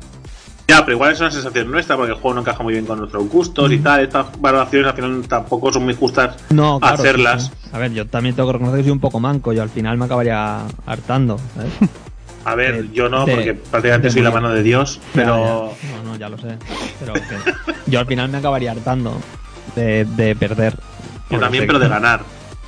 [0.67, 2.99] Ya, pero igual es una sensación nuestra porque el juego no encaja muy bien con
[2.99, 3.73] nuestros gustos Mm.
[3.73, 4.01] y tal.
[4.01, 7.45] Estas valoraciones al final tampoco son muy justas No, claro, hacerlas.
[7.45, 7.69] sí, sí.
[7.73, 9.53] A ver, yo también tengo que reconocer que soy un poco manco.
[9.53, 11.38] Yo al final me acabaría hartando.
[11.55, 11.71] ¿sabes?
[12.47, 15.73] A ver, De- yo no, de- porque prácticamente soy la mano de Dios, pero.
[15.81, 15.97] Ya, ya.
[15.97, 16.57] No, no, ya lo sé.
[16.99, 17.21] Pero que
[17.91, 19.19] yo al final me acabaría hartando
[19.75, 20.77] de, de perder.
[21.29, 22.21] Yo también, pero que- de ganar.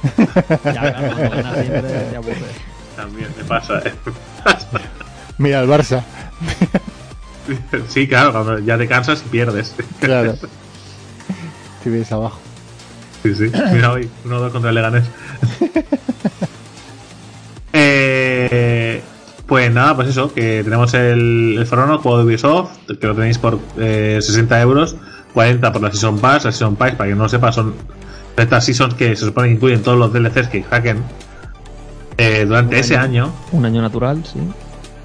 [0.66, 2.20] Ya, claro, cuando ganas siempre te.
[2.96, 3.80] También me pasa.
[3.80, 3.94] ¿eh?
[5.38, 6.04] Mira, el Barça.
[7.88, 9.74] sí, claro, cuando ya te cansas y pierdes.
[10.02, 10.36] Claro.
[11.84, 12.38] Si ves abajo.
[13.24, 13.52] Sí, sí.
[13.74, 15.06] Mira hoy, 1-2 contra el Leganés.
[17.74, 19.02] eh,
[19.50, 22.70] pues nada, pues eso, que tenemos el, el For Honor, juego de Ubisoft,
[23.00, 24.96] que lo tenéis por eh, 60 euros,
[25.34, 26.46] 40 por la Season Pass.
[26.46, 27.74] La Season Pass, para que no lo sepa, son
[28.38, 31.04] estas Seasons que se supone que incluyen todos los DLCs que hacken
[32.18, 33.24] eh, durante Un ese año.
[33.26, 33.34] año.
[33.52, 34.40] Un año natural, sí.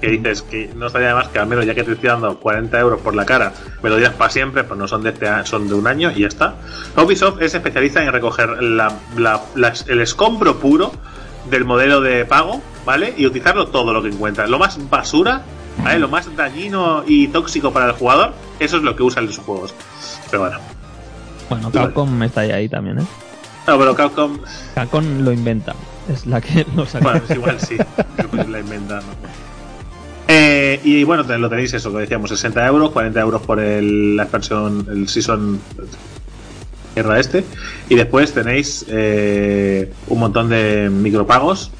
[0.01, 2.79] Que dices que no estaría más que al menos ya que te estoy dando 40
[2.79, 5.45] euros por la cara, me lo dirás para siempre, pues no son de este a-
[5.45, 6.55] son de un año y ya está.
[6.97, 8.93] Ubisoft es especialista en recoger la-
[9.87, 10.91] el escombro puro
[11.49, 13.13] del modelo de pago, ¿vale?
[13.17, 14.47] Y utilizarlo todo lo que encuentra.
[14.47, 15.43] Lo más basura,
[15.83, 15.99] ¿vale?
[15.99, 19.73] Lo más dañino y tóxico para el jugador, eso es lo que usan los juegos.
[20.29, 20.59] Pero bueno.
[21.49, 21.87] Bueno, Vale.
[21.87, 23.05] Capcom está ahí, también, ¿eh?
[23.67, 24.37] No, pero Capcom,
[24.75, 25.75] Capcom lo inventa.
[26.11, 27.03] Es la que lo saca.
[27.03, 27.77] bueno, es igual sí,
[28.29, 28.99] pues la inventan.
[28.99, 29.45] ¿no?
[30.27, 34.23] Eh, y bueno, lo tenéis eso, que decíamos, 60 euros, 40 euros por el, la
[34.23, 35.59] expansión, el season
[36.93, 37.43] tierra este.
[37.89, 41.71] Y después tenéis eh, un montón de micropagos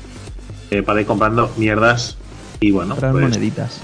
[0.72, 2.18] eh, para ir comprando mierdas.
[2.60, 3.80] Y bueno, Comprar pues, moneditas.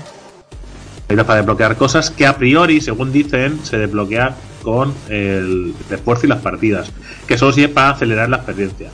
[1.07, 6.29] necesitas para desbloquear cosas que a priori, según dicen, se desbloquea con el esfuerzo y
[6.29, 6.91] las partidas.
[7.27, 8.89] Que solo sirve para acelerar la experiencia.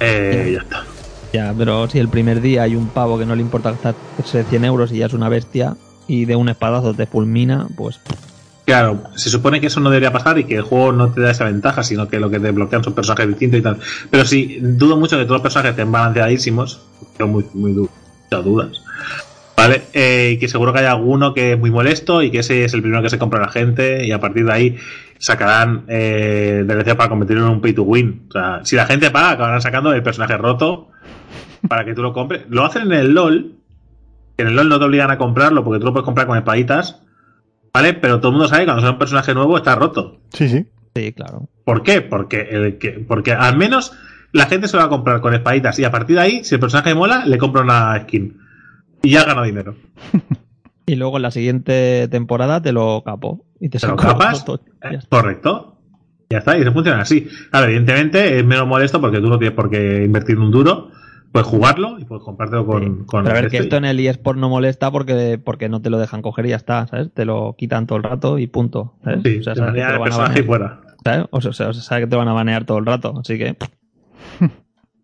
[0.00, 0.84] Eh, ya está.
[1.32, 4.64] Ya, pero si el primer día hay un pavo que no le importa gastarse 100
[4.64, 5.76] euros y ya es una bestia
[6.06, 8.00] y de un espadazo te fulmina, pues
[8.64, 11.30] Claro, se supone que eso no debería pasar y que el juego no te da
[11.30, 13.78] esa ventaja, sino que lo que te bloquean son personajes distintos y tal.
[14.10, 16.80] Pero sí, dudo mucho que todos los personajes estén balanceadísimos.
[17.18, 18.82] Tengo muy, muy muchas dudas.
[19.56, 19.82] ¿Vale?
[19.92, 22.74] Eh, y que seguro que hay alguno que es muy molesto y que ese es
[22.74, 24.76] el primero que se compra la gente y a partir de ahí
[25.18, 28.26] sacarán eh, DLC para convertirlo en un pay to win.
[28.28, 30.88] O sea, si la gente paga, acabarán sacando el personaje roto
[31.68, 32.42] para que tú lo compres.
[32.48, 33.52] Lo hacen en el LOL.
[34.36, 36.36] que En el LOL no te obligan a comprarlo porque tú lo puedes comprar con
[36.36, 37.00] espaditas.
[37.74, 37.94] ¿Vale?
[37.94, 40.20] Pero todo el mundo sabe que cuando sale un personaje nuevo está roto.
[40.32, 40.64] Sí, sí.
[40.94, 41.48] sí, claro.
[41.64, 42.00] ¿Por qué?
[42.02, 43.92] Porque, el que, porque al menos
[44.32, 46.54] la gente se lo va a comprar con espaditas y a partir de ahí, si
[46.54, 48.38] el personaje mola, le compra una skin.
[49.02, 49.74] Y ya gana dinero.
[50.86, 54.44] Y luego en la siguiente temporada te lo capo y te ¿Te lo saco capas?
[54.44, 54.60] todo.
[54.82, 55.08] Ya Eh, está.
[55.16, 55.78] Correcto.
[56.28, 57.26] Ya está, y eso funciona así.
[57.50, 60.90] Claro, evidentemente es menos molesto porque tú no tienes por qué invertir un duro.
[61.34, 62.82] Puedes jugarlo y puedes comprártelo con.
[62.84, 63.04] Sí.
[63.06, 65.90] con Pero a ver, que esto en el eSport no molesta porque, porque no te
[65.90, 67.12] lo dejan coger y ya está, ¿sabes?
[67.12, 68.94] Te lo quitan todo el rato y punto.
[69.02, 69.20] ¿sabes?
[69.24, 70.80] Sí, o sea, te sabes que te lo van a y fuera.
[71.02, 71.26] ¿sabes?
[71.32, 73.56] O sea, o sea, sabe que te van a banear todo el rato, así que...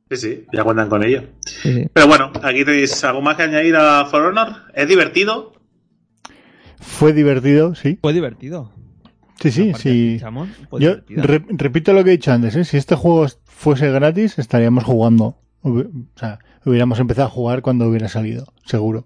[0.08, 1.22] Sí, sí, ya cuentan con ello.
[1.44, 1.86] sí, sí.
[1.92, 4.48] Pero bueno, aquí tenéis algo más que añadir a For Honor.
[4.74, 5.52] Es divertido.
[6.78, 7.98] Fue divertido, sí.
[8.00, 8.72] Fue divertido.
[9.40, 10.20] Sí, sí, sí.
[10.78, 12.64] Yo re- repito lo que he dicho antes, ¿eh?
[12.64, 15.36] si este juego fuese gratis estaríamos jugando.
[15.62, 15.84] O
[16.16, 19.04] sea, hubiéramos empezado a jugar cuando hubiera salido, seguro.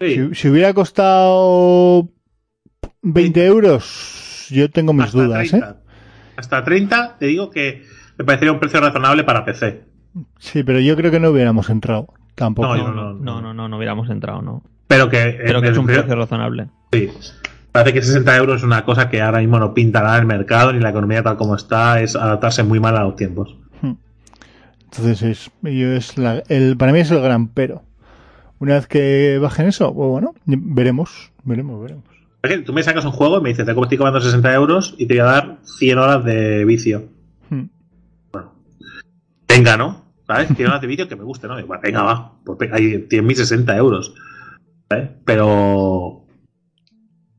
[0.00, 0.14] Sí.
[0.14, 2.08] Si, si hubiera costado
[3.02, 5.50] 20 euros, yo tengo mis hasta dudas, ¿eh?
[5.50, 5.76] 30.
[6.36, 7.84] Hasta 30, te digo que
[8.18, 9.84] me parecería un precio razonable para PC.
[10.38, 12.68] Sí, pero yo creo que no hubiéramos entrado tampoco.
[12.68, 14.62] No, yo No, no, no, no, no hubiéramos entrado, no.
[14.86, 16.68] Pero que, Pero que es un precio razonable.
[16.92, 17.10] Sí.
[17.72, 20.72] Parece que 60 euros es una cosa que ahora mismo no pinta nada el mercado
[20.72, 23.54] ni la economía tal como está, es adaptarse muy mal a los tiempos.
[24.98, 27.82] Entonces es, yo es la- el, para mí es el gran pero.
[28.58, 32.04] Una vez que bajen eso, pues bueno, veremos, veremos, veremos.
[32.64, 35.14] Tú me sacas un juego y me dices, te estoy cobrando 60 euros y te
[35.14, 37.08] voy a dar 100 horas de vicio.
[37.50, 37.64] Hmm.
[39.48, 40.04] Venga, ¿no?
[40.26, 40.48] ¿Sabes?
[40.56, 41.56] 100 horas de vicio que me guste, ¿no?
[41.56, 42.32] Digo, "Va, venga, va.
[42.44, 44.14] Pues venga, ahí tienes mis 60 euros.
[44.88, 45.10] ¿Sabes?
[45.24, 46.22] Pero.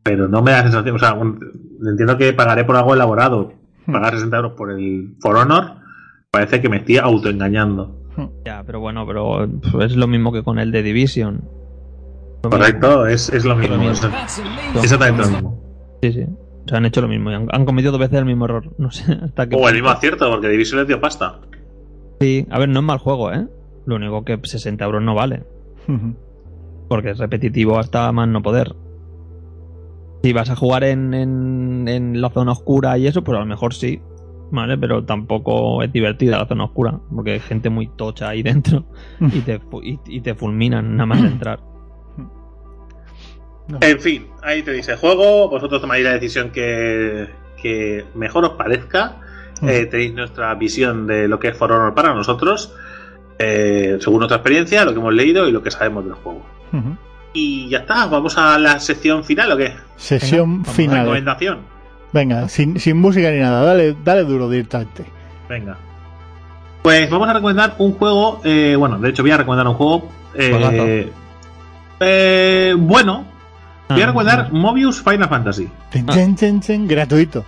[0.03, 0.95] Pero no me da sensación.
[0.95, 1.39] O sea, un-
[1.85, 3.53] entiendo que pagaré por algo elaborado.
[3.85, 3.93] Hmm.
[3.93, 5.77] Pagar 60 euros por el For Honor
[6.37, 7.95] parece que me estoy autoengañando.
[8.45, 11.41] Ya, pero bueno, pero pues, es lo mismo que con el de Division.
[12.43, 13.75] Lo Correcto, es, es lo mismo.
[13.75, 14.07] Lo mismo.
[14.07, 14.81] es- mismo.
[14.81, 15.61] exactamente lo mismo.
[16.01, 16.21] Sí, sí.
[16.23, 17.31] O sea, han hecho lo mismo.
[17.31, 18.71] y Han, han cometido dos veces el mismo error.
[18.77, 21.39] No sé hasta qué O el mismo acierto, porque Division les dio pasta.
[22.19, 23.47] Sí, a ver, no es mal juego, ¿eh?
[23.85, 25.43] Lo único que 60 euros no vale.
[26.89, 28.75] Porque es repetitivo hasta más no poder.
[30.23, 33.45] Si vas a jugar en, en, en la zona oscura y eso, pues a lo
[33.45, 34.01] mejor sí,
[34.51, 34.77] ¿vale?
[34.77, 38.85] Pero tampoco es divertida la zona oscura, porque hay gente muy tocha ahí dentro
[39.19, 41.59] y te, y, y te fulminan nada más entrar.
[43.81, 45.49] En fin, ahí te dice juego.
[45.49, 47.27] Vosotros tomáis la decisión que,
[47.61, 49.17] que mejor os parezca.
[49.61, 52.75] Eh, tenéis nuestra visión de lo que es For Honor para nosotros,
[53.39, 56.45] eh, según nuestra experiencia, lo que hemos leído y lo que sabemos del juego.
[57.33, 59.73] Y ya está, vamos a la sección final o qué?
[59.95, 60.99] Sesión vamos, final.
[60.99, 61.76] Recomendación.
[62.13, 65.05] Venga, sin, sin música ni nada, dale, dale duro directamente.
[65.49, 65.77] Venga.
[66.81, 68.41] Pues vamos a recomendar un juego.
[68.43, 70.09] eh, bueno, de hecho, voy a recomendar un juego.
[70.35, 71.11] eh,
[71.99, 73.25] eh, bueno,
[73.89, 75.67] voy a Ah, recomendar Mobius Final Fantasy.
[75.91, 77.45] Chen, chen, chen, chen, gratuito.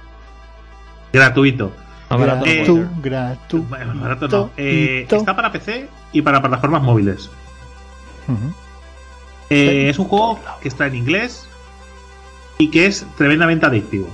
[1.13, 1.71] Gratuito.
[2.09, 3.65] Barato no Eh, Gratu, gratu.
[3.69, 4.49] Barato no.
[4.57, 5.15] Eh, gratuito.
[5.17, 7.29] está para PC y para plataformas móviles.
[9.49, 11.47] Eh, es un juego que está en inglés
[12.57, 14.07] y que es tremendamente adictivo.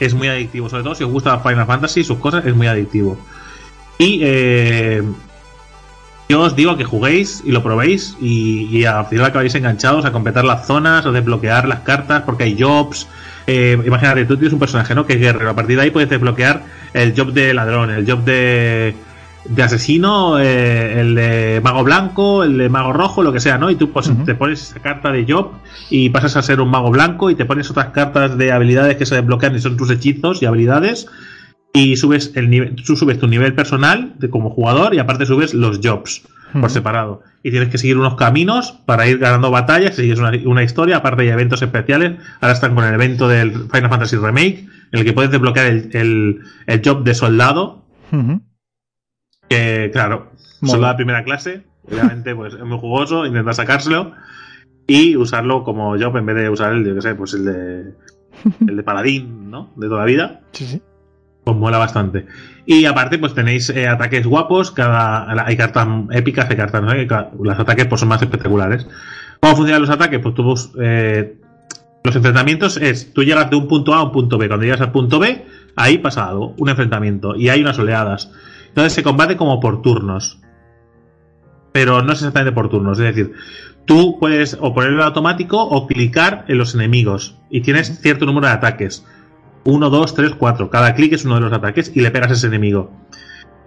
[0.00, 2.66] Es muy adictivo, sobre todo si os gusta Final Fantasy y sus cosas, es muy
[2.66, 3.18] adictivo.
[3.98, 5.02] Y eh,
[6.28, 10.12] yo os digo que juguéis y lo probéis y, y al final acabáis enganchados a
[10.12, 13.06] completar las zonas o desbloquear las cartas porque hay jobs.
[13.46, 15.06] Eh, imagínate, tú tienes un personaje ¿no?
[15.06, 15.50] que es guerrero.
[15.50, 18.96] A partir de ahí puedes desbloquear el job de ladrón, el job de,
[19.48, 23.70] de asesino, eh, el de mago blanco, el de mago rojo, lo que sea, ¿no?
[23.70, 25.52] Y tú pues, te pones esa carta de job
[25.90, 29.06] y pasas a ser un mago blanco y te pones otras cartas de habilidades que
[29.06, 31.08] se desbloquean y son tus hechizos y habilidades
[31.72, 35.54] y subes el nivel, tú subes tu nivel personal de, como jugador y aparte subes
[35.54, 36.22] los jobs
[36.60, 37.22] por separado.
[37.42, 41.22] Y tienes que seguir unos caminos para ir ganando batallas, sigues una, una historia, aparte
[41.22, 42.14] hay eventos especiales.
[42.40, 45.90] Ahora están con el evento del Final Fantasy Remake, en el que puedes desbloquear el,
[45.92, 47.84] el, el job de soldado.
[49.48, 50.72] Que claro, Mola.
[50.72, 54.12] soldado de primera clase, obviamente pues es muy jugoso, intentar sacárselo
[54.86, 57.94] y usarlo como job en vez de usar el, yo que sé, pues el de
[58.66, 59.72] el de paladín, ¿no?
[59.76, 60.40] De toda la vida.
[60.52, 60.82] Sí, sí.
[61.44, 62.26] Pues mola bastante.
[62.64, 66.92] Y aparte, pues tenéis eh, ataques guapos, cada hay cartas épicas, hay cartas, ¿no?
[67.40, 68.86] Los ataques pues son más espectaculares.
[69.40, 70.18] ¿Cómo funcionan los ataques?
[70.20, 71.36] Pues tú eh,
[72.02, 74.48] los enfrentamientos es, tú llegas de un punto A a un punto B.
[74.48, 75.44] Cuando llegas al punto B,
[75.76, 78.32] ahí pasa algo, un enfrentamiento, y hay unas oleadas.
[78.76, 80.38] Entonces se combate como por turnos.
[81.72, 83.32] Pero no es exactamente por turnos, es decir,
[83.86, 87.38] tú puedes o ponerlo automático o clicar en los enemigos.
[87.48, 89.06] Y tienes cierto número de ataques.
[89.64, 90.68] 1, 2, 3, 4.
[90.68, 92.92] Cada clic es uno de los ataques y le pegas a ese enemigo.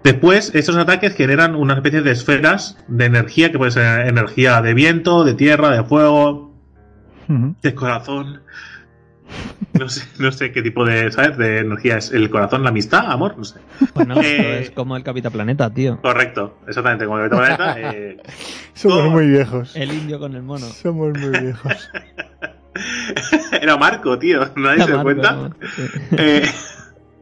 [0.04, 4.76] Después, estos ataques generan una especie de esferas de energía, que puede ser energía de
[4.76, 6.54] viento, de tierra, de fuego,
[7.28, 8.42] de corazón.
[9.74, 11.38] No sé, no sé qué tipo de, ¿sabes?
[11.38, 13.60] De energía es el corazón, la amistad, amor, no sé.
[13.94, 16.02] Bueno, Eh, es como el Capitán Planeta, tío.
[16.02, 17.76] Correcto, exactamente, como el planeta.
[17.80, 18.18] Eh,
[18.74, 19.76] Somos muy viejos.
[19.76, 20.66] El indio con el mono.
[20.66, 21.90] Somos muy viejos.
[23.62, 25.32] era Marco, tío, nadie se da cuenta.
[25.32, 25.50] ¿no?
[25.76, 25.84] Sí.
[26.18, 26.44] Eh,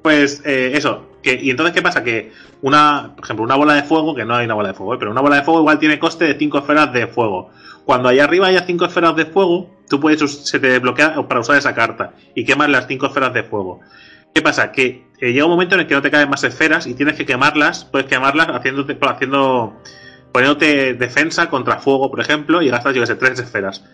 [0.02, 1.12] pues eh, eso.
[1.22, 2.04] Que, y entonces, ¿qué pasa?
[2.04, 2.32] Que
[2.62, 4.98] una, por ejemplo, una bola de fuego, que no hay una bola de fuego, ¿eh?
[5.00, 7.52] pero una bola de fuego igual tiene coste de 5 esferas de fuego.
[7.88, 11.56] Cuando allá arriba haya 5 esferas de fuego, tú puedes, se te desbloquea para usar
[11.56, 13.80] esa carta y quemas las 5 esferas de fuego.
[14.36, 14.74] ¿Qué pasa?
[14.74, 17.16] Que eh, llega un momento en el que no te caen más esferas y tienes
[17.16, 19.82] que quemarlas, puedes quemarlas haciéndote, haciendo,
[20.34, 23.86] poniéndote defensa contra fuego, por ejemplo, y gastas, yo que sé, 3 esferas.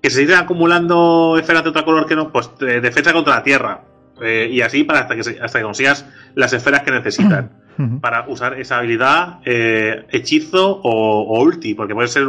[0.00, 3.42] Que se siguen acumulando esferas de otro color que no, pues eh, defensa contra la
[3.42, 3.80] tierra.
[4.22, 6.06] Eh, y así para hasta que, hasta que consigas
[6.36, 7.50] las esferas que necesitan
[8.00, 12.28] para usar esa habilidad, hechizo o, o ulti, porque puede ser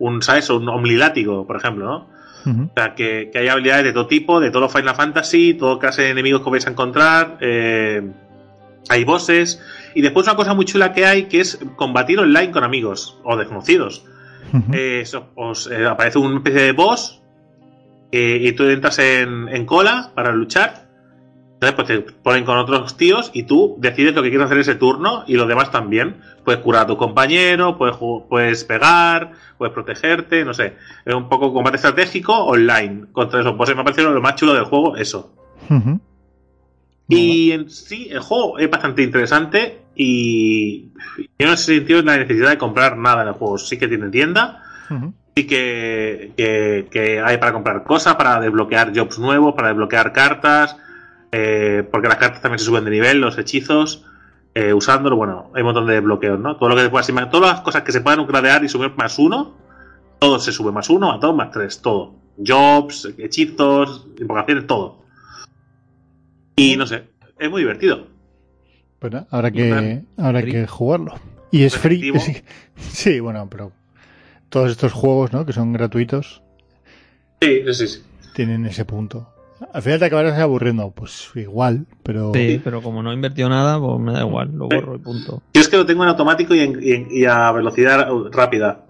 [0.00, 0.50] un, ¿sabes?
[0.50, 2.20] Un omnilátigo, por ejemplo, ¿no?
[2.46, 6.02] O sea, que, que hay habilidades de todo tipo, de todo Final Fantasy, todo clase
[6.02, 8.10] de enemigos que vais a encontrar, eh,
[8.88, 9.62] hay bosses,
[9.94, 13.36] y después una cosa muy chula que hay, que es combatir online con amigos o
[13.36, 14.06] desconocidos.
[14.72, 17.22] Eh, eso, os eh, aparece una especie de boss
[18.10, 20.89] y tú entras en, en cola para luchar.
[21.62, 24.76] Entonces, pues te ponen con otros tíos y tú decides lo que quieres hacer ese
[24.76, 26.16] turno y los demás también.
[26.42, 27.96] Puedes curar a tu compañero, puedes,
[28.30, 30.76] puedes pegar, puedes protegerte, no sé.
[31.04, 33.74] Es un poco combate estratégico online contra esos bosses.
[33.74, 35.34] Me ha parecido lo más chulo del juego, eso.
[37.08, 40.92] Y en sí, el juego es bastante interesante y
[41.38, 43.58] yo no he sentido la necesidad de comprar nada en el juego.
[43.58, 45.12] Sí que tiene tienda, Ujú.
[45.36, 50.76] sí que, que, que hay para comprar cosas, para desbloquear jobs nuevos, para desbloquear cartas,
[51.32, 54.04] eh, porque las cartas también se suben de nivel, los hechizos,
[54.54, 56.56] eh, usándolo, bueno, hay un montón de desbloqueos, ¿no?
[56.56, 58.92] Todo lo que te puedas imaginar, todas las cosas que se puedan upgradear y subir
[58.96, 59.54] más uno,
[60.18, 62.14] todo se sube más uno, a todo más tres, todo.
[62.44, 65.04] Jobs, hechizos, invocaciones, todo.
[66.56, 67.04] Y no sé,
[67.38, 68.06] es muy divertido.
[69.00, 71.14] Bueno, habrá que, habrá que jugarlo.
[71.50, 72.12] Y es free.
[72.18, 72.42] Sí,
[73.12, 73.72] sí, bueno, pero
[74.48, 75.46] todos estos juegos, ¿no?
[75.46, 76.42] Que son gratuitos,
[77.40, 77.86] sí, sí.
[77.86, 78.02] sí.
[78.34, 79.28] tienen ese punto.
[79.72, 82.32] Al final te acabarás aburriendo, pues igual, pero...
[82.34, 85.42] Sí, pero como no he invertido nada, pues me da igual, lo borro y punto.
[85.52, 88.86] Yo es que lo tengo en automático y, en- y en- y a velocidad rápida.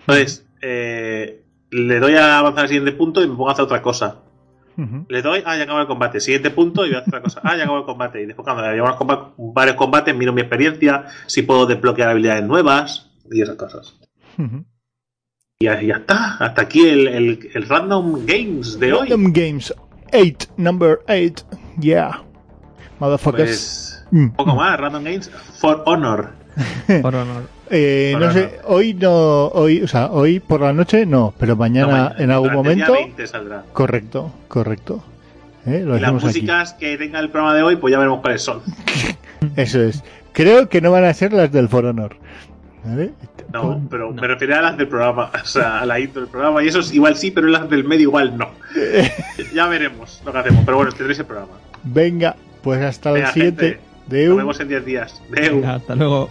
[0.00, 3.82] Entonces, eh, le doy a avanzar al siguiente punto y me pongo a hacer otra
[3.82, 4.20] cosa.
[5.08, 6.18] Le doy, ah, ya acabó el combate.
[6.20, 7.40] Siguiente punto y voy a hacer otra cosa.
[7.44, 8.20] Ah, ya acabó el combate.
[8.22, 13.40] Y después, cuando llevo varios combates, miro mi experiencia, si puedo desbloquear habilidades nuevas y
[13.42, 13.94] esas cosas.
[15.60, 16.36] Y ya, está.
[16.38, 19.08] Hasta aquí el, el- el Random Games de hoy.
[19.08, 19.74] Random Games
[20.14, 21.42] 8, number 8,
[21.80, 22.22] yeah.
[23.00, 23.36] Motherfuckers.
[23.36, 24.16] Pues, Mm.
[24.26, 24.78] un poco más.
[24.78, 26.30] Random Games for Honor.
[27.02, 27.48] Por honor.
[27.70, 31.86] Eh, no sé, hoy no, hoy, o sea, hoy por la noche no, pero mañana
[31.86, 32.92] No, mañana, en algún momento.
[32.92, 33.64] 20 saldrá.
[33.72, 35.02] Correcto, correcto.
[35.66, 36.24] Eh, Lo Y las aquí.
[36.26, 38.60] músicas que tenga el programa de hoy, pues ya veremos cuáles son.
[39.56, 40.04] Eso es.
[40.32, 42.16] Creo que no van a ser las del For Honor.
[42.84, 43.12] ¿Vale?
[43.52, 44.20] No, pero no.
[44.20, 46.80] me refería a las del programa, o sea, a la intro del programa, y eso
[46.80, 48.50] es igual sí, pero las del medio igual no.
[49.54, 51.52] ya veremos lo que hacemos, pero bueno, tendréis el programa.
[51.82, 53.66] Venga, pues hasta el Venga, siguiente.
[53.68, 54.28] gente, Deu.
[54.30, 55.22] Nos vemos en 10 días.
[55.30, 55.56] Deu.
[55.56, 56.28] Venga, hasta luego.